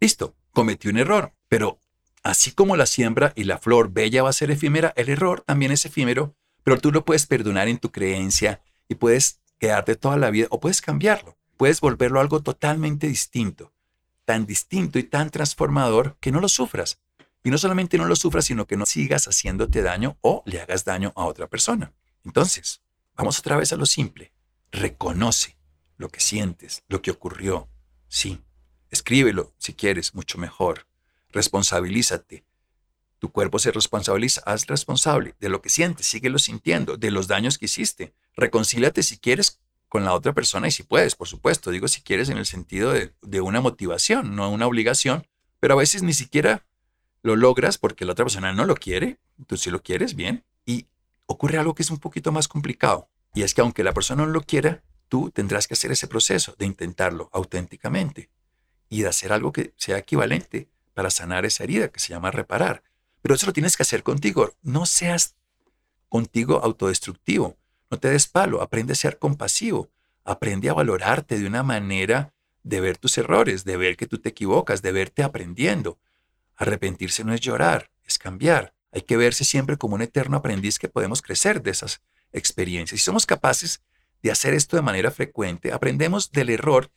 Listo, 0.00 0.36
cometí 0.52 0.88
un 0.88 0.98
error, 0.98 1.32
pero 1.48 1.78
así 2.22 2.52
como 2.52 2.76
la 2.76 2.86
siembra 2.86 3.32
y 3.36 3.44
la 3.44 3.58
flor 3.58 3.92
bella 3.92 4.22
va 4.22 4.30
a 4.30 4.34
ser 4.34 4.50
efímera, 4.50 4.92
el 4.96 5.08
error 5.08 5.42
también 5.42 5.72
es 5.72 5.84
efímero, 5.84 6.36
pero 6.64 6.78
tú 6.78 6.92
lo 6.92 7.04
puedes 7.04 7.26
perdonar 7.26 7.68
en 7.68 7.78
tu 7.78 7.90
creencia 7.90 8.62
y 8.88 8.96
puedes 8.96 9.40
quedarte 9.58 9.96
toda 9.96 10.16
la 10.16 10.30
vida 10.30 10.48
o 10.50 10.60
puedes 10.60 10.80
cambiarlo, 10.80 11.36
puedes 11.56 11.80
volverlo 11.80 12.20
algo 12.20 12.42
totalmente 12.42 13.06
distinto, 13.06 13.72
tan 14.24 14.46
distinto 14.46 14.98
y 14.98 15.04
tan 15.04 15.30
transformador 15.30 16.16
que 16.20 16.32
no 16.32 16.40
lo 16.40 16.48
sufras. 16.48 17.00
Y 17.44 17.50
no 17.50 17.58
solamente 17.58 17.98
no 17.98 18.04
lo 18.04 18.16
sufras, 18.16 18.44
sino 18.44 18.66
que 18.66 18.76
no 18.76 18.86
sigas 18.86 19.26
haciéndote 19.26 19.82
daño 19.82 20.16
o 20.20 20.42
le 20.46 20.60
hagas 20.60 20.84
daño 20.84 21.12
a 21.16 21.24
otra 21.24 21.48
persona. 21.48 21.92
Entonces, 22.24 22.82
vamos 23.16 23.38
otra 23.40 23.56
vez 23.56 23.72
a 23.72 23.76
lo 23.76 23.86
simple. 23.86 24.32
Reconoce 24.70 25.56
lo 25.96 26.08
que 26.08 26.20
sientes, 26.20 26.84
lo 26.88 27.02
que 27.02 27.10
ocurrió. 27.10 27.68
Sí, 28.08 28.40
escríbelo 28.90 29.54
si 29.58 29.74
quieres, 29.74 30.14
mucho 30.14 30.38
mejor. 30.38 30.86
Responsabilízate. 31.30 32.44
Tu 33.18 33.30
cuerpo 33.30 33.58
se 33.58 33.70
responsabiliza, 33.70 34.42
haz 34.44 34.66
responsable 34.66 35.34
de 35.38 35.48
lo 35.48 35.62
que 35.62 35.68
sientes, 35.68 36.06
síguelo 36.06 36.38
sintiendo, 36.38 36.96
de 36.96 37.10
los 37.10 37.28
daños 37.28 37.58
que 37.58 37.66
hiciste. 37.66 38.14
Reconcíliate 38.36 39.02
si 39.02 39.18
quieres 39.18 39.60
con 39.88 40.04
la 40.04 40.14
otra 40.14 40.32
persona 40.32 40.68
y 40.68 40.72
si 40.72 40.82
puedes, 40.82 41.14
por 41.14 41.28
supuesto. 41.28 41.70
Digo 41.70 41.86
si 41.86 42.02
quieres 42.02 42.30
en 42.30 42.38
el 42.38 42.46
sentido 42.46 42.92
de, 42.92 43.14
de 43.22 43.40
una 43.40 43.60
motivación, 43.60 44.34
no 44.34 44.50
una 44.50 44.66
obligación, 44.66 45.26
pero 45.60 45.74
a 45.74 45.76
veces 45.76 46.02
ni 46.02 46.14
siquiera 46.14 46.66
lo 47.22 47.36
logras 47.36 47.78
porque 47.78 48.04
la 48.04 48.12
otra 48.12 48.24
persona 48.24 48.52
no 48.52 48.64
lo 48.64 48.74
quiere, 48.74 49.18
tú 49.46 49.56
sí 49.56 49.70
lo 49.70 49.82
quieres, 49.82 50.14
bien, 50.14 50.44
y 50.66 50.86
ocurre 51.26 51.58
algo 51.58 51.74
que 51.74 51.82
es 51.82 51.90
un 51.90 51.98
poquito 51.98 52.32
más 52.32 52.48
complicado. 52.48 53.08
Y 53.34 53.42
es 53.42 53.54
que 53.54 53.60
aunque 53.60 53.84
la 53.84 53.94
persona 53.94 54.24
no 54.24 54.30
lo 54.30 54.42
quiera, 54.42 54.82
tú 55.08 55.30
tendrás 55.30 55.66
que 55.66 55.74
hacer 55.74 55.92
ese 55.92 56.06
proceso 56.06 56.54
de 56.58 56.66
intentarlo 56.66 57.30
auténticamente 57.32 58.30
y 58.88 59.02
de 59.02 59.08
hacer 59.08 59.32
algo 59.32 59.52
que 59.52 59.72
sea 59.76 59.98
equivalente 59.98 60.68
para 60.94 61.10
sanar 61.10 61.44
esa 61.44 61.64
herida 61.64 61.88
que 61.88 62.00
se 62.00 62.10
llama 62.10 62.30
reparar. 62.30 62.82
Pero 63.22 63.34
eso 63.34 63.46
lo 63.46 63.52
tienes 63.52 63.76
que 63.76 63.84
hacer 63.84 64.02
contigo. 64.02 64.52
No 64.62 64.84
seas 64.84 65.36
contigo 66.08 66.60
autodestructivo. 66.62 67.56
No 67.90 67.98
te 67.98 68.08
des 68.08 68.26
palo. 68.26 68.60
Aprende 68.60 68.92
a 68.92 68.96
ser 68.96 69.18
compasivo. 69.18 69.88
Aprende 70.24 70.68
a 70.68 70.74
valorarte 70.74 71.38
de 71.38 71.46
una 71.46 71.62
manera 71.62 72.34
de 72.64 72.80
ver 72.80 72.98
tus 72.98 73.16
errores, 73.16 73.64
de 73.64 73.76
ver 73.76 73.96
que 73.96 74.06
tú 74.06 74.18
te 74.18 74.28
equivocas, 74.28 74.82
de 74.82 74.92
verte 74.92 75.22
aprendiendo. 75.22 75.98
Arrepentirse 76.56 77.24
no 77.24 77.34
es 77.34 77.40
llorar, 77.40 77.90
es 78.04 78.18
cambiar. 78.18 78.74
Hay 78.92 79.02
que 79.02 79.16
verse 79.16 79.44
siempre 79.44 79.78
como 79.78 79.94
un 79.94 80.02
eterno 80.02 80.36
aprendiz 80.36 80.78
que 80.78 80.88
podemos 80.88 81.22
crecer 81.22 81.62
de 81.62 81.70
esas 81.70 82.02
experiencias. 82.32 83.00
Si 83.00 83.04
somos 83.04 83.26
capaces 83.26 83.82
de 84.22 84.30
hacer 84.30 84.54
esto 84.54 84.76
de 84.76 84.82
manera 84.82 85.10
frecuente, 85.10 85.72
aprendemos 85.72 86.30
del 86.30 86.50
error, 86.50 86.90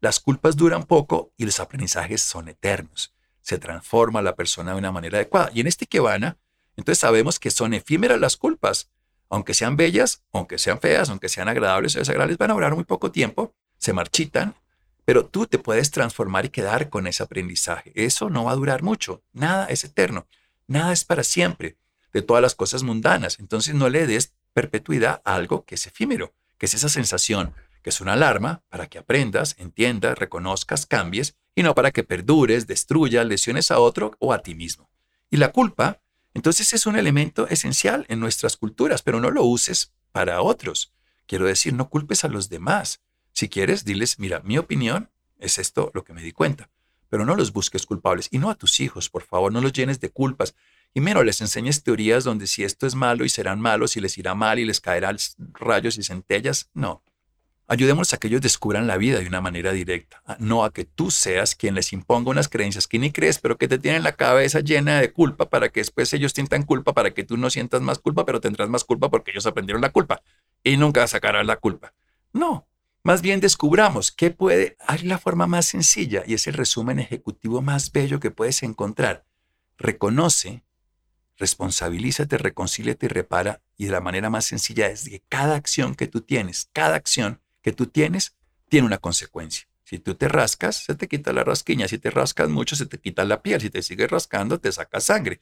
las 0.00 0.20
culpas 0.20 0.56
duran 0.56 0.84
poco 0.84 1.32
y 1.36 1.44
los 1.44 1.58
aprendizajes 1.58 2.22
son 2.22 2.48
eternos. 2.48 3.14
Se 3.40 3.58
transforma 3.58 4.22
la 4.22 4.36
persona 4.36 4.72
de 4.72 4.78
una 4.78 4.92
manera 4.92 5.18
adecuada. 5.18 5.50
Y 5.52 5.60
en 5.60 5.66
este 5.66 5.86
Kevana, 5.86 6.38
entonces 6.76 7.00
sabemos 7.00 7.40
que 7.40 7.50
son 7.50 7.74
efímeras 7.74 8.20
las 8.20 8.36
culpas. 8.36 8.90
Aunque 9.30 9.54
sean 9.54 9.76
bellas, 9.76 10.22
aunque 10.32 10.58
sean 10.58 10.80
feas, 10.80 11.10
aunque 11.10 11.28
sean 11.28 11.48
agradables 11.48 11.96
o 11.96 11.98
desagradables, 11.98 12.38
van 12.38 12.50
a 12.50 12.54
durar 12.54 12.74
muy 12.74 12.84
poco 12.84 13.10
tiempo, 13.10 13.54
se 13.78 13.92
marchitan 13.92 14.54
pero 15.08 15.24
tú 15.24 15.46
te 15.46 15.58
puedes 15.58 15.90
transformar 15.90 16.44
y 16.44 16.50
quedar 16.50 16.90
con 16.90 17.06
ese 17.06 17.22
aprendizaje. 17.22 17.92
Eso 17.94 18.28
no 18.28 18.44
va 18.44 18.52
a 18.52 18.56
durar 18.56 18.82
mucho. 18.82 19.22
Nada 19.32 19.64
es 19.64 19.82
eterno. 19.82 20.26
Nada 20.66 20.92
es 20.92 21.06
para 21.06 21.24
siempre 21.24 21.78
de 22.12 22.20
todas 22.20 22.42
las 22.42 22.54
cosas 22.54 22.82
mundanas. 22.82 23.38
Entonces 23.38 23.74
no 23.74 23.88
le 23.88 24.06
des 24.06 24.34
perpetuidad 24.52 25.22
a 25.24 25.36
algo 25.36 25.64
que 25.64 25.76
es 25.76 25.86
efímero, 25.86 26.34
que 26.58 26.66
es 26.66 26.74
esa 26.74 26.90
sensación, 26.90 27.54
que 27.82 27.88
es 27.88 28.02
una 28.02 28.12
alarma 28.12 28.60
para 28.68 28.86
que 28.86 28.98
aprendas, 28.98 29.54
entiendas, 29.56 30.18
reconozcas, 30.18 30.84
cambies 30.84 31.36
y 31.54 31.62
no 31.62 31.74
para 31.74 31.90
que 31.90 32.04
perdures, 32.04 32.66
destruyas, 32.66 33.24
lesiones 33.24 33.70
a 33.70 33.78
otro 33.78 34.14
o 34.18 34.34
a 34.34 34.40
ti 34.40 34.54
mismo. 34.54 34.90
Y 35.30 35.38
la 35.38 35.52
culpa, 35.52 36.02
entonces 36.34 36.74
es 36.74 36.84
un 36.84 36.96
elemento 36.96 37.48
esencial 37.48 38.04
en 38.10 38.20
nuestras 38.20 38.58
culturas, 38.58 39.00
pero 39.00 39.20
no 39.20 39.30
lo 39.30 39.42
uses 39.44 39.94
para 40.12 40.42
otros. 40.42 40.92
Quiero 41.24 41.46
decir, 41.46 41.72
no 41.72 41.88
culpes 41.88 42.24
a 42.24 42.28
los 42.28 42.50
demás. 42.50 43.00
Si 43.38 43.48
quieres, 43.48 43.84
diles, 43.84 44.18
mira, 44.18 44.40
mi 44.42 44.58
opinión 44.58 45.10
es 45.38 45.58
esto 45.58 45.92
lo 45.94 46.02
que 46.02 46.12
me 46.12 46.22
di 46.22 46.32
cuenta, 46.32 46.70
pero 47.08 47.24
no 47.24 47.36
los 47.36 47.52
busques 47.52 47.86
culpables 47.86 48.26
y 48.32 48.38
no 48.38 48.50
a 48.50 48.56
tus 48.56 48.80
hijos, 48.80 49.10
por 49.10 49.22
favor, 49.22 49.52
no 49.52 49.60
los 49.60 49.72
llenes 49.72 50.00
de 50.00 50.10
culpas. 50.10 50.56
Y 50.92 51.00
menos 51.00 51.24
les 51.24 51.40
enseñes 51.40 51.84
teorías 51.84 52.24
donde 52.24 52.48
si 52.48 52.64
esto 52.64 52.84
es 52.84 52.96
malo 52.96 53.24
y 53.24 53.28
serán 53.28 53.60
malos 53.60 53.96
y 53.96 54.00
les 54.00 54.18
irá 54.18 54.34
mal 54.34 54.58
y 54.58 54.64
les 54.64 54.80
caerán 54.80 55.18
rayos 55.52 55.98
y 55.98 56.02
centellas. 56.02 56.68
No. 56.74 57.04
Ayudémosles 57.68 58.12
a 58.14 58.16
que 58.16 58.26
ellos 58.26 58.40
descubran 58.40 58.88
la 58.88 58.96
vida 58.96 59.20
de 59.20 59.28
una 59.28 59.40
manera 59.40 59.70
directa, 59.70 60.20
no 60.40 60.64
a 60.64 60.72
que 60.72 60.84
tú 60.84 61.12
seas 61.12 61.54
quien 61.54 61.76
les 61.76 61.92
imponga 61.92 62.30
unas 62.30 62.48
creencias 62.48 62.88
que 62.88 62.98
ni 62.98 63.12
crees, 63.12 63.38
pero 63.38 63.56
que 63.56 63.68
te 63.68 63.78
tienen 63.78 64.02
la 64.02 64.16
cabeza 64.16 64.58
llena 64.58 65.00
de 65.00 65.12
culpa 65.12 65.48
para 65.48 65.68
que 65.68 65.78
después 65.78 66.12
ellos 66.12 66.32
sientan 66.32 66.64
culpa, 66.64 66.92
para 66.92 67.14
que 67.14 67.22
tú 67.22 67.36
no 67.36 67.50
sientas 67.50 67.82
más 67.82 68.00
culpa, 68.00 68.24
pero 68.24 68.40
tendrás 68.40 68.68
más 68.68 68.82
culpa 68.82 69.08
porque 69.08 69.30
ellos 69.30 69.46
aprendieron 69.46 69.80
la 69.80 69.90
culpa 69.90 70.22
y 70.64 70.76
nunca 70.76 71.06
sacarán 71.06 71.46
la 71.46 71.54
culpa. 71.54 71.94
No, 72.32 72.66
más 73.08 73.22
bien 73.22 73.40
descubramos 73.40 74.12
qué 74.12 74.30
puede, 74.30 74.76
hay 74.86 74.98
la 74.98 75.16
forma 75.16 75.46
más 75.46 75.64
sencilla 75.64 76.24
y 76.26 76.34
es 76.34 76.46
el 76.46 76.52
resumen 76.52 76.98
ejecutivo 76.98 77.62
más 77.62 77.90
bello 77.90 78.20
que 78.20 78.30
puedes 78.30 78.62
encontrar. 78.62 79.24
Reconoce, 79.78 80.62
responsabilízate, 81.38 82.36
reconcíliate 82.36 83.06
y 83.06 83.08
repara. 83.08 83.62
Y 83.78 83.86
de 83.86 83.92
la 83.92 84.02
manera 84.02 84.28
más 84.28 84.44
sencilla 84.44 84.88
es 84.88 85.08
que 85.08 85.22
cada 85.26 85.54
acción 85.54 85.94
que 85.94 86.06
tú 86.06 86.20
tienes, 86.20 86.68
cada 86.74 86.96
acción 86.96 87.40
que 87.62 87.72
tú 87.72 87.86
tienes, 87.86 88.36
tiene 88.68 88.86
una 88.86 88.98
consecuencia. 88.98 89.66
Si 89.84 89.98
tú 89.98 90.14
te 90.14 90.28
rascas, 90.28 90.76
se 90.76 90.94
te 90.94 91.08
quita 91.08 91.32
la 91.32 91.44
rasquiña. 91.44 91.88
Si 91.88 91.96
te 91.96 92.10
rascas 92.10 92.50
mucho, 92.50 92.76
se 92.76 92.84
te 92.84 92.98
quita 92.98 93.24
la 93.24 93.40
piel. 93.40 93.62
Si 93.62 93.70
te 93.70 93.80
sigues 93.80 94.10
rascando, 94.10 94.60
te 94.60 94.70
saca 94.70 95.00
sangre. 95.00 95.40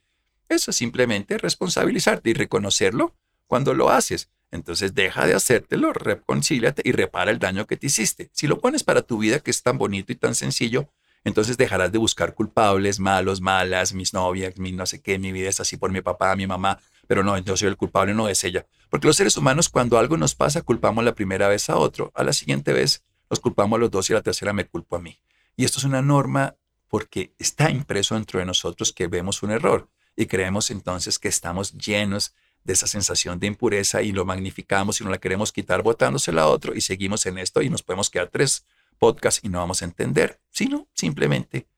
Eso 0.48 0.70
es 0.70 0.76
simplemente 0.76 1.36
responsabilizarte 1.36 2.30
y 2.30 2.34
reconocerlo 2.34 3.16
cuando 3.48 3.74
lo 3.74 3.90
haces. 3.90 4.30
Entonces 4.50 4.94
deja 4.94 5.26
de 5.26 5.34
hacértelo, 5.34 5.92
reconcíliate 5.92 6.82
y 6.84 6.92
repara 6.92 7.30
el 7.30 7.38
daño 7.38 7.66
que 7.66 7.76
te 7.76 7.86
hiciste. 7.86 8.30
Si 8.32 8.46
lo 8.46 8.60
pones 8.60 8.84
para 8.84 9.02
tu 9.02 9.18
vida, 9.18 9.40
que 9.40 9.50
es 9.50 9.62
tan 9.62 9.78
bonito 9.78 10.12
y 10.12 10.16
tan 10.16 10.34
sencillo, 10.34 10.88
entonces 11.24 11.56
dejarás 11.56 11.90
de 11.90 11.98
buscar 11.98 12.34
culpables, 12.34 13.00
malos, 13.00 13.40
malas, 13.40 13.92
mis 13.92 14.14
novias, 14.14 14.58
mi 14.58 14.70
no 14.70 14.86
sé 14.86 15.02
qué, 15.02 15.18
mi 15.18 15.32
vida 15.32 15.48
es 15.48 15.58
así 15.58 15.76
por 15.76 15.90
mi 15.90 16.00
papá, 16.00 16.36
mi 16.36 16.46
mamá, 16.46 16.78
pero 17.08 17.24
no, 17.24 17.36
yo 17.38 17.56
soy 17.56 17.68
el 17.68 17.76
culpable, 17.76 18.14
no 18.14 18.28
es 18.28 18.44
ella. 18.44 18.66
Porque 18.90 19.08
los 19.08 19.16
seres 19.16 19.36
humanos, 19.36 19.68
cuando 19.68 19.98
algo 19.98 20.16
nos 20.16 20.36
pasa, 20.36 20.62
culpamos 20.62 21.04
la 21.04 21.14
primera 21.14 21.48
vez 21.48 21.68
a 21.68 21.76
otro, 21.76 22.12
a 22.14 22.22
la 22.22 22.32
siguiente 22.32 22.72
vez 22.72 23.02
nos 23.28 23.40
culpamos 23.40 23.76
a 23.76 23.80
los 23.80 23.90
dos 23.90 24.08
y 24.08 24.12
a 24.12 24.16
la 24.16 24.22
tercera 24.22 24.52
me 24.52 24.66
culpo 24.66 24.96
a 24.96 25.00
mí. 25.00 25.18
Y 25.56 25.64
esto 25.64 25.78
es 25.78 25.84
una 25.84 26.00
norma 26.00 26.54
porque 26.88 27.34
está 27.38 27.70
impreso 27.70 28.14
dentro 28.14 28.38
de 28.38 28.46
nosotros 28.46 28.92
que 28.92 29.08
vemos 29.08 29.42
un 29.42 29.50
error 29.50 29.88
y 30.14 30.26
creemos 30.26 30.70
entonces 30.70 31.18
que 31.18 31.28
estamos 31.28 31.72
llenos 31.72 32.34
de 32.66 32.72
esa 32.72 32.86
sensación 32.86 33.38
de 33.38 33.46
impureza 33.46 34.02
y 34.02 34.12
lo 34.12 34.24
magnificamos 34.24 35.00
y 35.00 35.04
no 35.04 35.10
la 35.10 35.18
queremos 35.18 35.52
quitar 35.52 35.82
botándosela 35.82 36.42
a 36.42 36.48
otro 36.48 36.74
y 36.74 36.80
seguimos 36.80 37.24
en 37.26 37.38
esto 37.38 37.62
y 37.62 37.70
nos 37.70 37.82
podemos 37.82 38.10
quedar 38.10 38.28
tres 38.28 38.66
podcasts 38.98 39.40
y 39.44 39.48
no 39.48 39.58
vamos 39.58 39.82
a 39.82 39.84
entender, 39.84 40.40
sino 40.50 40.88
simplemente 40.92 41.68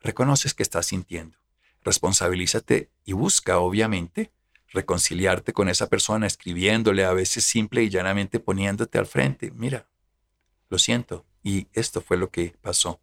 reconoces 0.00 0.52
que 0.52 0.62
estás 0.62 0.86
sintiendo. 0.86 1.38
Responsabilízate 1.82 2.90
y 3.04 3.12
busca, 3.12 3.58
obviamente, 3.58 4.32
reconciliarte 4.68 5.52
con 5.52 5.68
esa 5.68 5.88
persona, 5.88 6.26
escribiéndole 6.26 7.04
a 7.04 7.12
veces 7.12 7.44
simple 7.44 7.84
y 7.84 7.88
llanamente 7.88 8.40
poniéndote 8.40 8.98
al 8.98 9.06
frente. 9.06 9.52
Mira, 9.52 9.86
lo 10.68 10.78
siento 10.78 11.24
y 11.42 11.68
esto 11.72 12.00
fue 12.00 12.16
lo 12.16 12.30
que 12.30 12.56
pasó. 12.60 13.00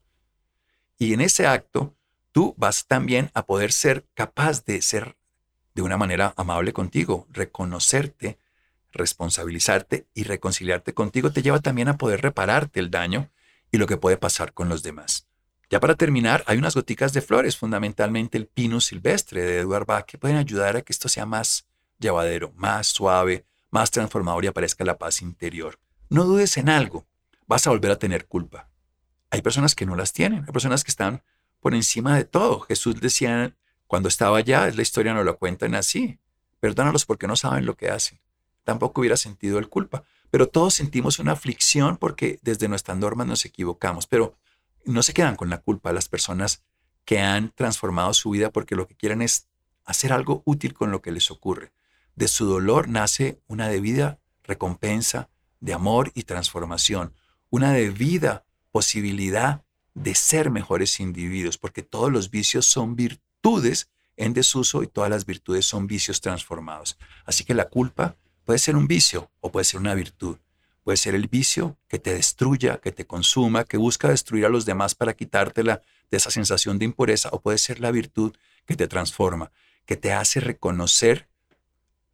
Y 0.97 1.13
en 1.13 1.21
ese 1.21 1.47
acto, 1.47 1.95
tú 2.31 2.53
vas 2.57 2.87
también 2.87 3.31
a 3.33 3.45
poder 3.45 3.71
ser 3.71 4.05
capaz 4.13 4.65
de 4.65 4.81
ser 4.81 5.15
de 5.73 5.81
una 5.81 5.97
manera 5.97 6.33
amable 6.37 6.73
contigo. 6.73 7.27
Reconocerte, 7.31 8.37
responsabilizarte 8.91 10.07
y 10.13 10.23
reconciliarte 10.23 10.93
contigo 10.93 11.31
te 11.31 11.41
lleva 11.41 11.59
también 11.59 11.87
a 11.87 11.97
poder 11.97 12.21
repararte 12.21 12.79
el 12.79 12.91
daño 12.91 13.29
y 13.71 13.77
lo 13.77 13.87
que 13.87 13.97
puede 13.97 14.17
pasar 14.17 14.53
con 14.53 14.69
los 14.69 14.83
demás. 14.83 15.27
Ya 15.69 15.79
para 15.79 15.95
terminar, 15.95 16.43
hay 16.47 16.57
unas 16.57 16.75
goticas 16.75 17.13
de 17.13 17.21
flores, 17.21 17.55
fundamentalmente 17.55 18.37
el 18.37 18.47
pinus 18.47 18.85
silvestre 18.87 19.41
de 19.41 19.59
Edward 19.59 19.85
Bach, 19.85 20.05
que 20.05 20.17
pueden 20.17 20.35
ayudar 20.35 20.75
a 20.75 20.81
que 20.81 20.91
esto 20.91 21.07
sea 21.07 21.25
más 21.25 21.65
llevadero, 21.97 22.51
más 22.57 22.87
suave, 22.87 23.45
más 23.69 23.89
transformador 23.89 24.43
y 24.43 24.47
aparezca 24.47 24.83
la 24.83 24.97
paz 24.97 25.21
interior. 25.21 25.79
No 26.09 26.25
dudes 26.25 26.57
en 26.57 26.67
algo, 26.67 27.05
vas 27.47 27.65
a 27.65 27.69
volver 27.69 27.91
a 27.91 27.99
tener 27.99 28.27
culpa. 28.27 28.67
Hay 29.29 29.41
personas 29.41 29.73
que 29.73 29.85
no 29.85 29.95
las 29.95 30.11
tienen, 30.11 30.43
hay 30.45 30.51
personas 30.51 30.83
que 30.83 30.91
están 30.91 31.23
por 31.61 31.73
encima 31.73 32.17
de 32.17 32.25
todo. 32.25 32.59
Jesús 32.61 32.99
decía 32.99 33.55
cuando 33.91 34.07
estaba 34.07 34.37
allá, 34.37 34.71
la 34.71 34.81
historia 34.83 35.13
no 35.13 35.21
lo 35.25 35.37
cuentan 35.37 35.75
así. 35.75 36.17
Perdónalos 36.61 37.05
porque 37.05 37.27
no 37.27 37.35
saben 37.35 37.65
lo 37.65 37.75
que 37.75 37.89
hacen. 37.89 38.21
Tampoco 38.63 39.01
hubiera 39.01 39.17
sentido 39.17 39.59
el 39.59 39.67
culpa. 39.67 40.05
Pero 40.29 40.47
todos 40.47 40.75
sentimos 40.75 41.19
una 41.19 41.33
aflicción 41.33 41.97
porque 41.97 42.39
desde 42.41 42.69
nuestras 42.69 42.97
normas 42.97 43.27
nos 43.27 43.43
equivocamos. 43.43 44.07
Pero 44.07 44.37
no 44.85 45.03
se 45.03 45.13
quedan 45.13 45.35
con 45.35 45.49
la 45.49 45.57
culpa 45.57 45.91
las 45.91 46.07
personas 46.07 46.63
que 47.03 47.19
han 47.19 47.49
transformado 47.49 48.13
su 48.13 48.29
vida 48.29 48.49
porque 48.49 48.77
lo 48.77 48.87
que 48.87 48.95
quieren 48.95 49.21
es 49.21 49.49
hacer 49.83 50.13
algo 50.13 50.41
útil 50.45 50.73
con 50.73 50.89
lo 50.89 51.01
que 51.01 51.11
les 51.11 51.29
ocurre. 51.29 51.73
De 52.15 52.29
su 52.29 52.45
dolor 52.45 52.87
nace 52.87 53.41
una 53.47 53.67
debida 53.67 54.21
recompensa 54.43 55.29
de 55.59 55.73
amor 55.73 56.13
y 56.15 56.23
transformación, 56.23 57.13
una 57.49 57.73
debida 57.73 58.45
posibilidad 58.71 59.65
de 59.95 60.15
ser 60.15 60.49
mejores 60.49 61.01
individuos, 61.01 61.57
porque 61.57 61.83
todos 61.83 62.09
los 62.09 62.29
vicios 62.29 62.65
son 62.65 62.95
virtudes 63.41 63.89
en 64.17 64.33
desuso 64.33 64.83
y 64.83 64.87
todas 64.87 65.09
las 65.09 65.25
virtudes 65.25 65.65
son 65.65 65.87
vicios 65.87 66.21
transformados. 66.21 66.97
Así 67.25 67.43
que 67.43 67.55
la 67.55 67.69
culpa 67.69 68.15
puede 68.45 68.59
ser 68.59 68.75
un 68.75 68.87
vicio 68.87 69.31
o 69.39 69.51
puede 69.51 69.65
ser 69.65 69.79
una 69.79 69.95
virtud. 69.95 70.37
Puede 70.83 70.97
ser 70.97 71.15
el 71.15 71.27
vicio 71.27 71.77
que 71.87 71.97
te 71.97 72.13
destruya, 72.13 72.77
que 72.77 72.91
te 72.91 73.05
consuma, 73.05 73.63
que 73.63 73.77
busca 73.77 74.09
destruir 74.09 74.45
a 74.45 74.49
los 74.49 74.65
demás 74.65 74.93
para 74.93 75.13
quitártela 75.13 75.81
de 76.11 76.17
esa 76.17 76.29
sensación 76.29 76.77
de 76.77 76.85
impureza, 76.85 77.29
o 77.31 77.39
puede 77.39 77.57
ser 77.57 77.79
la 77.79 77.91
virtud 77.91 78.35
que 78.65 78.75
te 78.75 78.87
transforma, 78.87 79.51
que 79.85 79.95
te 79.95 80.11
hace 80.11 80.39
reconocer 80.39 81.27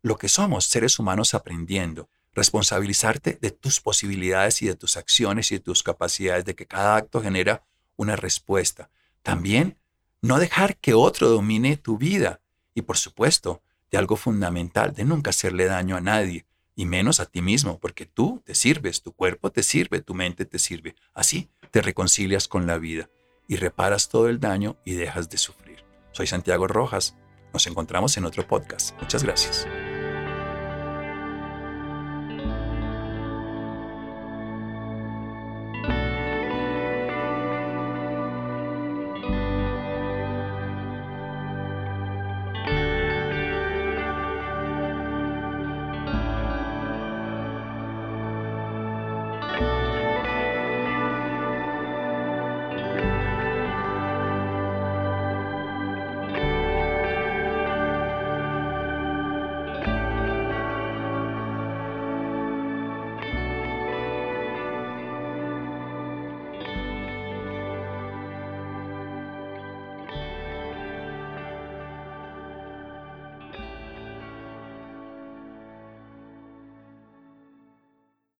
lo 0.01 0.17
que 0.17 0.29
somos, 0.29 0.65
seres 0.65 0.99
humanos 0.99 1.33
aprendiendo, 1.33 2.09
responsabilizarte 2.33 3.37
de 3.41 3.51
tus 3.51 3.81
posibilidades 3.81 4.61
y 4.61 4.67
de 4.67 4.75
tus 4.75 4.95
acciones 4.95 5.51
y 5.51 5.55
de 5.55 5.61
tus 5.61 5.81
capacidades, 5.81 6.45
de 6.45 6.55
que 6.55 6.67
cada 6.67 6.95
acto 6.95 7.21
genera 7.21 7.63
una 7.95 8.15
respuesta. 8.15 8.89
También 9.23 9.77
no 10.21 10.39
dejar 10.39 10.77
que 10.77 10.93
otro 10.93 11.29
domine 11.29 11.77
tu 11.77 11.97
vida 11.97 12.41
y 12.73 12.81
por 12.81 12.97
supuesto 12.97 13.61
de 13.91 13.97
algo 13.97 14.15
fundamental, 14.15 14.93
de 14.93 15.03
nunca 15.03 15.29
hacerle 15.29 15.65
daño 15.65 15.95
a 15.95 16.01
nadie 16.01 16.45
y 16.75 16.85
menos 16.85 17.19
a 17.19 17.25
ti 17.25 17.41
mismo, 17.41 17.79
porque 17.79 18.05
tú 18.05 18.41
te 18.45 18.53
sirves, 18.53 19.01
tu 19.01 19.13
cuerpo 19.13 19.51
te 19.51 19.63
sirve, 19.63 20.01
tu 20.01 20.13
mente 20.13 20.45
te 20.45 20.59
sirve. 20.59 20.95
Así 21.13 21.49
te 21.71 21.81
reconcilias 21.81 22.47
con 22.47 22.67
la 22.67 22.77
vida 22.77 23.09
y 23.47 23.55
reparas 23.55 24.09
todo 24.09 24.29
el 24.29 24.39
daño 24.39 24.77
y 24.85 24.93
dejas 24.93 25.29
de 25.29 25.37
sufrir. 25.37 25.83
Soy 26.11 26.27
Santiago 26.27 26.67
Rojas. 26.67 27.15
Nos 27.53 27.65
encontramos 27.65 28.17
en 28.17 28.25
otro 28.25 28.47
podcast. 28.47 28.95
Muchas 29.01 29.23
gracias. 29.23 29.67